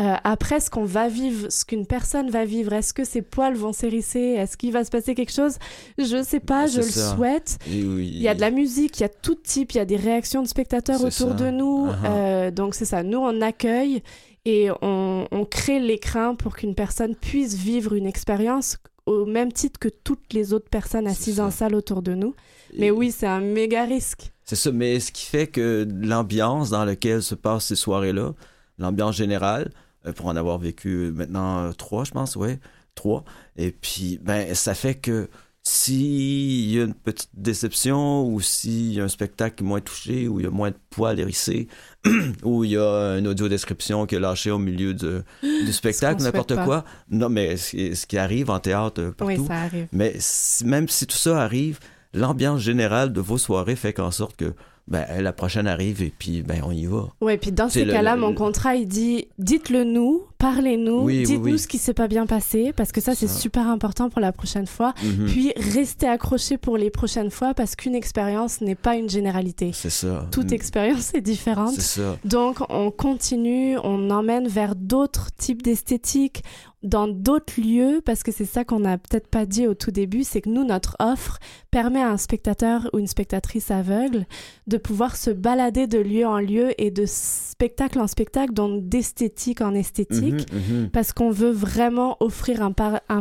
Euh, 0.00 0.14
après, 0.24 0.60
ce 0.60 0.70
qu'on 0.70 0.84
va 0.84 1.08
vivre, 1.08 1.50
ce 1.50 1.64
qu'une 1.64 1.86
personne 1.86 2.30
va 2.30 2.44
vivre, 2.44 2.72
est-ce 2.72 2.94
que 2.94 3.04
ses 3.04 3.20
poils 3.20 3.54
vont 3.54 3.72
s'hérisser? 3.72 4.34
Est-ce 4.38 4.56
qu'il 4.56 4.72
va 4.72 4.84
se 4.84 4.90
passer 4.90 5.14
quelque 5.14 5.32
chose? 5.32 5.56
Je 5.98 6.16
ne 6.16 6.22
sais 6.22 6.40
pas, 6.40 6.66
je 6.66 6.78
le 6.78 6.82
souhaite. 6.82 7.58
Il 7.66 8.20
y 8.20 8.28
a 8.28 8.34
de 8.34 8.40
la 8.40 8.50
musique, 8.50 9.00
il 9.00 9.02
y 9.02 9.06
a 9.06 9.10
tout 9.10 9.34
type, 9.34 9.72
il 9.72 9.78
y 9.78 9.80
a 9.80 9.84
des 9.84 9.96
réactions 9.96 10.42
de 10.42 10.48
spectateurs 10.48 11.02
autour 11.02 11.34
de 11.34 11.50
nous. 11.50 11.86
Uh-huh. 11.86 11.94
Euh, 12.04 12.50
donc 12.50 12.74
c'est 12.74 12.86
ça, 12.86 13.02
nous 13.02 13.18
on 13.18 13.40
accueille 13.42 14.02
et 14.44 14.70
on, 14.82 15.46
crée 15.50 15.80
l'écran 15.80 16.34
pour 16.34 16.56
qu'une 16.56 16.74
personne 16.74 17.14
puisse 17.14 17.54
vivre 17.54 17.94
une 17.94 18.06
expérience 18.06 18.78
au 19.06 19.26
même 19.26 19.52
titre 19.52 19.78
que 19.78 19.88
toutes 19.88 20.32
les 20.32 20.52
autres 20.52 20.68
personnes 20.68 21.06
assises 21.06 21.40
en 21.40 21.50
salle 21.50 21.74
autour 21.74 22.02
de 22.02 22.14
nous. 22.14 22.34
Mais 22.78 22.90
oui, 22.90 23.10
c'est 23.10 23.26
un 23.26 23.40
méga 23.40 23.84
risque. 23.84 24.32
C'est 24.44 24.56
ça, 24.56 24.70
mais 24.72 25.00
ce 25.00 25.12
qui 25.12 25.26
fait 25.26 25.46
que 25.46 25.86
l'ambiance 25.90 26.70
dans 26.70 26.84
laquelle 26.84 27.22
se 27.22 27.34
passent 27.34 27.66
ces 27.66 27.76
soirées-là, 27.76 28.32
l'ambiance 28.78 29.16
générale, 29.16 29.70
euh, 30.06 30.12
pour 30.12 30.26
en 30.26 30.36
avoir 30.36 30.58
vécu 30.58 31.12
maintenant 31.14 31.64
euh, 31.64 31.72
trois, 31.72 32.04
je 32.04 32.12
pense, 32.12 32.36
ouais, 32.36 32.58
trois. 32.94 33.24
Et 33.56 33.72
puis, 33.72 34.18
ben, 34.22 34.54
ça 34.54 34.74
fait 34.74 34.94
que 34.94 35.28
s'il 35.62 36.70
y 36.70 36.80
a 36.80 36.84
une 36.84 36.94
petite 36.94 37.30
déception 37.34 38.26
ou 38.26 38.40
s'il 38.40 38.94
y 38.94 39.00
a 39.00 39.04
un 39.04 39.08
spectacle 39.08 39.56
qui 39.56 39.64
est 39.64 39.66
moins 39.66 39.80
touché, 39.80 40.26
ou 40.26 40.40
il 40.40 40.44
y 40.44 40.46
a 40.46 40.50
moins 40.50 40.70
de 40.70 40.76
poils 40.88 41.20
hérissés, 41.20 41.68
ou 42.42 42.64
il 42.64 42.70
y 42.70 42.78
a 42.78 43.18
une 43.18 43.28
audio-description 43.28 44.06
qui 44.06 44.14
est 44.14 44.20
lâchée 44.20 44.50
au 44.50 44.58
milieu 44.58 44.94
du 45.42 45.72
spectacle, 45.72 46.22
n'importe 46.22 46.56
quoi. 46.64 46.84
Non, 47.10 47.28
mais 47.28 47.56
ce 47.56 48.06
qui 48.06 48.16
arrive 48.16 48.50
en 48.50 48.58
théâtre 48.58 49.00
euh, 49.00 49.12
partout. 49.12 49.42
Oui, 49.42 49.46
ça 49.46 49.62
arrive. 49.62 49.88
Mais 49.92 50.16
même 50.64 50.88
si 50.88 51.06
tout 51.06 51.16
ça 51.16 51.42
arrive, 51.42 51.78
l'ambiance 52.14 52.60
générale 52.60 53.12
de 53.12 53.20
vos 53.20 53.38
soirées 53.38 53.76
fait 53.76 53.92
qu'en 53.92 54.10
sorte 54.10 54.36
que 54.36 54.54
ben, 54.90 55.06
la 55.20 55.32
prochaine 55.32 55.66
arrive 55.68 56.02
et 56.02 56.12
puis 56.16 56.42
ben, 56.42 56.62
on 56.66 56.72
y 56.72 56.84
va. 56.86 57.08
Ouais, 57.20 57.38
puis 57.38 57.52
dans 57.52 57.68
ces 57.68 57.86
cas-là, 57.86 58.16
mon 58.16 58.30
le- 58.30 58.34
contrat, 58.34 58.74
il 58.74 58.88
dit 58.88 59.26
dites-le 59.38 59.84
nous, 59.84 60.22
parlez-nous, 60.38 61.02
Oui, 61.02 61.18
oui, 61.18 61.22
dites-nous 61.24 61.52
oui. 61.52 61.58
ce 61.58 61.68
qui 61.68 61.78
s'est 61.78 61.94
pas 61.94 62.08
bien 62.08 62.26
passé, 62.26 62.72
parce 62.74 62.90
que 62.92 63.00
ça, 63.00 63.14
c'est 63.14 63.28
super 63.28 63.68
important 63.68 64.10
pour 64.10 64.20
la 64.20 64.32
prochaine 64.32 64.66
fois. 64.66 64.92
Mhm. 65.04 65.26
Puis 65.26 65.52
restez 65.74 66.08
accrochés 66.08 66.58
pour 66.58 66.76
les 66.76 66.90
prochaines 66.90 67.30
fois, 67.30 67.54
parce 67.54 67.76
qu'une 67.76 67.94
expérience 67.94 68.60
n'est 68.60 68.74
pas 68.74 68.96
une 68.96 69.08
généralité. 69.08 69.70
C'est 69.72 69.90
ça. 69.90 70.26
Toute 70.32 70.50
Mm. 70.50 70.54
expérience 70.54 71.14
est 71.14 71.20
différente. 71.20 71.72
C'est 71.74 72.00
ça. 72.00 72.16
Donc, 72.24 72.58
on 72.68 72.90
continue, 72.90 73.76
on 73.84 74.10
emmène 74.10 74.48
vers 74.48 74.74
d'autres 74.74 75.28
types 75.36 75.62
d'esthétique, 75.62 76.42
dans 76.82 77.08
d'autres 77.08 77.60
lieux, 77.60 78.00
parce 78.04 78.22
que 78.22 78.32
c'est 78.32 78.46
ça 78.46 78.64
qu'on 78.64 78.80
n'a 78.80 78.96
peut-être 78.96 79.28
pas 79.28 79.44
dit 79.44 79.66
au 79.66 79.74
tout 79.74 79.90
début, 79.90 80.24
c'est 80.24 80.40
que 80.40 80.48
nous, 80.48 80.64
notre 80.64 80.96
offre 80.98 81.38
permet 81.70 82.00
à 82.00 82.08
un 82.08 82.16
spectateur 82.16 82.88
ou 82.92 82.98
une 82.98 83.06
spectatrice 83.06 83.70
aveugle 83.70 84.26
de 84.66 84.78
pouvoir 84.78 85.16
se 85.16 85.30
balader 85.30 85.86
de 85.86 85.98
lieu 85.98 86.26
en 86.26 86.38
lieu 86.38 86.72
et 86.78 86.90
de 86.90 87.04
spectacle 87.06 88.00
en 88.00 88.06
spectacle, 88.06 88.54
donc 88.54 88.88
d'esthétique 88.88 89.60
en 89.60 89.74
esthétique, 89.74 90.50
Mhm, 90.52 90.82
mhm. 90.82 90.90
parce 90.90 91.12
qu'on 91.12 91.30
veut 91.30 91.50
vraiment 91.50 92.16
offrir 92.20 92.62
un, 92.62 92.72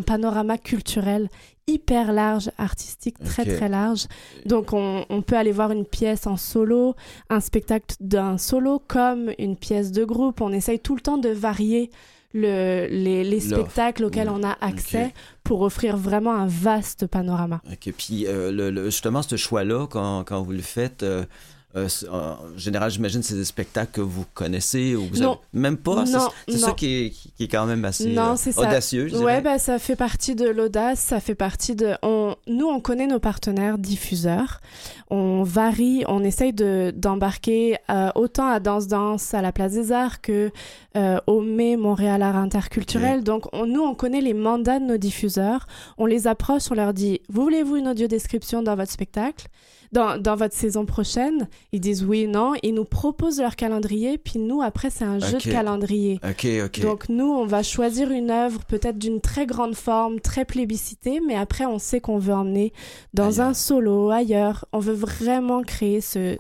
panorama 0.02 0.58
culturel 0.58 1.28
hyper 1.68 2.14
large, 2.14 2.50
artistique 2.58 3.20
très 3.20 3.46
très 3.46 3.70
large. 3.70 4.08
Donc 4.46 4.74
on, 4.74 5.06
on 5.10 5.22
peut 5.22 5.36
aller 5.36 5.52
voir 5.52 5.72
une 5.72 5.86
pièce 5.86 6.26
en 6.26 6.38
solo, 6.38 6.96
un 7.30 7.42
spectacle 7.42 7.96
d'un 8.00 8.38
solo 8.38 8.82
comme 8.88 9.32
une 9.38 9.56
pièce 9.56 9.92
de 9.92 10.04
groupe. 10.04 10.42
On 10.42 10.52
essaye 10.52 10.80
tout 10.80 10.96
le 10.96 11.02
temps 11.02 11.18
de 11.18 11.30
varier 11.30 11.92
le, 12.34 12.88
les, 12.90 13.40
spectacles 13.40 14.06
auxquels 14.06 14.30
on 14.30 14.44
a 14.44 14.58
accès 14.62 15.14
pour 15.44 15.62
offrir 15.62 15.98
vraiment 15.98 16.34
un 16.34 16.46
vaste 16.48 17.08
panorama. 17.08 17.62
OK. 17.72 17.94
Puis 17.98 18.28
euh, 18.28 18.52
le, 18.52 18.70
le- 18.70 18.86
justement, 18.86 19.22
ce 19.22 19.36
choix-là, 19.36 19.88
quand, 19.88 20.24
quand 20.26 20.42
vous 20.42 20.52
le 20.52 20.62
faites, 20.62 21.04
euh, 21.04 21.26
euh, 21.76 21.88
en 22.12 22.58
général, 22.58 22.90
j'imagine 22.90 23.22
c'est 23.22 23.36
des 23.36 23.46
spectacles 23.46 23.92
que 23.92 24.02
vous 24.02 24.26
connaissez 24.34 24.96
ou 24.96 25.04
vous 25.12 25.18
Non. 25.22 25.32
avez- 25.34 25.40
même 25.54 25.78
pas. 25.78 26.04
C'est- 26.06 26.58
ça 26.58 26.72
qui 26.74 26.86
est, 27.06 27.10
qui 27.12 27.32
qui 27.38 27.44
est 27.44 27.48
quand 27.48 27.66
même 27.68 27.86
assez 27.86 28.12
Non, 28.12 28.34
euh, 28.36 28.52
audacieux, 28.58 29.04
Ouais, 29.06 29.10
dirais. 29.20 29.42
bah, 29.42 29.60
ça 29.60 29.78
fait 29.80 29.96
partie 29.96 30.34
de 30.36 30.48
l'audace, 30.50 31.00
ça 31.00 31.20
fait 31.20 31.36
partie 31.36 31.76
de... 31.76 31.94
On... 32.02 32.36
Nous, 32.48 32.66
on 32.68 32.80
connaît 32.82 33.06
nos 33.08 33.20
partenaires 33.20 33.78
diffuseurs. 33.78 34.62
On 35.12 35.44
varie, 35.44 36.04
on 36.08 36.24
essaye 36.24 36.54
de, 36.54 36.92
d'embarquer 36.96 37.78
euh, 37.90 38.10
autant 38.16 38.48
à 38.48 38.60
Danse 38.60 38.88
Danse 38.88 39.34
à 39.34 39.42
la 39.42 39.52
Place 39.52 39.74
des 39.74 39.92
Arts 39.92 40.22
que 40.22 40.52
euh, 40.98 41.20
au 41.28 41.42
mai 41.42 41.78
Montréal 41.78 42.22
Art 42.24 42.36
Interculturel. 42.36 43.24
Donc, 43.24 43.46
on- 43.54 43.66
nous, 43.68 43.82
on 43.82 43.94
connaît 43.96 44.22
les 44.22 44.34
mandats 44.34 44.80
de 44.80 44.86
nos 44.86 44.98
diffuseurs. 44.98 45.68
On 45.98 46.06
les 46.08 46.26
approche, 46.28 46.64
on 46.72 46.76
leur 46.76 46.94
dit, 46.94 47.22
vous 47.30 47.44
voulez-vous 47.44 47.76
une 47.78 47.88
audio-description 47.88 48.64
dans 48.64 48.76
votre 48.76 48.92
spectacle? 48.92 49.48
Dans, 49.92 50.22
dans 50.22 50.36
votre 50.36 50.56
saison 50.56 50.86
prochaine, 50.86 51.48
ils 51.72 51.80
disent 51.80 52.04
oui, 52.04 52.28
non, 52.28 52.54
ils 52.64 52.74
nous 52.74 52.86
proposent 52.86 53.40
leur 53.40 53.56
calendrier, 53.56 54.18
puis 54.18 54.40
nous, 54.40 54.62
après, 54.62 54.90
c'est 54.90 55.06
un 55.06 55.20
jeu 55.20 55.38
de 55.38 55.52
calendrier. 55.52 56.20
Donc 56.82 57.10
nous, 57.10 57.26
on 57.32 57.46
va 57.46 57.64
choisir 57.64 58.12
une 58.12 58.32
œuvre 58.32 58.64
peut-être 58.66 58.98
d'une 58.98 59.22
très 59.22 59.46
grande 59.46 59.76
forme, 59.76 60.20
très 60.20 60.46
plébiscitée, 60.46 61.22
mais 61.26 61.36
après 61.36 61.66
on 61.66 61.80
sait 61.80 62.00
qu'on 62.00 62.20
veut 62.20 62.34
emmener 62.34 62.74
dans 63.14 63.40
Ailleurs. 63.40 63.48
un 63.48 63.54
solo, 63.54 64.10
ailleurs. 64.10 64.66
On 64.74 64.80
veut 64.80 64.94
vraiment 64.94 65.62
créer 65.64 66.02
ce, 66.02 66.38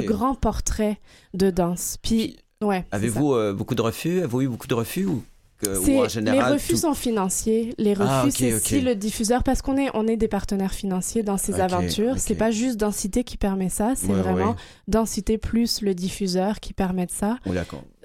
grand 0.00 0.34
portrait 0.34 0.98
de 1.34 1.50
danse. 1.50 1.98
Puis, 2.02 2.36
ouais. 2.62 2.84
Avez-vous 2.90 3.34
euh, 3.34 3.52
beaucoup 3.52 3.74
de 3.74 3.82
refus? 3.82 4.18
Avez-vous 4.18 4.42
eu 4.42 4.48
beaucoup 4.48 4.66
de 4.66 4.74
refus 4.74 5.06
ou, 5.06 5.22
que, 5.64 5.74
ça. 5.74 5.80
ou 5.80 5.84
C'est- 5.84 5.98
en 5.98 6.08
général? 6.08 6.48
les 6.48 6.54
refus 6.54 6.72
tout- 6.74 6.78
sont 6.80 6.94
financiers. 6.94 7.74
Les 7.78 7.94
refus, 7.94 8.08
Ah, 8.10 8.26
c'est 8.30 8.58
si 8.60 8.80
le 8.80 8.94
diffuseur, 8.94 9.42
parce 9.42 9.62
qu'on 9.62 9.76
est, 9.76 9.88
on 9.94 10.06
est 10.06 10.16
des 10.16 10.28
partenaires 10.28 10.72
financiers 10.74 11.22
dans 11.22 11.36
ces 11.38 11.54
Ok, 11.54 11.60
aventures. 11.60 12.14
C'est 12.18 12.34
pas 12.34 12.50
juste 12.50 12.76
Densité 12.78 13.24
qui 13.24 13.36
permet 13.36 13.68
ça, 13.68 13.92
c'est 13.96 14.08
Ouais, 14.08 14.20
vraiment 14.20 14.50
ouais. 14.50 14.56
Densité 14.88 15.38
plus 15.38 15.80
le 15.80 15.94
diffuseur 15.94 16.60
qui 16.60 16.72
permettent 16.72 17.10
ça. 17.12 17.38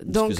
Donc 0.05 0.31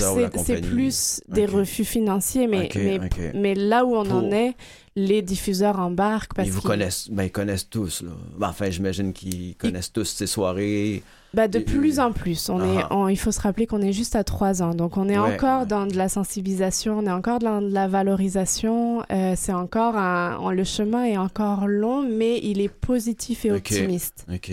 c'est 0.46 0.62
plus 0.62 1.22
des 1.28 1.46
refus 1.46 1.84
financiers, 1.86 2.48
mais, 2.48 3.56
là 3.56 3.86
où 3.86 3.96
on 3.96 4.10
en 4.10 4.32
est, 4.32 4.56
les 4.96 5.22
diffuseurs 5.22 5.80
embarquent 5.80 6.34
parce 6.34 6.48
Ils 6.48 6.52
vous 6.54 6.62
connaissent, 6.62 7.10
ben, 7.10 7.24
ils 7.24 7.32
connaissent 7.32 7.70
tous. 7.70 8.02
Là. 8.02 8.12
Ben, 8.38 8.50
enfin, 8.50 8.70
j'imagine 8.70 9.14
qu'ils 9.14 9.56
connaissent 9.56 9.92
tous 9.94 10.06
ces 10.06 10.28
soirées. 10.28 11.04
Bah, 11.34 11.48
de 11.48 11.60
Et- 11.60 11.64
plus 11.64 12.00
en 12.00 12.12
plus. 12.12 12.50
On 12.50 12.60
est, 12.64 12.84
on- 12.90 13.08
il 13.08 13.16
faut 13.16 13.32
se 13.32 13.40
rappeler 13.40 13.68
qu'on 13.68 13.82
est 13.82 13.94
juste 13.94 14.16
à 14.16 14.24
trois 14.24 14.64
ans. 14.64 14.74
Donc, 14.74 14.98
on 14.98 15.08
est 15.08 15.20
Ouais, 15.20 15.36
encore 15.36 15.62
ouais. 15.62 15.66
dans 15.68 15.86
de 15.86 15.96
la 15.96 16.10
sensibilisation, 16.10 16.98
on 16.98 17.06
est 17.06 17.12
encore 17.12 17.38
dans 17.40 17.62
de 17.62 17.70
la 17.72 17.88
valorisation. 17.88 19.04
Euh, 19.12 19.34
c'est 19.36 19.54
encore 19.54 19.96
un, 19.96 20.38
on- 20.42 20.50
le 20.50 20.64
chemin 20.64 21.04
est 21.06 21.18
encore 21.18 21.68
long, 21.68 22.02
mais 22.04 22.40
il 22.42 22.62
est 22.62 22.70
positif 22.70 23.46
et 23.46 23.52
optimiste. 23.52 24.26
OK. 24.34 24.52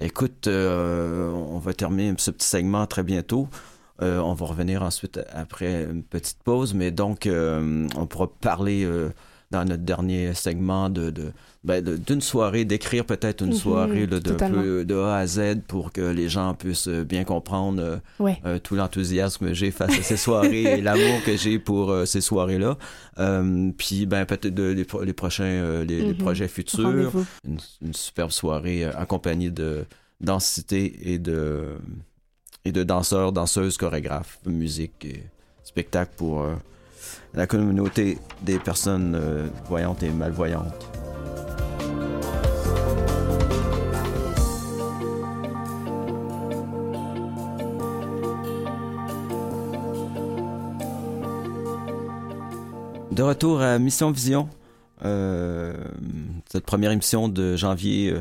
Écoute, 0.00 0.46
euh, 0.46 1.30
on 1.30 1.58
va 1.58 1.74
terminer 1.74 2.14
ce 2.18 2.30
petit 2.30 2.46
segment 2.48 2.86
très 2.86 3.02
bientôt. 3.02 3.48
Euh, 4.02 4.18
on 4.18 4.32
va 4.32 4.46
revenir 4.46 4.82
ensuite 4.82 5.20
après 5.32 5.84
une 5.84 6.02
petite 6.02 6.38
pause, 6.42 6.72
mais 6.74 6.90
donc 6.90 7.26
euh, 7.26 7.86
on 7.96 8.06
pourra 8.06 8.28
parler 8.40 8.82
euh, 8.84 9.10
dans 9.50 9.64
notre 9.64 9.82
dernier 9.82 10.32
segment 10.34 10.88
de, 10.90 11.10
de, 11.10 11.32
ben, 11.64 11.82
de- 11.84 11.96
d'une 11.96 12.20
soirée, 12.20 12.64
d'écrire 12.64 13.04
peut-être 13.04 13.42
une 13.42 13.48
Mhm, 13.48 13.54
soirée 13.54 14.06
là, 14.06 14.20
totalement. 14.20 14.62
peu 14.62 14.84
de 14.84 14.94
A 14.94 15.16
à 15.16 15.26
Z 15.26 15.62
pour 15.66 15.90
que 15.92 16.00
les 16.02 16.28
gens 16.28 16.54
puissent 16.54 16.86
euh, 16.86 17.02
bien 17.02 17.24
comprendre 17.24 17.82
euh, 17.82 17.96
Ouais. 18.20 18.40
euh, 18.46 18.60
tout 18.60 18.76
l'enthousiasme 18.76 19.48
que 19.48 19.54
j'ai 19.54 19.72
face 19.72 19.98
à 19.98 20.02
ces 20.04 20.16
soirées 20.16 20.78
et 20.78 20.80
l'amour 20.80 21.20
que 21.26 21.36
j'ai 21.36 21.58
pour 21.58 21.90
euh, 21.90 22.04
ces 22.04 22.20
soirées-là. 22.20 22.78
Puis 23.76 24.06
ben 24.06 24.24
peut-être 24.24 24.54
de- 24.54 24.70
les, 24.70 24.84
pro- 24.84 25.02
les 25.02 25.12
prochains 25.12 25.82
les, 25.84 26.00
les 26.00 26.12
Mhm. 26.12 26.14
projets 26.18 26.48
futurs 26.48 27.12
une, 27.44 27.58
une 27.82 27.92
superbe 27.94 28.30
soirée 28.30 28.84
accompagnée 28.84 29.50
de 29.50 29.84
densité 30.20 31.12
et 31.12 31.18
de 31.18 31.76
et 32.64 32.72
de 32.72 32.82
danseurs, 32.82 33.32
danseuses, 33.32 33.78
chorégraphes, 33.78 34.38
musique 34.46 35.04
et 35.06 35.24
spectacle 35.64 36.12
pour 36.16 36.44
la 37.34 37.46
communauté 37.46 38.18
des 38.42 38.58
personnes 38.58 39.14
euh, 39.14 39.48
voyantes 39.68 40.02
et 40.02 40.10
malvoyantes. 40.10 40.86
De 53.12 53.22
retour 53.22 53.60
à 53.60 53.78
Mission 53.78 54.10
Vision, 54.10 54.48
euh, 55.04 55.74
cette 56.50 56.64
première 56.64 56.90
émission 56.90 57.28
de 57.28 57.54
janvier 57.56 58.12
euh, 58.12 58.20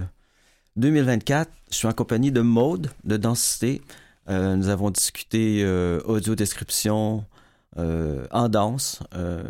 2024. 0.75 1.49
Je 1.71 1.75
suis 1.75 1.87
en 1.87 1.93
compagnie 1.93 2.31
de 2.31 2.41
Maude 2.41 2.89
de 3.03 3.17
Densité. 3.17 3.81
Euh, 4.29 4.55
nous 4.55 4.69
avons 4.69 4.89
discuté 4.89 5.61
euh, 5.63 6.01
audio-description 6.05 7.19
euh, 7.19 7.38
en 7.77 8.49
danse, 8.49 9.01
euh, 9.15 9.43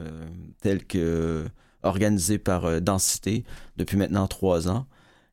telle 0.62 0.86
que 0.86 1.46
organisée 1.84 2.38
par 2.38 2.66
euh, 2.66 2.80
Densité 2.80 3.44
depuis 3.78 3.98
maintenant 3.98 4.28
trois 4.28 4.68
ans. 4.70 4.86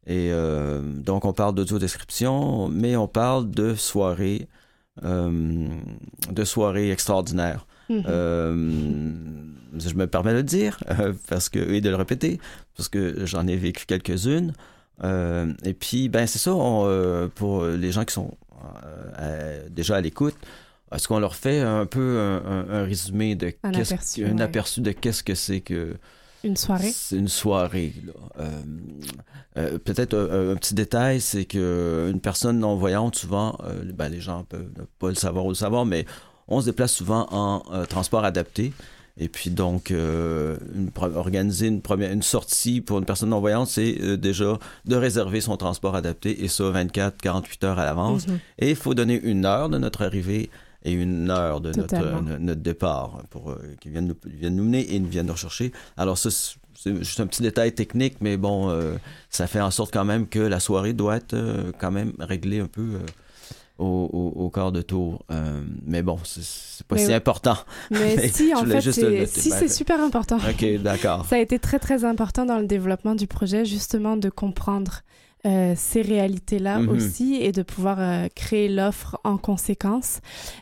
Et 0.07 0.30
euh, 0.30 0.80
donc, 0.82 1.24
on 1.24 1.32
parle 1.32 1.55
d'audio-description, 1.55 2.68
mais 2.68 2.97
on 2.97 3.09
parle 3.09 3.51
de 3.51 3.74
soirées, 3.74 4.49
euh, 5.03 5.68
de 6.30 6.45
soirées 6.45 6.93
extraordinaires. 6.93 7.66
Mhm. 7.89 8.03
Euh, 8.09 9.12
je 9.78 9.95
me 9.95 10.07
permets 10.07 10.32
de 10.32 10.39
le 10.39 10.43
dire 10.43 10.78
euh, 10.91 11.12
parce 11.28 11.49
que 11.49 11.59
et 11.59 11.80
de 11.80 11.89
le 11.89 11.95
répéter 11.95 12.41
parce 12.76 12.89
que 12.89 13.24
j'en 13.26 13.47
ai 13.47 13.57
vécu 13.57 13.87
quelques-unes. 13.87 14.53
Euh, 15.05 15.53
et 15.62 15.74
puis 15.74 16.09
ben 16.09 16.26
c'est 16.26 16.39
ça 16.39 16.55
on, 16.55 16.84
euh, 16.87 17.28
pour 17.28 17.64
les 17.64 17.93
gens 17.93 18.05
qui 18.05 18.14
sont 18.14 18.34
euh, 19.20 19.68
déjà 19.70 19.97
à 19.97 20.01
l'écoute. 20.01 20.34
Est-ce 20.95 21.09
qu'on 21.09 21.18
leur 21.18 21.34
fait 21.34 21.61
un 21.61 21.84
peu 21.87 22.18
un, 22.20 22.37
un- 22.51 22.70
un 22.70 22.84
résumé 22.84 23.34
de 23.34 23.53
Un 23.64 23.72
qu'est-ce- 23.72 23.93
aperçu, 23.95 24.24
un 24.24 24.37
ouais. 24.37 24.43
aperçu 24.43 24.80
de 24.80 24.93
qu'est-ce 24.93 25.22
que 25.24 25.34
c'est 25.34 25.61
que 25.61 25.97
Une 26.45 26.57
soirée? 26.57 26.93
c'est 26.95 27.16
une 27.16 27.28
soirée. 27.28 27.93
Euh, 28.39 28.49
euh, 29.59 29.78
Peut-être 29.78 30.14
un, 30.16 30.53
un 30.53 30.57
petit 30.57 30.74
détail, 30.74 31.20
c'est 31.20 31.45
que 31.45 32.09
une 32.12 32.20
personne 32.20 32.59
non 32.61 32.76
voyante, 32.76 33.16
souvent, 33.16 33.59
euh, 33.64 33.82
ben, 33.95 34.09
les 34.09 34.20
gens 34.20 34.45
peuvent 34.45 34.68
pas 34.99 35.09
le 35.09 35.14
savoir 35.14 35.45
ou 35.47 35.49
le 35.51 35.55
savoir, 35.55 35.84
mais 35.87 36.07
on 36.49 36.61
se 36.61 36.66
déplace 36.66 36.93
souvent 36.93 37.26
en 37.30 37.62
transport 37.89 38.24
adapté. 38.24 38.72
Et 39.18 39.28
puis 39.28 39.49
donc, 39.49 39.91
euh, 39.91 40.59
une 40.74 40.91
organiser 41.16 41.68
une, 41.68 41.80
première, 41.80 42.12
une 42.12 42.22
sortie 42.22 42.82
pour 42.82 42.99
une 42.99 43.07
personne 43.07 43.30
non 43.30 43.41
voyante, 43.41 43.66
c'est 43.66 43.97
euh, 44.03 44.18
déjà 44.18 44.59
de 44.84 44.95
réserver 44.95 45.41
son 45.41 45.57
transport 45.57 45.97
adapté, 45.97 46.45
et 46.45 46.49
ça 46.49 46.64
24-48 46.64 47.64
heures 47.64 47.78
à 47.78 47.87
l'avance. 47.87 48.28
Mhm. 48.28 48.39
Et 48.59 48.70
il 48.70 48.76
faut 48.76 48.93
donner 48.95 49.18
une 49.20 49.47
heure 49.47 49.70
de 49.70 49.78
notre 49.78 50.05
arrivée 50.05 50.51
et 50.87 50.93
une 50.93 51.28
heure 51.30 51.61
de 51.61 51.72
notre, 51.72 52.39
notre 52.39 52.61
départ 52.62 53.22
pour 53.30 53.51
euh, 53.51 53.57
qu'ils 53.80 53.91
viennent 53.93 54.07
nous, 54.07 54.16
viennent 54.24 54.57
nous 54.57 54.64
mener 54.64 54.80
et 54.80 54.97
ils 54.97 55.05
viennent 55.07 55.26
nous 55.26 55.32
rechercher. 55.34 55.72
Alors 55.99 56.16
ça, 56.16 56.30
c'est 56.30 56.97
juste 56.99 57.20
un 57.20 57.26
petit 57.26 57.43
détail 57.43 57.72
technique, 57.74 58.16
mais 58.20 58.37
bon, 58.37 58.70
euh, 58.70 58.95
ça 59.28 59.47
fait 59.47 59.61
en 59.61 59.70
sorte 59.70 59.93
quand 59.93 60.05
même 60.05 60.26
que 60.28 60.39
la 60.39 60.61
soirée 60.61 60.93
doit 60.95 61.16
être 61.16 61.34
euh, 61.34 61.72
quand 61.78 61.91
même 61.91 62.12
réglée 62.20 62.61
un 62.61 62.66
peu 62.68 62.82
euh, 62.82 62.99
au, 63.78 64.09
au, 64.12 64.45
au 64.45 64.51
quart 64.51 64.72
de 64.72 64.80
tour. 64.82 65.24
Euh, 65.30 65.62
mais 65.84 66.03
bon, 66.03 66.18
c'est- 66.24 66.84
pas 66.87 66.95
Mais 66.97 67.03
si 67.03 67.09
oui. 67.09 67.14
important. 67.14 67.57
Mais 67.91 67.99
Mais 68.16 68.28
si, 68.28 68.55
en 68.55 68.64
fait, 68.64 68.80
c'est 68.80 69.26
si, 69.26 69.51
Ben, 69.51 69.59
c'est 69.59 69.68
super 69.68 70.01
important. 70.01 70.37
OK, 70.37 70.82
d'accord. 70.82 71.26
Ça 71.28 71.37
a 71.37 71.39
été 71.41 71.59
très 71.59 71.78
très 71.78 72.05
important 72.05 72.47
dans 72.47 72.59
le 72.59 72.66
développement 72.66 73.14
du 73.14 73.26
projet 73.26 73.64
justement 73.64 74.16
de 74.16 74.28
comprendre 74.30 75.01
euh, 75.47 75.74
ces 75.76 76.03
réalités-là 76.03 76.80
Mhm. 76.80 76.88
aussi 76.88 77.36
et 77.40 77.53
de 77.53 77.62
pouvoir 77.62 77.99
euh, 78.01 78.26
créer 78.34 78.68
l'offre 78.68 79.18
en 79.24 79.36
conséquence. 79.38 80.18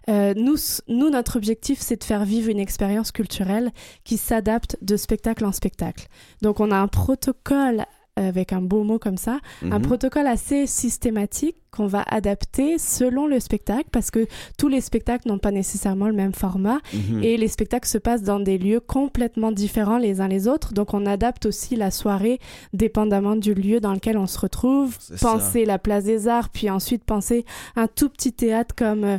Euh, 0.09 0.35
nous, 0.37 0.57
nous, 0.89 1.11
notre 1.11 1.37
objectif, 1.37 1.80
c'est 1.80 1.97
de 2.01 2.05
faire 2.05 2.24
vivre 2.24 2.51
une 2.51 2.61
expérience 2.61 3.11
culturelle 3.11 3.72
qui 4.05 4.16
s'adapte 4.18 4.76
de 4.82 4.97
spectacle 4.97 5.45
en 5.45 5.53
spectacle. 5.53 6.07
Donc, 6.43 6.61
on 6.61 6.70
a 6.70 6.76
un 6.76 6.89
protocole 6.89 7.85
avec 8.17 8.53
un 8.53 8.61
beau 8.61 8.85
mot 8.85 8.99
comme 8.99 9.17
ça, 9.17 9.41
un 9.62 9.79
Mhm. 9.79 9.83
protocole 9.83 10.27
assez 10.29 10.67
systématique 10.67 11.57
qu'on 11.73 11.89
va 11.89 12.05
adapter 12.07 12.79
selon 12.79 13.27
le 13.27 13.41
spectacle 13.41 13.89
parce 13.91 14.12
que 14.12 14.27
tous 14.57 14.69
les 14.69 14.81
spectacles 14.81 15.27
n'ont 15.29 15.39
pas 15.39 15.51
nécessairement 15.51 16.07
le 16.07 16.12
même 16.15 16.33
format 16.33 16.79
Mhm. 16.93 17.25
et 17.25 17.37
les 17.37 17.49
spectacles 17.49 17.89
se 17.89 17.99
passent 17.99 18.23
dans 18.23 18.39
des 18.39 18.57
lieux 18.59 18.79
complètement 18.79 19.51
différents 19.51 19.99
les 19.99 20.21
uns 20.21 20.29
les 20.29 20.47
autres. 20.47 20.73
Donc 20.73 20.95
on 20.95 21.05
adapte 21.07 21.47
aussi 21.47 21.75
la 21.75 21.91
soirée 21.91 22.39
dépendamment 22.73 23.35
du 23.35 23.55
lieu 23.55 23.81
dans 23.81 23.93
lequel 23.93 24.17
on 24.17 24.29
se 24.29 24.39
retrouve. 24.39 24.97
Ça. 25.01 25.17
Penser 25.33 25.65
la 25.65 25.81
place 25.81 26.05
des 26.05 26.29
arts, 26.29 26.51
puis 26.51 26.71
ensuite 26.71 27.03
penser 27.05 27.45
un 27.75 27.89
tout 27.89 28.09
petit 28.09 28.33
théâtre 28.33 28.75
comme 28.77 29.03
euh, 29.05 29.19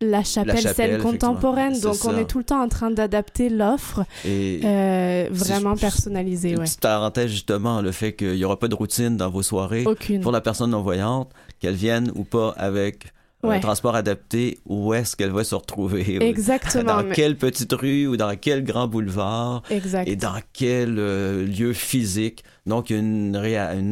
la 0.00 0.22
chapelle, 0.22 0.56
chapelle, 0.58 0.74
scène 0.74 0.86
effectivement. 0.90 1.10
contemporaine. 1.10 1.80
Donc 1.80 1.96
on 2.04 2.16
est 2.16 2.24
tout 2.26 2.38
le 2.38 2.44
temps 2.44 2.62
en 2.62 2.68
train 2.68 2.90
d'adapter 2.90 3.48
l'offre 3.48 4.04
Et 4.24 4.60
euh, 4.64 5.26
vraiment 5.30 5.74
personnalisée. 5.76 6.50
une 6.50 6.58
Ouais. 6.58 6.64
petite 6.64 6.80
parenthèse, 6.80 7.30
justement, 7.30 7.82
le 7.82 7.90
fait 7.92 8.12
qu'il 8.14 8.34
n'y 8.34 8.44
aura 8.44 8.58
pas 8.58 8.68
de 8.68 8.74
routine 8.74 9.16
dans 9.16 9.30
vos 9.30 9.42
soirées. 9.42 9.84
Aucune. 9.86 10.20
Pour 10.20 10.32
la 10.32 10.40
personne 10.40 10.70
non-voyante, 10.70 11.30
qu'elle 11.60 11.74
vienne 11.74 12.12
ou 12.14 12.22
pas 12.24 12.54
avec 12.56 13.06
un 13.44 13.48
Ouais. 13.50 13.60
transport 13.60 13.94
adapté, 13.94 14.58
où 14.66 14.94
est-ce 14.94 15.14
qu'elle 15.14 15.30
va 15.30 15.44
se 15.44 15.54
retrouver? 15.54 16.18
Exactement. 16.24 16.84
Dans 16.98 17.02
mais- 17.04 17.14
quelle 17.14 17.36
petite 17.36 17.72
rue 17.72 18.06
ou 18.08 18.16
dans 18.16 18.34
quel 18.36 18.64
grand 18.64 18.88
boulevard? 18.88 19.62
Exact. 19.70 20.08
et 20.08 20.16
dans 20.16 20.40
quel 20.52 20.96
euh, 20.98 21.44
lieu 21.44 21.72
physique? 21.72 22.42
Donc, 22.68 22.90
une, 22.90 23.34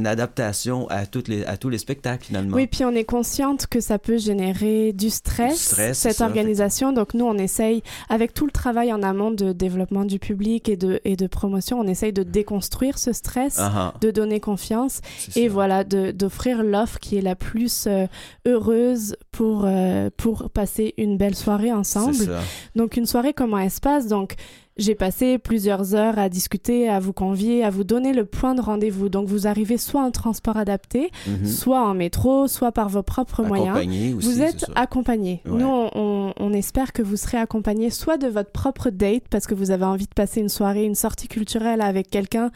adaptation 0.07 0.87
à, 0.89 1.07
toutes 1.07 1.29
les, 1.29 1.45
à 1.45 1.57
tous 1.57 1.69
les 1.69 1.79
spectacles, 1.79 2.27
finalement. 2.27 2.55
Oui, 2.55 2.67
puis 2.67 2.85
on 2.85 2.93
est 2.93 3.05
consciente 3.05 3.67
que 3.67 3.81
ça 3.81 3.99
peut 3.99 4.19
générer 4.19 4.93
du 4.93 5.11
stress, 5.11 5.55
Du 5.55 5.59
stress, 5.59 5.99
cette 5.99 6.17
ça, 6.17 6.27
organisation. 6.27 6.93
Donc 6.93 7.15
nous, 7.15 7.25
on 7.25 7.39
essaye, 7.39 7.83
avec 8.09 8.35
tout 8.35 8.45
le 8.47 8.53
travail 8.53 8.93
en 8.93 9.03
amont 9.03 9.31
de 9.31 9.53
développement 9.53 10.05
du 10.05 10.19
public 10.19 10.69
et 10.69 10.77
de, 10.77 11.01
et 11.05 11.17
de 11.17 11.27
promotion, 11.27 11.81
on 11.81 11.87
essaye 11.87 12.13
de 12.13 12.23
déconstruire 12.23 12.99
ce 12.99 13.13
stress, 13.13 13.57
Ah, 13.59 13.73
ah, 13.75 13.95
de 14.01 14.11
donner 14.11 14.41
confiance 14.41 15.01
et 15.35 15.47
ça. 15.47 15.53
voilà, 15.53 15.85
d'offrir 15.85 16.63
l'offre 16.63 16.99
qui 16.99 17.17
est 17.17 17.23
la 17.23 17.35
plus 17.35 17.87
euh, 17.87 18.07
heureuse 18.47 19.17
pour, 19.33 19.65
euh, 19.65 20.11
pour 20.17 20.51
passer 20.51 20.95
une 20.99 21.17
belle 21.17 21.35
soirée 21.35 21.73
ensemble. 21.73 22.29
Donc 22.75 22.97
une 22.97 23.07
soirée, 23.07 23.33
comment 23.33 23.59
elle 23.59 23.71
se 23.71 23.81
passe? 23.81 24.07
Donc 24.07 24.35
j'ai 24.77 24.95
passé 24.95 25.39
plusieurs 25.39 25.95
heures 25.95 26.19
à 26.19 26.29
discuter, 26.29 26.89
à 26.89 27.01
vous 27.01 27.13
convier, 27.13 27.65
à 27.65 27.71
vous 27.71 27.85
donner 27.85 28.13
le 28.13 28.25
point 28.27 28.55
de 28.55 28.61
rendez-vous. 28.61 29.09
Donc 29.09 29.27
vous 29.27 29.47
arrivez 29.47 29.79
soit 29.79 30.03
en 30.03 30.11
transport 30.11 30.57
adapté, 30.57 31.11
Mhm. 31.27 31.47
soit 31.47 31.83
en 31.89 31.95
métro, 31.95 32.47
soit 32.49 32.73
par 32.73 32.89
vos 32.89 33.03
propres 33.03 33.43
moyens. 33.43 33.77
Accompagné 33.77 34.13
aussi, 34.15 34.27
Vous 34.29 34.43
êtes 34.43 34.67
accompagné. 34.75 35.41
Ouais. 35.47 35.59
Nous, 35.59 35.67
on- 35.95 36.33
on 36.39 36.53
espère 36.53 36.93
que 36.93 37.03
vous 37.03 37.17
serez 37.17 37.39
accompagné 37.39 37.91
soit 37.91 38.19
de 38.19 38.29
votre 38.29 38.51
propre 38.51 38.91
date 38.91 39.25
parce 39.31 39.47
que 39.47 39.55
vous 39.55 39.71
avez 39.71 39.85
envie 39.85 40.07
de 40.07 40.15
passer 40.15 40.41
une 40.41 40.49
soirée, 40.51 40.85
une 40.85 40.95
sortie 40.95 41.29
culturelle 41.29 41.81
avec 41.81 42.11
quelqu'un 42.11 42.51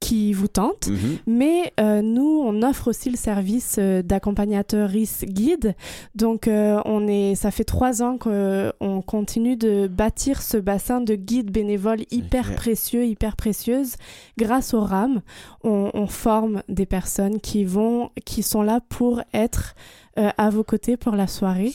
qui 0.00 0.32
vous 0.32 0.48
tente. 0.48 0.88
Mhm. 0.88 1.18
Mais 1.26 1.72
euh, 1.80 2.02
nous, 2.02 2.42
on 2.44 2.62
offre 2.62 2.88
aussi 2.88 3.10
le 3.10 3.16
service 3.16 3.76
euh, 3.78 4.02
d'accompagnateur 4.02 4.90
guide. 5.24 5.74
Donc, 6.14 6.48
euh, 6.48 6.80
on 6.84 7.08
est, 7.08 7.34
ça 7.34 7.50
fait 7.50 7.64
trois 7.64 8.02
ans 8.02 8.18
qu'on 8.18 9.02
continue 9.02 9.56
de 9.56 9.88
bâtir 9.88 10.42
ce 10.42 10.58
bassin 10.58 11.00
de 11.00 11.14
guides 11.14 11.50
bénévoles 11.50 12.02
hyper 12.10 12.54
précieux, 12.54 13.06
hyper 13.06 13.36
précieuses. 13.36 13.94
Grâce 14.38 14.74
au 14.74 14.80
RAM, 14.80 15.22
on, 15.64 15.90
on 15.94 16.06
forme 16.06 16.62
des 16.68 16.86
personnes 16.86 17.40
qui 17.40 17.64
vont, 17.64 18.10
qui 18.24 18.42
sont 18.42 18.62
là 18.62 18.80
pour 18.88 19.22
être 19.32 19.74
euh, 20.18 20.30
à 20.38 20.50
vos 20.50 20.64
côtés 20.64 20.96
pour 20.96 21.14
la 21.14 21.26
soirée 21.26 21.72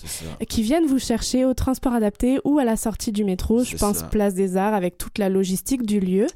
qui 0.49 0.61
viennent 0.63 0.85
vous 0.85 0.99
chercher 0.99 1.45
au 1.45 1.53
transport 1.53 1.93
adapté 1.93 2.39
ou 2.43 2.59
à 2.59 2.63
la 2.63 2.75
sortie 2.75 3.11
du 3.11 3.23
métro, 3.23 3.63
je 3.63 3.77
pense 3.77 3.97
ça. 3.97 4.05
Place 4.07 4.33
des 4.33 4.57
Arts 4.57 4.73
avec 4.73 4.97
toute 4.97 5.17
la 5.17 5.29
logistique 5.29 5.85
du 5.85 5.99
lieu, 5.99 6.27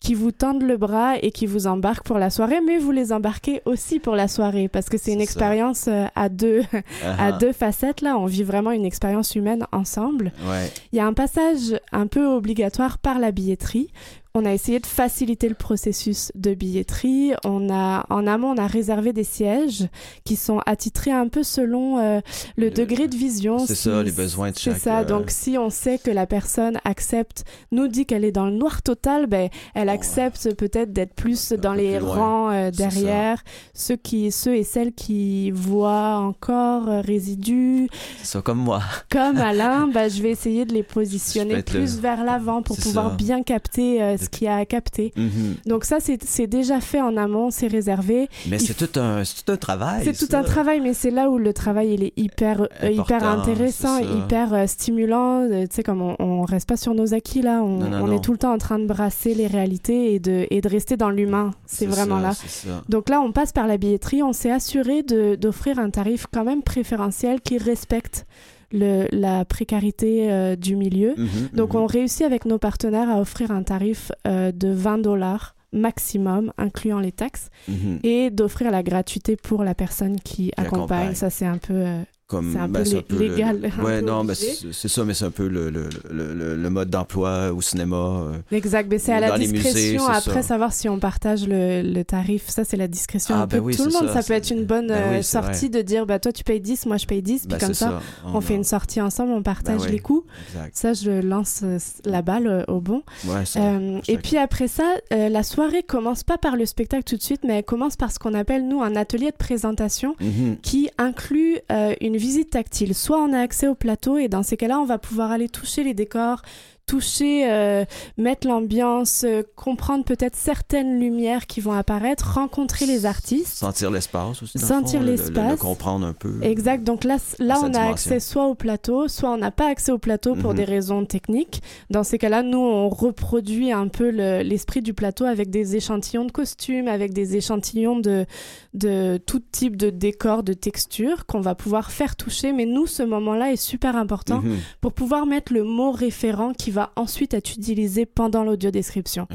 qui 0.00 0.14
vous 0.14 0.32
tendent 0.32 0.62
le 0.62 0.76
bras 0.76 1.14
et 1.22 1.30
qui 1.30 1.46
vous 1.46 1.66
embarquent 1.66 2.04
pour 2.06 2.18
la 2.18 2.30
soirée, 2.30 2.60
mais 2.66 2.78
vous 2.78 2.90
les 2.90 3.12
embarquez 3.12 3.62
aussi 3.64 3.98
pour 4.00 4.14
la 4.16 4.28
soirée 4.28 4.68
parce 4.68 4.88
que 4.88 4.98
c'est 4.98 5.12
une 5.12 5.18
ça. 5.18 5.24
expérience 5.24 5.86
euh, 5.88 6.06
à 6.14 6.28
deux 6.28 6.62
à 7.04 7.26
Ah, 7.28 7.32
deux 7.32 7.52
facettes 7.52 8.00
là, 8.02 8.18
on 8.18 8.26
vit 8.26 8.42
vraiment 8.42 8.70
une 8.72 8.84
expérience 8.84 9.34
humaine 9.34 9.66
ensemble. 9.72 10.32
Ouais. 10.46 10.70
Il 10.92 10.96
y 10.96 11.00
a 11.00 11.06
un 11.06 11.14
passage 11.14 11.78
un 11.92 12.06
peu 12.06 12.26
obligatoire 12.26 12.98
par 12.98 13.18
la 13.18 13.30
billetterie. 13.32 13.90
On 14.36 14.44
a 14.46 14.52
essayé 14.52 14.80
de 14.80 14.86
faciliter 14.86 15.48
le 15.48 15.54
processus 15.54 16.32
de 16.34 16.54
billetterie. 16.54 17.34
On 17.44 17.70
a, 17.72 18.04
en 18.10 18.26
amont, 18.26 18.48
on 18.48 18.56
a 18.58 18.66
réservé 18.66 19.12
des 19.12 19.22
sièges 19.22 19.86
qui 20.24 20.34
sont 20.34 20.58
attitrés 20.66 21.12
un 21.12 21.28
peu 21.28 21.44
selon 21.44 22.00
euh, 22.00 22.18
le, 22.56 22.64
Le- 22.64 22.70
degré 22.72 23.06
de 23.06 23.14
vision. 23.14 23.60
c'est 23.64 23.76
ça, 23.76 24.02
les 24.02 24.10
besoins 24.10 24.50
de 24.50 24.56
C'est 24.56 24.72
chaque, 24.72 24.78
ça. 24.80 24.98
euh, 24.98 25.04
Donc, 25.04 25.30
si 25.30 25.56
on 25.56 25.70
sait 25.70 25.98
que 25.98 26.10
la 26.10 26.26
personne 26.26 26.78
accepte, 26.84 27.44
nous 27.70 27.86
dit 27.86 28.06
qu'elle 28.06 28.24
est 28.24 28.32
dans 28.32 28.46
le 28.46 28.50
noir 28.56 28.82
total, 28.82 29.28
ben, 29.28 29.50
elle 29.72 29.88
accepte 29.88 30.52
peut-être 30.56 30.92
d'être 30.92 31.14
plus 31.14 31.52
Un 31.52 31.56
dans 31.58 31.72
les 31.72 31.98
plus 31.98 32.04
rangs 32.04 32.50
euh, 32.50 32.70
C'est 32.72 32.78
derrière. 32.78 33.40
Ceux 33.72 33.94
qui, 33.94 34.32
ceux 34.32 34.56
et 34.56 34.64
celles 34.64 34.94
qui 34.94 35.52
voient 35.52 36.16
encore 36.16 36.86
résidus, 37.04 37.88
C'est 38.18 38.26
ça, 38.26 38.42
comme 38.42 38.58
moi. 38.58 38.82
comme 39.12 39.36
Alain, 39.36 39.86
bah, 39.86 40.08
je 40.08 40.20
vais 40.20 40.30
essayer 40.32 40.64
de 40.64 40.74
les 40.74 40.82
positionner 40.82 41.62
plus 41.62 41.94
le- 41.94 42.00
vers 42.02 42.24
l'avant 42.24 42.62
pour 42.62 42.74
C'est 42.74 42.82
pouvoir 42.82 43.10
ça. 43.10 43.14
bien 43.16 43.44
capter 43.44 44.02
ce 44.24 44.28
qu'il 44.30 44.46
y 44.46 44.48
a 44.48 44.56
à 44.56 44.64
capter. 44.64 45.12
Mhm. 45.16 45.56
Donc 45.66 45.84
ça, 45.84 45.98
c'est 46.00 46.46
déjà 46.46 46.80
fait 46.80 47.00
en 47.00 47.16
amont, 47.16 47.50
c'est 47.50 47.66
réservé. 47.66 48.28
Mais 48.48 48.58
c'est 48.58 48.74
tout 48.74 48.86
tout 48.86 49.52
un 49.52 49.56
travail. 49.56 50.02
C'est 50.04 50.26
tout 50.26 50.36
un 50.36 50.42
travail, 50.42 50.80
mais 50.80 50.94
c'est 50.94 51.10
là 51.10 51.30
où 51.30 51.38
le 51.38 51.52
travail 51.52 51.94
il 51.94 52.04
est 52.04 52.12
hyper, 52.16 52.62
euh, 52.62 52.66
Important, 52.82 53.16
hyper 53.16 53.28
intéressant, 53.28 53.98
hyper 53.98 54.54
euh, 54.54 54.66
stimulant. 54.66 55.42
Euh, 55.42 55.62
tu 55.66 55.76
sais, 55.76 55.82
comme 55.82 56.02
on, 56.02 56.16
on 56.18 56.42
reste 56.42 56.68
pas 56.68 56.76
sur 56.76 56.94
nos 56.94 57.14
acquis 57.14 57.42
là, 57.42 57.62
on, 57.62 57.78
Non, 57.78 57.88
non, 57.88 58.02
on 58.02 58.06
non. 58.08 58.16
est 58.16 58.20
tout 58.20 58.32
le 58.32 58.38
temps 58.38 58.52
en 58.52 58.58
train 58.58 58.78
de 58.78 58.86
brasser 58.86 59.34
les 59.34 59.46
réalités 59.46 60.14
et 60.14 60.18
de, 60.18 60.46
et 60.50 60.60
de 60.60 60.68
rester 60.68 60.96
dans 60.96 61.10
l'humain. 61.10 61.52
C'est 61.66 61.86
vraiment 61.86 62.20
ça, 62.32 62.68
là. 62.68 62.82
Donc 62.88 63.08
là, 63.08 63.20
on 63.20 63.32
passe 63.32 63.52
par 63.52 63.66
la 63.66 63.76
billetterie. 63.76 64.22
On 64.22 64.32
s'est 64.32 64.50
assuré 64.50 65.02
d'offrir 65.02 65.78
un 65.78 65.90
tarif 65.90 66.26
quand 66.32 66.44
même 66.44 66.62
préférentiel 66.62 67.40
qui 67.40 67.58
respecte 67.58 68.26
le, 68.74 69.06
la 69.12 69.44
précarité 69.46 70.30
euh, 70.30 70.56
du 70.56 70.76
milieu. 70.76 71.14
Mhm, 71.16 71.48
Donc 71.54 71.72
mhm. 71.74 71.80
on 71.80 71.86
réussit 71.86 72.22
avec 72.26 72.44
nos 72.44 72.58
partenaires 72.58 73.08
à 73.08 73.20
offrir 73.20 73.50
un 73.50 73.62
tarif 73.62 74.12
euh, 74.26 74.52
de 74.52 74.68
20 74.68 74.98
dollars 74.98 75.54
maximum, 75.72 76.52
incluant 76.58 77.00
les 77.00 77.12
taxes, 77.12 77.48
Mhm. 77.68 77.98
et 78.04 78.30
d'offrir 78.30 78.70
la 78.70 78.82
gratuité 78.82 79.36
pour 79.36 79.64
la 79.64 79.74
personne 79.74 80.20
qui, 80.20 80.52
accompagne. 80.56 80.66
accompagne. 80.66 81.14
Ça, 81.14 81.30
c'est 81.30 81.46
un 81.46 81.58
peu... 81.58 81.84
Comme, 82.26 82.52
C'est 82.54 82.58
un 82.58 82.68
peu 82.70 82.82
lé- 82.82 83.04
le- 83.10 83.18
légal, 83.34 83.70
un 83.78 83.84
ouais, 83.84 84.00
peu 84.00 84.06
non, 84.06 84.24
mais 84.24 84.32
obligé. 84.32 84.72
c'est 84.72 84.88
ça, 84.88 85.04
mais 85.04 85.12
c'est 85.12 85.26
un 85.26 85.30
peu 85.30 85.46
le, 85.46 85.68
le, 85.68 85.90
le, 86.10 86.32
le- 86.32 86.56
le 86.56 86.70
mode 86.70 86.88
d'emploi 86.88 87.52
au 87.52 87.60
cinéma. 87.60 87.96
euh. 87.96 88.32
Exact, 88.50 88.86
mais 88.90 88.98
c'est 88.98 89.12
à 89.12 89.20
la 89.20 89.36
musées, 89.36 89.52
discrétion. 89.52 90.02
c'est 90.06 90.16
Après, 90.30 90.42
ça. 90.42 90.48
savoir 90.48 90.72
si 90.72 90.88
on 90.88 90.98
partage 90.98 91.46
le, 91.46 91.82
le 91.82 92.02
tarif, 92.02 92.48
ça, 92.48 92.64
c'est 92.64 92.78
la 92.78 92.88
discrétion 92.88 93.34
Ah, 93.38 93.42
un 93.42 93.46
peu 93.46 93.60
ben 93.60 93.70
de 93.70 93.76
tout 93.76 93.84
le 93.84 93.92
monde. 93.92 94.06
ça, 94.08 94.22
Ça, 94.22 94.26
peut 94.26 94.32
être 94.32 94.50
une 94.50 94.64
bonne 94.64 94.86
Ben 94.88 94.94
euh, 94.96 95.16
oui, 95.18 95.22
sortie 95.22 95.68
de 95.68 95.82
dire, 95.82 96.06
bah, 96.06 96.18
toi, 96.18 96.32
tu 96.32 96.44
payes 96.44 96.62
10, 96.62 96.86
moi, 96.86 96.96
je 96.96 97.04
paye 97.04 97.20
10, 97.20 97.40
puis 97.40 97.48
Ben, 97.48 97.58
comme 97.58 97.74
ça, 97.74 98.00
on 98.24 98.40
fait 98.40 98.54
une 98.54 98.64
sortie 98.64 99.02
ensemble, 99.02 99.32
on 99.32 99.42
partage 99.42 99.80
Ben 99.80 99.84
oui. 99.84 99.92
les 99.92 99.98
coûts. 99.98 100.24
Exact. 100.54 100.74
Ça, 100.74 100.92
je 100.94 101.10
lance 101.20 101.60
euh, 101.62 101.76
la 102.06 102.22
balle 102.22 102.64
au 102.68 102.80
bon. 102.80 103.02
Ouais, 103.26 103.42
Euh, 103.56 103.98
et 104.08 104.16
puis 104.16 104.38
après 104.38 104.68
ça, 104.68 104.94
euh, 105.12 105.28
la 105.28 105.42
soirée 105.42 105.82
commence 105.82 106.22
pas 106.24 106.38
par 106.38 106.56
le 106.56 106.64
spectacle 106.64 107.04
tout 107.04 107.16
de 107.16 107.22
suite, 107.22 107.42
mais 107.46 107.58
elle 107.58 107.64
commence 107.64 107.96
par 107.96 108.10
ce 108.12 108.18
qu'on 108.18 108.32
appelle, 108.32 108.66
nous, 108.66 108.80
un 108.82 108.96
atelier 108.96 109.30
de 109.30 109.36
présentation 109.36 110.16
Mhm. 110.20 110.56
qui 110.62 110.88
inclut 110.96 111.58
euh, 111.70 111.92
une 112.14 112.20
visite 112.20 112.50
tactile. 112.50 112.94
Soit 112.94 113.18
on 113.18 113.32
a 113.32 113.40
accès 113.40 113.66
au 113.66 113.74
plateau 113.74 114.18
et 114.18 114.28
dans 114.28 114.44
ces 114.44 114.56
cas-là, 114.56 114.78
on 114.78 114.84
va 114.84 114.98
pouvoir 114.98 115.32
aller 115.32 115.48
toucher 115.48 115.82
les 115.82 115.94
décors, 115.94 116.42
toucher, 116.86 117.50
euh, 117.50 117.84
mettre 118.18 118.46
l'ambiance, 118.46 119.24
euh, 119.24 119.42
comprendre 119.56 120.04
peut-être 120.04 120.36
certaines 120.36 121.00
lumières 121.00 121.46
qui 121.46 121.60
vont 121.60 121.72
apparaître, 121.72 122.34
rencontrer 122.34 122.86
les 122.86 123.06
artistes. 123.06 123.46
Sentir 123.56 123.90
l'espace 123.90 124.42
aussi. 124.42 124.58
Sentir 124.58 125.00
fond, 125.00 125.06
le- 125.06 125.12
le- 125.12 125.16
l'espace. 125.16 125.50
Le, 125.52 125.56
comprendre 125.56 126.06
un 126.06 126.12
peu. 126.12 126.34
Exact. 126.42 126.84
Donc 126.84 127.04
là, 127.04 127.16
là 127.38 127.58
on 127.62 127.72
a 127.74 127.80
accès 127.80 128.20
soit 128.20 128.46
au 128.46 128.54
plateau, 128.54 129.08
soit 129.08 129.30
on 129.30 129.36
n'a 129.38 129.50
pas 129.50 129.68
accès 129.68 129.92
au 129.92 129.98
plateau 129.98 130.34
pour 130.34 130.50
Mhm. 130.50 130.56
des 130.56 130.64
raisons 130.64 131.04
techniques. 131.06 131.62
Dans 131.90 132.04
ces 132.04 132.18
cas-là, 132.18 132.42
nous, 132.42 132.58
on 132.58 132.88
reproduit 132.88 133.72
un 133.72 133.88
peu 133.88 134.10
le- 134.10 134.42
l'esprit 134.42 134.82
du 134.82 134.92
plateau 134.94 135.24
avec 135.24 135.50
des 135.50 135.76
échantillons 135.76 136.24
de 136.24 136.32
costumes, 136.32 136.88
avec 136.88 137.12
des 137.12 137.36
échantillons 137.36 137.98
de, 137.98 138.26
de 138.74 139.18
tout 139.24 139.40
type 139.52 139.76
de 139.76 139.90
décors, 139.90 140.42
de 140.42 140.52
textures 140.52 141.26
qu'on 141.26 141.40
va 141.40 141.54
pouvoir 141.54 141.90
faire 141.90 142.16
toucher. 142.16 142.52
Mais 142.52 142.66
nous, 142.66 142.86
ce 142.86 143.02
moment-là 143.02 143.52
est 143.52 143.56
super 143.56 143.96
important 143.96 144.40
Mhm. 144.42 144.56
pour 144.80 144.92
pouvoir 144.92 145.26
mettre 145.26 145.52
le 145.52 145.64
mot 145.64 145.90
référent 145.92 146.52
qui 146.52 146.70
va 146.74 146.92
ensuite 146.96 147.32
être 147.32 147.50
utilisé 147.56 148.04
pendant 148.06 148.44
l'audio-description. 148.44 149.26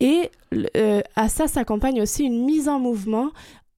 Et 0.00 0.30
euh, 0.76 1.00
à 1.16 1.28
ça 1.28 1.48
s'accompagne 1.48 2.00
aussi 2.00 2.24
une 2.24 2.44
mise 2.44 2.68
en 2.68 2.78
mouvement 2.78 3.30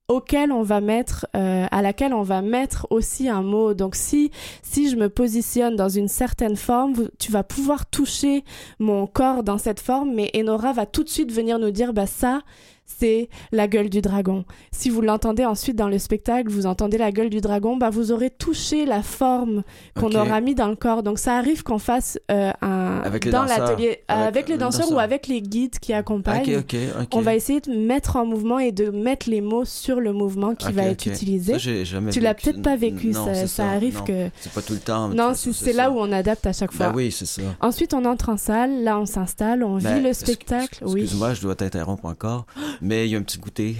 auquel 0.08 0.52
on 0.52 0.62
va 0.62 0.80
mettre 0.80 1.26
euh, 1.34 1.66
à 1.70 1.82
laquelle 1.82 2.14
on 2.14 2.22
va 2.22 2.40
mettre 2.40 2.86
aussi 2.90 3.28
un 3.28 3.42
mot 3.42 3.74
donc 3.74 3.96
si 3.96 4.30
si 4.62 4.88
je 4.88 4.94
me 4.94 5.08
positionne 5.08 5.74
dans 5.74 5.88
une 5.88 6.06
certaine 6.06 6.54
forme 6.54 6.92
vous- 6.92 7.08
tu 7.18 7.32
vas 7.32 7.42
pouvoir 7.42 7.86
toucher 7.86 8.44
mon 8.78 9.08
corps 9.08 9.42
dans 9.42 9.58
cette 9.58 9.80
forme 9.80 10.14
mais 10.14 10.30
Enora 10.36 10.72
va 10.72 10.86
tout 10.86 11.02
de 11.02 11.08
suite 11.08 11.32
venir 11.32 11.58
nous 11.58 11.72
dire 11.72 11.92
bah 11.92 12.06
ça 12.06 12.42
c'est 12.86 13.28
la 13.52 13.68
gueule 13.68 13.90
du 13.90 14.00
dragon. 14.00 14.44
Si 14.72 14.90
vous 14.90 15.02
l'entendez 15.02 15.44
ensuite 15.44 15.76
dans 15.76 15.88
le 15.88 15.98
spectacle, 15.98 16.48
vous 16.50 16.66
entendez 16.66 16.98
la 16.98 17.12
gueule 17.12 17.30
du 17.30 17.40
dragon, 17.40 17.76
bah 17.76 17.90
vous 17.90 18.12
aurez 18.12 18.30
touché 18.30 18.86
la 18.86 19.02
forme 19.02 19.62
qu'on 19.98 20.12
aura 20.14 20.40
mis 20.40 20.54
dans 20.54 20.68
le 20.68 20.76
corps. 20.76 21.02
Donc 21.02 21.18
ça 21.18 21.36
arrive 21.36 21.62
qu'on 21.62 21.78
fasse 21.78 22.18
euh, 22.30 22.52
un 22.62 23.00
Avec 23.04 23.24
les 23.24 23.30
dans 23.30 23.44
l'atelier 23.44 23.98
euh, 24.10 24.14
Avec 24.14 24.36
avec, 24.36 24.48
les 24.48 24.58
danseurs, 24.58 24.82
danseurs. 24.82 24.96
ou 24.96 25.00
avec 25.00 25.26
les 25.26 25.42
guides 25.42 25.78
qui 25.78 25.92
accompagnent. 25.92 26.62
On 27.12 27.20
va 27.20 27.34
essayer 27.34 27.60
de 27.60 27.72
mettre 27.72 28.16
en 28.16 28.26
mouvement 28.26 28.58
et 28.58 28.72
de 28.72 28.90
mettre 28.90 29.28
les 29.28 29.40
mots 29.40 29.64
sur 29.64 30.00
le 30.00 30.12
mouvement 30.12 30.54
qui 30.54 30.72
va 30.72 30.84
être 30.84 31.06
utilisé. 31.06 31.58
Ça, 31.58 32.00
tu 32.10 32.20
l'as 32.20 32.34
peut-être 32.34 32.62
pas 32.62 32.76
vécu, 32.76 33.08
Non, 33.08 33.26
ça, 33.46 33.68
arrive 33.68 33.98
non. 33.98 34.04
que. 34.04 34.30
C'est 34.40 34.52
pas 34.52 34.62
tout 34.62 34.74
le 34.74 34.80
temps. 34.80 35.08
Non, 35.08 35.32
c'est 35.34 35.72
là 35.72 35.90
où 35.90 35.98
on 35.98 36.12
adapte 36.12 36.46
à 36.46 36.52
chaque 36.52 36.72
fois. 36.72 36.88
Ben 36.88 36.94
oui, 36.94 37.10
c'est 37.10 37.26
ça. 37.26 37.42
Ensuite, 37.60 37.94
on 37.94 38.04
entre 38.04 38.28
en 38.28 38.36
salle, 38.36 38.82
là, 38.82 38.98
on 38.98 39.06
s'installe, 39.06 39.62
on 39.64 39.76
vit 39.76 40.00
le 40.00 40.12
spectacle. 40.12 40.84
Oui. 40.86 41.02
Excuse-moi, 41.02 41.34
je 41.34 41.42
dois 41.42 41.54
t'interrompre 41.54 42.04
encore, 42.04 42.46
mais 42.80 43.06
il 43.06 43.12
y 43.12 43.14
a 43.14 43.18
un 43.18 43.22
petit 43.22 43.38
goûter. 43.38 43.76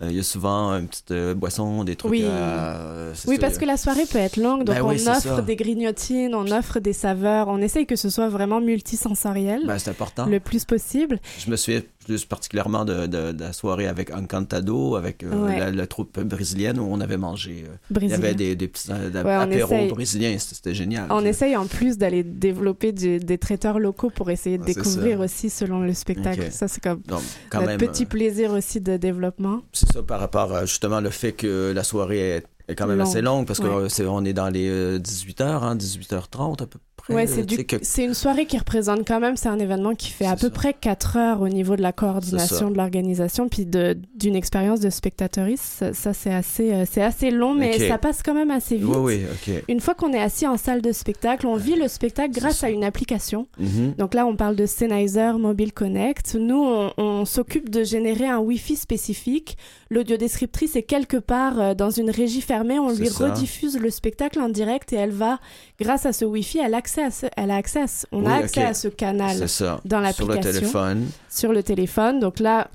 Euh, 0.00 0.06
Il 0.10 0.16
y 0.16 0.20
a 0.20 0.22
souvent 0.22 0.70
une 0.78 0.86
petite 0.86 1.10
euh, 1.10 1.34
boisson, 1.34 1.82
des 1.82 1.96
trucs. 1.96 2.12
Oui. 2.12 2.22
euh, 2.24 3.12
c'est 3.16 3.28
Oui, 3.28 3.34
ça, 3.34 3.40
parce 3.40 3.58
que 3.58 3.64
la 3.64 3.76
soirée 3.76 4.04
peut 4.08 4.18
être 4.18 4.36
longue, 4.36 4.62
donc 4.62 4.76
Ben 4.76 4.82
on 4.84 4.90
oui, 4.90 4.98
c'est 5.00 5.08
offre 5.10 5.20
ça. 5.36 5.42
des 5.42 5.56
grignotines, 5.56 6.36
on 6.36 6.46
offre 6.52 6.78
des 6.78 6.92
saveurs, 6.92 7.48
on 7.48 7.58
essaye 7.58 7.84
que 7.84 7.96
ce 7.96 8.08
soit 8.08 8.28
vraiment 8.28 8.60
multisensoriel 8.60 9.62
Ben, 9.66 9.76
c'est 9.78 9.90
important. 9.90 10.26
le 10.26 10.38
plus 10.38 10.64
possible. 10.64 11.18
Je 11.44 11.50
me 11.50 11.56
souviens 11.56 11.82
plus 12.08 12.24
particulièrement 12.24 12.84
de, 12.84 13.06
de- 13.06 13.32
de 13.32 13.40
la 13.40 13.52
soirée 13.52 13.86
avec 13.86 14.12
Encantado, 14.14 14.96
avec 14.96 15.22
euh, 15.22 15.44
Ouais. 15.46 15.58
la, 15.60 15.70
la 15.70 15.86
troupe 15.86 16.18
brésilienne 16.20 16.80
où 16.80 16.88
on 16.90 17.00
avait 17.00 17.16
mangé. 17.18 17.64
euh, 17.68 17.98
il 18.00 18.08
y 18.08 18.12
avait 18.14 18.34
des, 18.34 18.56
des 18.56 18.66
petits 18.68 18.90
euh, 18.90 19.10
Ouais, 19.22 19.30
apéros 19.32 19.74
essaye. 19.74 19.88
brésiliens, 19.90 20.36
c'était 20.38 20.74
génial. 20.74 21.06
On 21.10 21.24
essaye 21.24 21.54
en 21.56 21.66
plus 21.66 21.98
d'aller 21.98 22.22
développer 22.24 22.92
du- 22.92 23.18
des 23.18 23.38
traiteurs 23.38 23.78
locaux 23.78 24.10
pour 24.10 24.30
essayer 24.30 24.56
de 24.58 24.64
Ouais, 24.64 24.74
découvrir 24.74 25.20
aussi 25.20 25.50
selon 25.50 25.80
le 25.80 25.92
spectacle. 25.94 26.50
Ça, 26.50 26.66
c'est 26.66 26.82
comme 26.82 27.00
Donc, 27.06 27.20
quand 27.50 27.58
notre 27.60 27.70
même, 27.72 27.78
petit 27.78 28.06
plaisir 28.06 28.52
aussi 28.52 28.80
de 28.80 28.96
développement. 28.96 29.60
c'est 29.72 29.92
ça 29.92 30.02
par 30.02 30.18
rapport 30.20 30.52
à 30.54 30.64
justement 30.64 31.00
le 31.00 31.10
fait 31.10 31.32
que 31.32 31.72
la 31.74 31.84
soirée 31.84 32.36
est, 32.36 32.44
est 32.68 32.74
quand 32.74 32.86
même 32.86 33.00
assez 33.00 33.20
longue 33.22 33.46
parce 33.46 33.58
Ouais. 33.60 33.68
qu'on 33.68 33.86
est, 33.86 34.06
on 34.06 34.24
est 34.24 34.32
dans 34.32 34.48
les 34.48 34.98
18h, 34.98 35.42
hein, 35.62 35.76
18h30 35.76 36.62
à 36.62 36.66
peu 36.66 36.78
Ouais, 37.08 37.24
euh, 37.28 37.32
c'est 37.34 37.44
du- 37.44 37.64
que- 37.64 38.02
une 38.02 38.14
soirée 38.14 38.46
qui 38.46 38.58
représente 38.58 39.06
quand 39.06 39.20
même, 39.20 39.36
c'est 39.36 39.48
un 39.48 39.58
événement 39.58 39.94
qui 39.94 40.10
fait 40.10 40.26
à 40.26 40.34
peu 40.36 40.48
ça. 40.48 40.50
près 40.50 40.74
4 40.74 41.16
heures 41.16 41.40
au 41.42 41.48
niveau 41.48 41.76
de 41.76 41.82
la 41.82 41.92
coordination, 41.92 42.70
de 42.70 42.76
l'organisation, 42.76 43.48
puis 43.48 43.66
d'une 43.66 44.36
expérience 44.36 44.80
de 44.80 44.90
spectatrice. 44.90 45.60
Ça, 45.60 45.92
ça, 45.94 46.12
c'est 46.14 46.32
assez, 46.32 46.72
euh, 46.72 46.84
c'est 46.90 47.02
assez 47.02 47.30
long, 47.30 47.54
mais 47.54 47.78
ça 47.88 47.98
passe 47.98 48.22
quand 48.22 48.34
même 48.34 48.50
assez 48.50 48.76
vite. 48.76 48.86
Oui, 48.88 49.18
oui, 49.18 49.54
ok. 49.54 49.64
Une 49.68 49.80
fois 49.80 49.94
qu'on 49.94 50.12
est 50.12 50.20
assis 50.20 50.46
en 50.46 50.56
salle 50.56 50.82
de 50.82 50.92
spectacle, 50.92 51.46
on 51.46 51.56
vit 51.56 51.76
le 51.76 51.88
spectacle 51.88 52.32
grâce 52.32 52.58
ça. 52.58 52.66
à 52.66 52.70
une 52.70 52.84
application. 52.84 53.46
Mhm. 53.58 53.94
Donc 53.98 54.14
là, 54.14 54.26
on 54.26 54.36
parle 54.36 54.56
de 54.56 54.66
Sennheiser 54.66 55.32
Mobile 55.38 55.72
Connect. 55.72 56.34
Nous, 56.38 56.62
on, 56.62 56.92
on 56.98 57.24
s'occupe 57.24 57.70
de 57.70 57.84
générer 57.84 58.26
un 58.26 58.38
Wi-Fi 58.38 58.76
spécifique. 58.76 59.56
L'audiodescriptrice 59.90 60.76
est 60.76 60.82
quelque 60.82 61.16
part 61.16 61.60
euh, 61.60 61.74
dans 61.74 61.90
une 61.90 62.10
régie 62.10 62.40
fermée. 62.42 62.78
On 62.78 62.90
lui 62.90 63.08
ça. 63.08 63.28
rediffuse 63.30 63.78
le 63.78 63.90
spectacle 63.90 64.38
en 64.40 64.48
direct 64.48 64.92
et 64.92 64.96
elle 64.96 65.10
va, 65.10 65.38
grâce 65.80 66.06
à 66.06 66.12
ce 66.12 66.24
Wi-Fi, 66.24 66.58
elle, 66.58 66.74
a 66.74 66.82
accès 67.02 67.26
à 67.26 67.28
ce- 67.28 67.32
elle 67.36 67.50
a 67.50 67.56
accès 67.56 67.80
à 67.82 67.86
ce- 67.86 68.06
on 68.12 68.26
a 68.26 68.34
accès 68.34 68.62
à 68.64 68.74
ce 68.74 68.88
canal 68.88 69.48
ça. 69.48 69.80
dans 69.84 69.98
Sur 70.12 70.26
le 70.26 70.34
l'application 70.34 70.52
téléphone. 70.60 71.06
sur 71.28 71.52
le 71.52 71.62
téléphone. 71.62 72.20
Donc 72.20 72.40
là, 72.40 72.68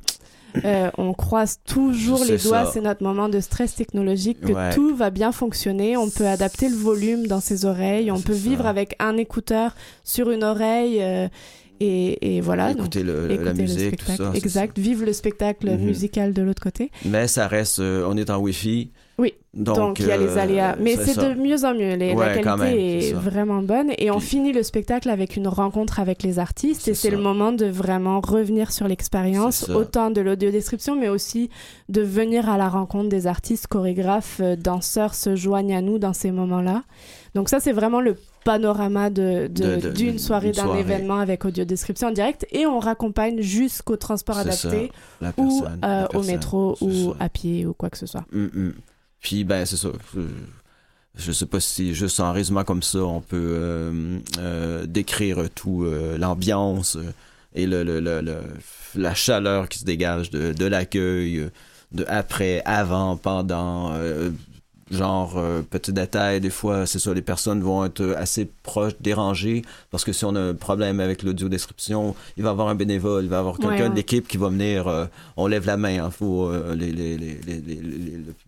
euh, 0.65 0.91
on 0.97 1.13
croise 1.13 1.59
toujours 1.65 2.23
les 2.25 2.37
doigts. 2.37 2.69
C'est 2.71 2.81
notre 2.81 3.03
moment 3.03 3.27
de 3.29 3.39
stress 3.39 3.75
technologique 3.75 4.39
que 4.41 4.51
Ouais. 4.53 4.73
tout 4.73 4.95
va 4.95 5.09
bien 5.09 5.31
fonctionner. 5.31 5.97
On 5.97 6.09
peut 6.09 6.27
adapter 6.27 6.69
le 6.69 6.75
volume 6.75 7.27
dans 7.27 7.39
ses 7.41 7.65
oreilles. 7.65 8.11
On 8.11 8.21
peut 8.21 8.33
vivre 8.33 8.65
avec 8.67 8.95
un 8.99 9.17
écouteur 9.17 9.75
sur 10.03 10.29
une 10.31 10.43
oreille. 10.43 11.01
euh, 11.01 11.27
et, 11.79 12.37
et 12.37 12.39
voilà. 12.39 12.69
donc, 12.69 12.77
écouter 12.95 13.03
le- 13.03 13.25
écouter 13.31 13.43
la 13.43 13.51
le 13.53 13.57
musique, 13.61 13.77
tout 13.97 14.05
spectacle. 14.05 14.17
ça. 14.23 14.29
c'est 14.31 14.37
Exact. 14.37 14.79
Vivre 14.79 15.05
le 15.05 15.11
spectacle 15.11 15.69
Mhm. 15.71 15.79
musical 15.83 16.31
de 16.33 16.41
l'autre 16.41 16.61
côté. 16.61 16.91
Mais 17.03 17.27
ça 17.27 17.47
reste, 17.47 17.79
euh, 17.79 18.05
on 18.07 18.15
est 18.15 18.29
en 18.29 18.37
Wi-Fi. 18.37 18.91
Oui. 19.19 19.33
Donc, 19.53 19.75
Donc, 19.75 19.99
il 19.99 20.07
y 20.07 20.11
a 20.11 20.17
les 20.17 20.37
euh, 20.37 20.41
aléas. 20.41 20.75
Mais 20.79 20.95
c'est 20.95 21.15
de 21.19 21.35
mieux 21.39 21.63
en 21.65 21.75
mieux. 21.75 21.93
Les- 21.95 22.13
Ouais, 22.15 22.35
la 22.35 22.41
qualité 22.41 22.63
même, 22.65 22.77
est 22.79 23.13
vraiment 23.13 23.61
bonne. 23.61 23.91
Et 23.99 24.09
on 24.09 24.17
Puis- 24.17 24.27
finit 24.29 24.51
le 24.53 24.63
spectacle 24.63 25.07
avec 25.09 25.35
une 25.35 25.47
rencontre 25.47 25.99
avec 25.99 26.23
les 26.23 26.39
artistes. 26.39 26.87
Et 26.87 26.95
C'est 26.95 27.11
le 27.11 27.19
moment 27.19 27.51
de 27.51 27.67
vraiment 27.67 28.19
revenir 28.21 28.71
sur 28.71 28.87
l'expérience, 28.87 29.69
autant 29.69 30.09
de 30.09 30.19
l'audiodescription, 30.21 30.95
mais 30.95 31.09
aussi 31.09 31.51
de 31.89 32.01
venir 32.01 32.49
à 32.49 32.57
la 32.57 32.67
rencontre 32.69 33.09
des 33.09 33.27
artistes, 33.27 33.67
chorégraphes, 33.67 34.39
euh, 34.41 34.55
danseurs 34.55 35.13
se 35.13 35.35
joignent 35.35 35.75
à 35.75 35.81
nous 35.81 35.99
dans 35.99 36.13
ces 36.13 36.31
moments-là. 36.31 36.81
Donc 37.35 37.49
ça, 37.49 37.59
c'est 37.59 37.71
vraiment 37.71 38.01
le 38.01 38.15
panorama 38.45 39.09
de, 39.11 39.47
de- 39.47 39.75
De- 39.75 39.81
de- 39.81 39.89
d'une 39.91 40.17
soirée, 40.19 40.51
d'une 40.51 40.63
d'un 40.65 40.75
événement 40.77 41.17
avec 41.19 41.45
audiodescription 41.45 42.07
en 42.07 42.11
direct. 42.11 42.47
Et 42.51 42.65
on 42.65 42.79
raccompagne 42.79 43.41
jusqu'au 43.41 43.95
transport 43.95 44.35
ça, 44.35 44.41
adapté 44.41 44.91
ou 45.37 45.63
euh, 45.85 46.07
au 46.15 46.23
métro 46.23 46.75
ou 46.81 46.91
ça. 46.91 47.09
à 47.19 47.29
pied 47.29 47.65
ou 47.67 47.73
quoi 47.73 47.89
que 47.91 47.97
ce 47.99 48.05
soit. 48.07 48.25
Mm, 48.31 48.45
mm. 48.53 48.73
Puis, 49.23 49.43
ben, 49.43 49.65
c'est 49.65 49.77
ça. 49.77 49.89
Je, 51.15 51.31
sais 51.31 51.45
pas 51.45 51.59
si, 51.59 51.93
juste 51.95 52.19
en 52.19 52.31
résumant 52.33 52.63
comme 52.63 52.83
ça, 52.83 52.99
on 52.99 53.21
peut 53.21 53.37
euh, 53.59 54.19
euh, 54.39 54.85
décrire 54.85 55.49
tout, 55.53 55.83
euh, 55.85 56.17
l'ambiance 56.17 56.95
euh, 56.95 57.13
et 57.55 57.67
le, 57.67 57.83
le, 57.83 57.99
le- 57.99 58.21
le- 58.21 58.41
la 58.95 59.13
chaleur 59.15 59.69
qui 59.69 59.79
se 59.79 59.85
dégage 59.85 60.29
de, 60.31 60.53
de 60.53 60.65
l'accueil, 60.65 61.37
euh, 61.39 61.49
de 61.91 62.03
après, 62.07 62.61
avant, 62.65 63.15
pendant. 63.17 63.93
Euh, 64.93 64.97
genre, 64.97 65.33
euh, 65.37 65.61
petit 65.61 65.91
détail, 65.93 66.39
des 66.41 66.49
fois, 66.49 66.85
c'est 66.85 66.99
ça, 66.99 67.13
les 67.13 67.21
personnes 67.21 67.61
vont 67.61 67.85
être 67.85 68.15
assez 68.17 68.49
proches, 68.63 68.93
dérangées, 68.99 69.61
parce 69.91 70.03
que 70.03 70.13
si 70.13 70.25
on 70.25 70.35
a 70.35 70.39
un 70.39 70.53
problème 70.53 70.99
avec 70.99 71.23
l'audio-description, 71.23 72.15
il 72.37 72.43
va 72.43 72.49
y 72.49 72.51
avoir 72.51 72.67
un 72.69 72.75
bénévole, 72.75 73.23
il 73.25 73.29
va 73.29 73.37
y 73.37 73.39
avoir 73.39 73.57
quelqu'un 73.57 73.83
Ouais, 73.83 73.89
de 73.89 73.95
l'équipe 73.95 74.27
qui 74.27 74.37
va 74.37 74.49
venir, 74.49 74.87
euh, 74.87 75.05
on 75.37 75.47
lève 75.47 75.65
la 75.65 75.77
main, 75.77 76.03
hein, 76.05 76.09
faut, 76.11 76.47
euh, 76.49 76.75
les, 76.75 76.91
les, 76.91 77.17
les, 77.17 77.37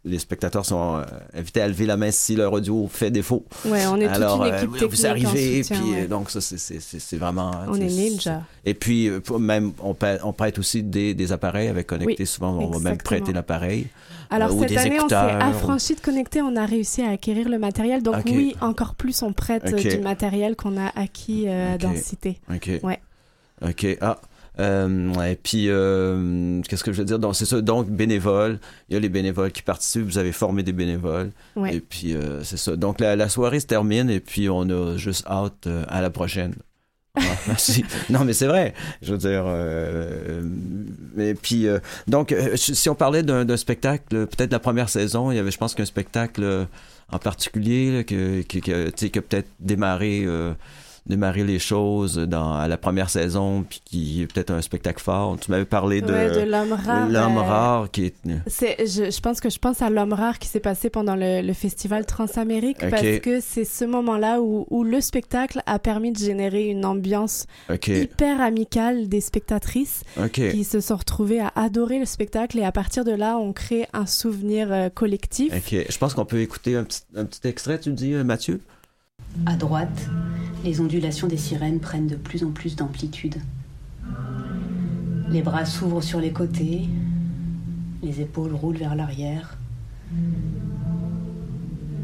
les, 0.05 0.19
spectateurs 0.19 0.65
sont 0.65 0.97
euh, 0.97 1.03
invités 1.33 1.61
à 1.61 1.67
lever 1.67 1.85
la 1.85 1.97
main 1.97 2.11
si 2.11 2.35
leur 2.35 2.53
audio 2.53 2.87
fait 2.91 3.11
défaut. 3.11 3.45
Ouais, 3.65 3.85
on 3.87 3.99
est 3.99 4.07
Alors, 4.07 4.37
toute 4.39 4.47
une 4.47 4.53
euh, 4.53 4.57
équipe 4.57 4.71
technique 4.73 4.91
vous 4.91 5.05
arrivez, 5.05 5.63
soutien, 5.63 5.81
puis 5.81 5.91
ouais. 5.91 6.01
euh, 6.03 6.07
donc 6.07 6.29
ça, 6.29 6.41
c'est- 6.41 6.57
c'est 6.57 6.79
c'est- 6.81 6.99
c'est 6.99 7.17
vraiment... 7.17 7.51
On 7.67 7.75
est 7.75 7.85
ninja. 7.87 8.41
Et 8.65 8.73
puis, 8.73 9.07
euh, 9.09 9.19
même, 9.39 9.73
on, 9.81 9.93
prête- 9.93 10.21
on 10.23 10.33
prête 10.33 10.57
aussi 10.59 10.83
des, 10.83 11.13
des 11.13 11.31
appareils 11.31 11.67
avec 11.67 11.87
connectés. 11.87 12.15
Oui, 12.23 12.27
Souvent, 12.27 12.57
on 12.57 12.69
va 12.69 12.79
même 12.79 12.97
prêter 12.97 13.31
l'appareil. 13.33 13.87
Alors 14.29 14.51
Euh, 14.51 14.53
ou 14.55 14.59
cette 14.61 14.69
des 14.69 14.77
année, 14.77 14.99
on 15.01 15.09
s'est 15.09 15.15
affranchi 15.15 15.95
de 15.95 15.99
connecter, 16.01 16.41
on 16.41 16.55
a 16.55 16.65
réussi 16.65 17.01
à 17.01 17.09
acquérir 17.11 17.49
le 17.49 17.59
matériel. 17.59 18.03
Donc 18.03 18.15
oui, 18.25 18.55
encore 18.61 18.95
plus, 18.95 19.21
on 19.23 19.33
prête 19.33 19.71
euh, 19.71 19.77
du 19.77 19.99
matériel 19.99 20.55
qu'on 20.55 20.77
a 20.77 20.87
acquis 20.95 21.45
euh, 21.47 21.75
Ok. 21.75 21.81
dans 21.81 21.95
Cité. 21.95 22.39
OK. 22.53 22.69
Ouais. 22.83 22.99
OK. 23.61 23.97
Ah. 24.01 24.17
Euh, 24.57 25.13
et 25.23 25.35
puis, 25.35 25.65
euh, 25.67 26.61
qu'est-ce 26.61 26.83
que 26.83 26.93
je 26.93 26.99
veux 26.99 27.05
dire? 27.05 27.19
Donc, 27.19 27.35
c'est 27.35 27.45
ça. 27.45 27.59
Donc, 27.61 27.89
bénévoles. 27.89 28.59
Il 28.89 28.93
y 28.93 28.95
a 28.97 28.99
les 29.01 29.09
bénévoles 29.09 29.51
qui 29.51 29.61
participent. 29.61 30.05
Vous 30.05 30.17
avez 30.17 30.31
formé 30.31 30.63
des 30.63 30.71
bénévoles. 30.71 31.31
Ouais. 31.57 31.75
Et 31.75 31.79
puis, 31.81 32.13
euh, 32.13 32.41
c'est 32.43 32.55
ça. 32.57 32.75
Donc, 32.77 33.01
la, 33.01 33.17
la 33.17 33.27
soirée 33.27 33.59
se 33.59 33.65
termine 33.67 34.09
et 34.09 34.21
puis 34.21 34.49
on 34.49 34.61
a 34.69 34.95
juste 34.97 35.25
hâte 35.27 35.67
euh, 35.67 35.83
à 35.89 36.01
la 36.01 36.09
prochaine. 36.09 36.55
Non, 38.09 38.25
mais 38.25 38.33
c'est 38.33 38.47
vrai. 38.47 38.73
Je 39.01 39.11
veux 39.13 39.17
dire. 39.17 39.43
Euh, 39.47 40.41
et 41.17 41.33
puis, 41.33 41.67
euh, 41.67 41.79
donc, 42.07 42.31
euh, 42.31 42.55
si 42.55 42.89
on 42.89 42.95
parlait 42.95 43.23
d'un 43.23 43.57
spectacle, 43.57 44.03
peut-être 44.27 44.51
la 44.51 44.59
première 44.59 44.89
saison, 44.89 45.31
il 45.31 45.37
y 45.37 45.39
avait, 45.39 45.51
je 45.51 45.57
pense 45.57 45.75
qu'un 45.75 45.85
spectacle 45.85 46.67
en 47.11 47.19
particulier 47.19 47.97
là, 47.97 48.03
que, 48.03 48.41
tu 48.41 48.61
sais, 48.95 49.09
qui 49.09 49.19
a 49.19 49.21
peut-être 49.21 49.49
démarré. 49.59 50.23
euh, 50.25 50.53
démarrer 51.05 51.43
les 51.43 51.59
choses 51.59 52.15
dans 52.17 52.53
à 52.53 52.67
la 52.67 52.77
première 52.77 53.09
saison 53.09 53.63
puis 53.67 53.81
qui 53.85 54.21
est 54.21 54.27
peut-être 54.31 54.51
un 54.51 54.61
spectacle 54.61 55.01
fort 55.03 55.37
tu 55.39 55.51
m'avais 55.51 55.65
parlé 55.65 56.01
de, 56.01 56.11
Ouais, 56.11 56.31
de 56.45 56.49
l'homme 56.51 56.73
rare. 56.73 57.09
l'homme 57.09 57.37
euh, 57.37 57.41
rare 57.41 57.91
qui 57.91 58.05
est 58.05 58.15
je, 58.79 59.11
je 59.11 59.19
pense 59.21 59.39
que 59.39 59.49
je 59.49 59.59
pense 59.59 59.81
à 59.81 59.89
l'homme 59.89 60.13
rare 60.13 60.39
qui 60.39 60.47
s'est 60.47 60.59
passé 60.59 60.89
pendant 60.89 61.15
le, 61.15 61.41
le 61.41 61.53
festival 61.53 62.05
Transamérique 62.05 62.77
Ok. 62.83 62.89
parce 62.89 63.19
que 63.19 63.39
c'est 63.39 63.65
ce 63.65 63.85
moment-là 63.85 64.41
où, 64.41 64.65
où 64.69 64.83
le 64.83 64.99
spectacle 65.01 65.61
a 65.65 65.77
permis 65.79 66.11
de 66.11 66.17
générer 66.17 66.65
une 66.65 66.85
ambiance 66.85 67.45
hyper 67.87 68.41
amicale 68.41 69.07
des 69.07 69.21
spectatrices 69.21 70.03
qui 70.33 70.63
se 70.63 70.79
sont 70.79 70.95
retrouvées 70.95 71.39
à 71.39 71.51
adorer 71.55 71.99
le 71.99 72.05
spectacle 72.05 72.57
et 72.59 72.63
à 72.63 72.71
partir 72.71 73.03
de 73.03 73.11
là, 73.11 73.37
on 73.37 73.53
crée 73.53 73.85
un 73.93 74.05
souvenir 74.05 74.71
euh, 74.71 74.89
collectif. 74.89 75.51
je 75.69 75.97
pense 75.97 76.13
qu'on 76.13 76.25
peut 76.25 76.39
écouter 76.41 76.75
un 76.75 76.83
petit, 76.83 77.01
un 77.15 77.25
petit 77.25 77.47
extrait 77.47 77.79
tu 77.79 77.91
dis 77.91 78.13
euh, 78.13 78.23
Mathieu? 78.23 78.59
À 79.45 79.55
droite, 79.55 80.09
les 80.63 80.79
ondulations 80.79 81.27
des 81.27 81.37
sirènes 81.37 81.79
prennent 81.79 82.07
de 82.07 82.15
plus 82.15 82.43
en 82.43 82.51
plus 82.51 82.75
d'amplitude. 82.75 83.35
Les 85.29 85.41
bras 85.41 85.65
s'ouvrent 85.65 86.01
sur 86.01 86.19
les 86.19 86.31
côtés, 86.31 86.87
les 88.01 88.21
épaules 88.21 88.53
roulent 88.53 88.77
vers 88.77 88.95
l'arrière. 88.95 89.57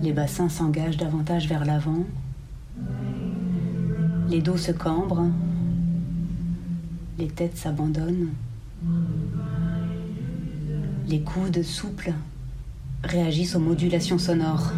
Les 0.04 0.12
bassins 0.14 0.50
s'engagent 0.50 0.98
davantage 0.98 1.48
vers 1.48 1.64
l'avant. 1.64 2.04
Les 4.30 4.42
dos 4.42 4.58
se 4.58 4.72
cambrent. 4.72 5.28
Les 7.18 7.28
têtes 7.28 7.58
s'abandonnent. 7.58 8.30
Les 11.08 11.22
coudes 11.22 11.64
souples 11.64 12.14
réagissent 13.04 13.56
aux 13.56 13.60
modulations 13.60 14.18
sonores. 14.18 14.74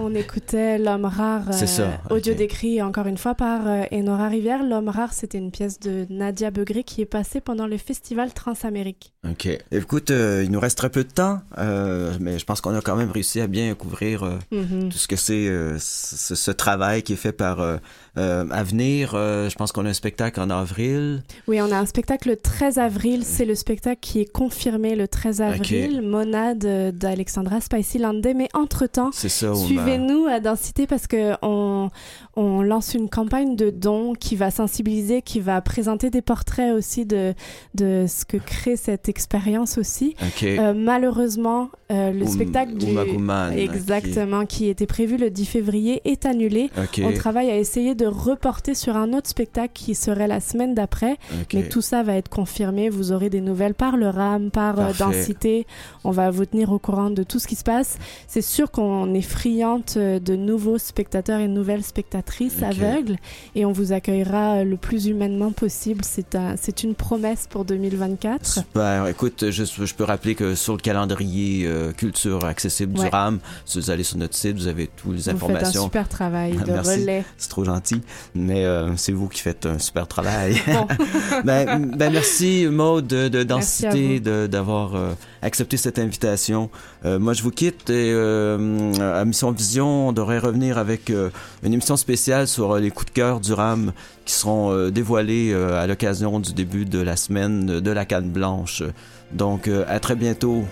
On 0.00 0.14
écoutait 0.14 0.78
L'homme 0.78 1.04
rare, 1.04 1.52
ça, 1.52 1.82
euh, 1.82 1.90
audio 2.14 2.34
décrit 2.34 2.80
encore 2.82 3.06
une 3.06 3.18
fois 3.18 3.34
par 3.34 3.66
euh, 3.66 3.82
Enora 3.92 4.28
Rivière. 4.28 4.62
L'homme 4.64 4.88
rare, 4.88 5.12
c'était 5.12 5.38
une 5.38 5.50
pièce 5.50 5.78
de 5.80 6.06
Nadia 6.10 6.50
Begré 6.50 6.84
qui 6.84 7.00
est 7.02 7.06
passée 7.06 7.40
pendant 7.40 7.66
le 7.66 7.76
festival 7.76 8.32
Transamérique. 8.32 9.12
OK. 9.28 9.48
Écoute, 9.70 10.10
euh, 10.10 10.42
il 10.44 10.50
nous 10.50 10.60
reste 10.60 10.78
très 10.78 10.90
peu 10.90 11.04
de 11.04 11.10
temps, 11.10 11.40
euh, 11.58 12.12
mais 12.20 12.38
je 12.38 12.44
pense 12.44 12.60
qu'on 12.60 12.74
a 12.74 12.80
quand 12.80 12.96
même 12.96 13.10
réussi 13.10 13.40
à 13.40 13.46
bien 13.46 13.74
couvrir 13.74 14.22
euh, 14.24 14.38
Mhm. 14.50 14.88
tout 14.90 14.98
ce 14.98 15.08
que 15.08 15.16
c'est 15.16 15.46
euh, 15.48 15.76
ce, 15.78 16.34
ce 16.34 16.50
travail 16.50 17.02
qui 17.02 17.12
est 17.12 17.16
fait 17.16 17.32
par 17.32 17.60
euh, 17.60 17.76
euh, 18.18 18.44
Avenir. 18.50 19.12
Euh, 19.14 19.48
je 19.48 19.54
pense 19.56 19.72
qu'on 19.72 19.86
a 19.86 19.90
un 19.90 19.94
spectacle 19.94 20.40
en 20.40 20.50
avril. 20.50 21.22
Oui, 21.48 21.60
on 21.60 21.70
a 21.70 21.76
un 21.76 21.86
spectacle 21.86 22.28
le 22.30 22.36
13 22.36 22.78
avril. 22.78 23.22
C'est 23.24 23.44
le 23.44 23.54
spectacle 23.54 24.00
qui 24.00 24.20
est 24.20 24.30
confirmé 24.32 24.96
le 24.96 25.08
13 25.08 25.40
avril. 25.40 26.02
Monade 26.02 26.64
euh, 26.64 26.92
d'Alexandra 26.92 27.60
Spicy 27.60 27.98
Landé. 27.98 28.34
Mais 28.34 28.48
entre-temps, 28.54 29.10
C'est 29.12 29.28
Suivez-nous 29.82 30.26
à 30.26 30.40
Densité 30.40 30.86
parce 30.86 31.06
que 31.06 31.32
on, 31.42 31.88
on 32.36 32.62
lance 32.62 32.94
une 32.94 33.08
campagne 33.08 33.56
de 33.56 33.70
dons 33.70 34.14
qui 34.14 34.36
va 34.36 34.50
sensibiliser, 34.50 35.22
qui 35.22 35.40
va 35.40 35.60
présenter 35.60 36.10
des 36.10 36.22
portraits 36.22 36.72
aussi 36.72 37.04
de, 37.06 37.34
de 37.74 38.06
ce 38.08 38.24
que 38.24 38.36
crée 38.36 38.76
cette 38.76 39.08
expérience 39.08 39.78
aussi. 39.78 40.14
Euh, 40.58 40.74
malheureusement, 40.74 41.68
euh, 41.90 42.10
le 42.12 42.24
Oum- 42.24 42.28
spectacle 42.28 42.74
du... 42.74 42.86
Exactement, 43.58 44.46
qui 44.46 44.68
était 44.68 44.86
prévu 44.86 45.16
le 45.16 45.30
10 45.30 45.44
février 45.46 46.00
est 46.04 46.26
annulé. 46.26 46.70
On 47.04 47.12
travaille 47.12 47.50
à 47.50 47.56
essayer 47.58 47.94
de 47.94 48.06
reporter 48.06 48.74
sur 48.74 48.96
un 48.96 49.12
autre 49.12 49.28
spectacle 49.28 49.72
qui 49.74 49.94
serait 49.94 50.26
la 50.28 50.40
semaine 50.40 50.74
d'après. 50.74 51.16
Mais 51.54 51.68
tout 51.68 51.80
ça 51.82 52.02
va 52.02 52.14
être 52.16 52.28
confirmé. 52.28 52.88
Vous 52.88 53.12
aurez 53.12 53.30
des 53.30 53.40
nouvelles 53.40 53.74
par 53.74 53.96
le 53.96 54.08
RAM, 54.08 54.50
par 54.50 54.78
euh, 54.78 54.84
Parfait. 54.92 55.04
Densité. 55.04 55.66
On 56.04 56.10
va 56.10 56.30
vous 56.30 56.44
tenir 56.46 56.72
au 56.72 56.78
courant 56.78 57.10
de 57.10 57.22
tout 57.22 57.38
ce 57.38 57.46
qui 57.46 57.56
se 57.56 57.64
passe. 57.64 57.98
C'est 58.26 58.42
sûr 58.42 58.70
qu'on 58.70 59.12
est 59.14 59.20
friante 59.22 59.71
euh, 59.96 60.18
de 60.18 60.36
nouveaux 60.36 60.78
spectateurs 60.78 61.40
et 61.40 61.48
nouvelles 61.48 61.82
spectatrices 61.82 62.62
aveugles 62.62 63.16
et 63.54 63.64
on 63.64 63.72
vous 63.72 63.92
accueillera 63.92 64.56
euh, 64.58 64.64
le 64.64 64.76
plus 64.76 65.06
humainement 65.06 65.52
possible. 65.52 66.02
C'est 66.04 66.34
un, 66.34 66.54
c'est 66.60 66.82
une 66.82 66.94
promesse 66.94 67.46
pour 67.48 67.64
2024. 67.64 68.44
Super. 68.46 69.06
Écoute, 69.08 69.50
je, 69.50 69.64
je 69.64 69.94
peux 69.94 70.04
rappeler 70.04 70.34
que 70.34 70.54
sur 70.54 70.74
le 70.74 70.80
calendrier 70.80 71.66
euh, 71.66 71.92
culture 71.92 72.44
accessible 72.44 72.98
Ouais. 72.98 73.04
du 73.04 73.10
RAM, 73.10 73.38
si 73.64 73.78
vous 73.78 73.90
allez 73.90 74.02
sur 74.02 74.18
notre 74.18 74.34
site, 74.34 74.56
vous 74.56 74.66
avez 74.66 74.88
toutes 74.96 75.12
les 75.12 75.16
Vous 75.18 75.22
faites 75.22 75.32
un 75.32 75.36
informations. 75.36 75.84
super 75.84 76.08
travail 76.08 76.52
de 76.52 76.72
Merci. 76.72 77.00
relais. 77.00 77.24
C'est 77.38 77.48
trop 77.48 77.64
gentil, 77.64 78.00
mais 78.34 78.64
euh, 78.64 78.96
c'est 78.96 79.12
vous 79.12 79.28
qui 79.28 79.40
faites 79.40 79.66
un 79.66 79.78
super 79.78 80.06
travail. 80.08 80.56
Bon. 80.66 80.86
ben, 81.44 81.86
ben, 81.96 82.12
merci 82.12 82.66
Maud 82.70 83.06
de, 83.06 83.42
Densité 83.42 84.20
d'avoir 84.20 84.94
euh, 84.94 85.12
accepté 85.42 85.76
cette 85.76 85.98
invitation. 85.98 86.70
Moi, 87.04 87.32
je 87.32 87.42
vous 87.42 87.50
quitte 87.50 87.90
et 87.90 88.12
à 88.12 89.24
Mission 89.24 89.48
On 89.80 90.12
devrait 90.12 90.38
revenir 90.38 90.78
avec 90.78 91.10
euh, 91.10 91.30
une 91.62 91.72
émission 91.72 91.96
spéciale 91.96 92.48
sur 92.48 92.72
euh, 92.72 92.80
les 92.80 92.90
coups 92.90 93.06
de 93.06 93.10
cœur 93.12 93.40
du 93.40 93.52
RAM 93.52 93.92
qui 94.24 94.34
seront 94.34 94.72
euh, 94.72 94.90
dévoilés 94.90 95.54
à 95.54 95.86
l'occasion 95.86 96.40
du 96.40 96.52
début 96.52 96.84
de 96.84 97.00
la 97.00 97.16
semaine 97.16 97.80
de 97.80 97.90
la 97.90 98.04
canne 98.04 98.30
blanche. 98.30 98.82
Donc, 99.32 99.68
à 99.68 99.98
très 100.00 100.14
bientôt. 100.14 100.64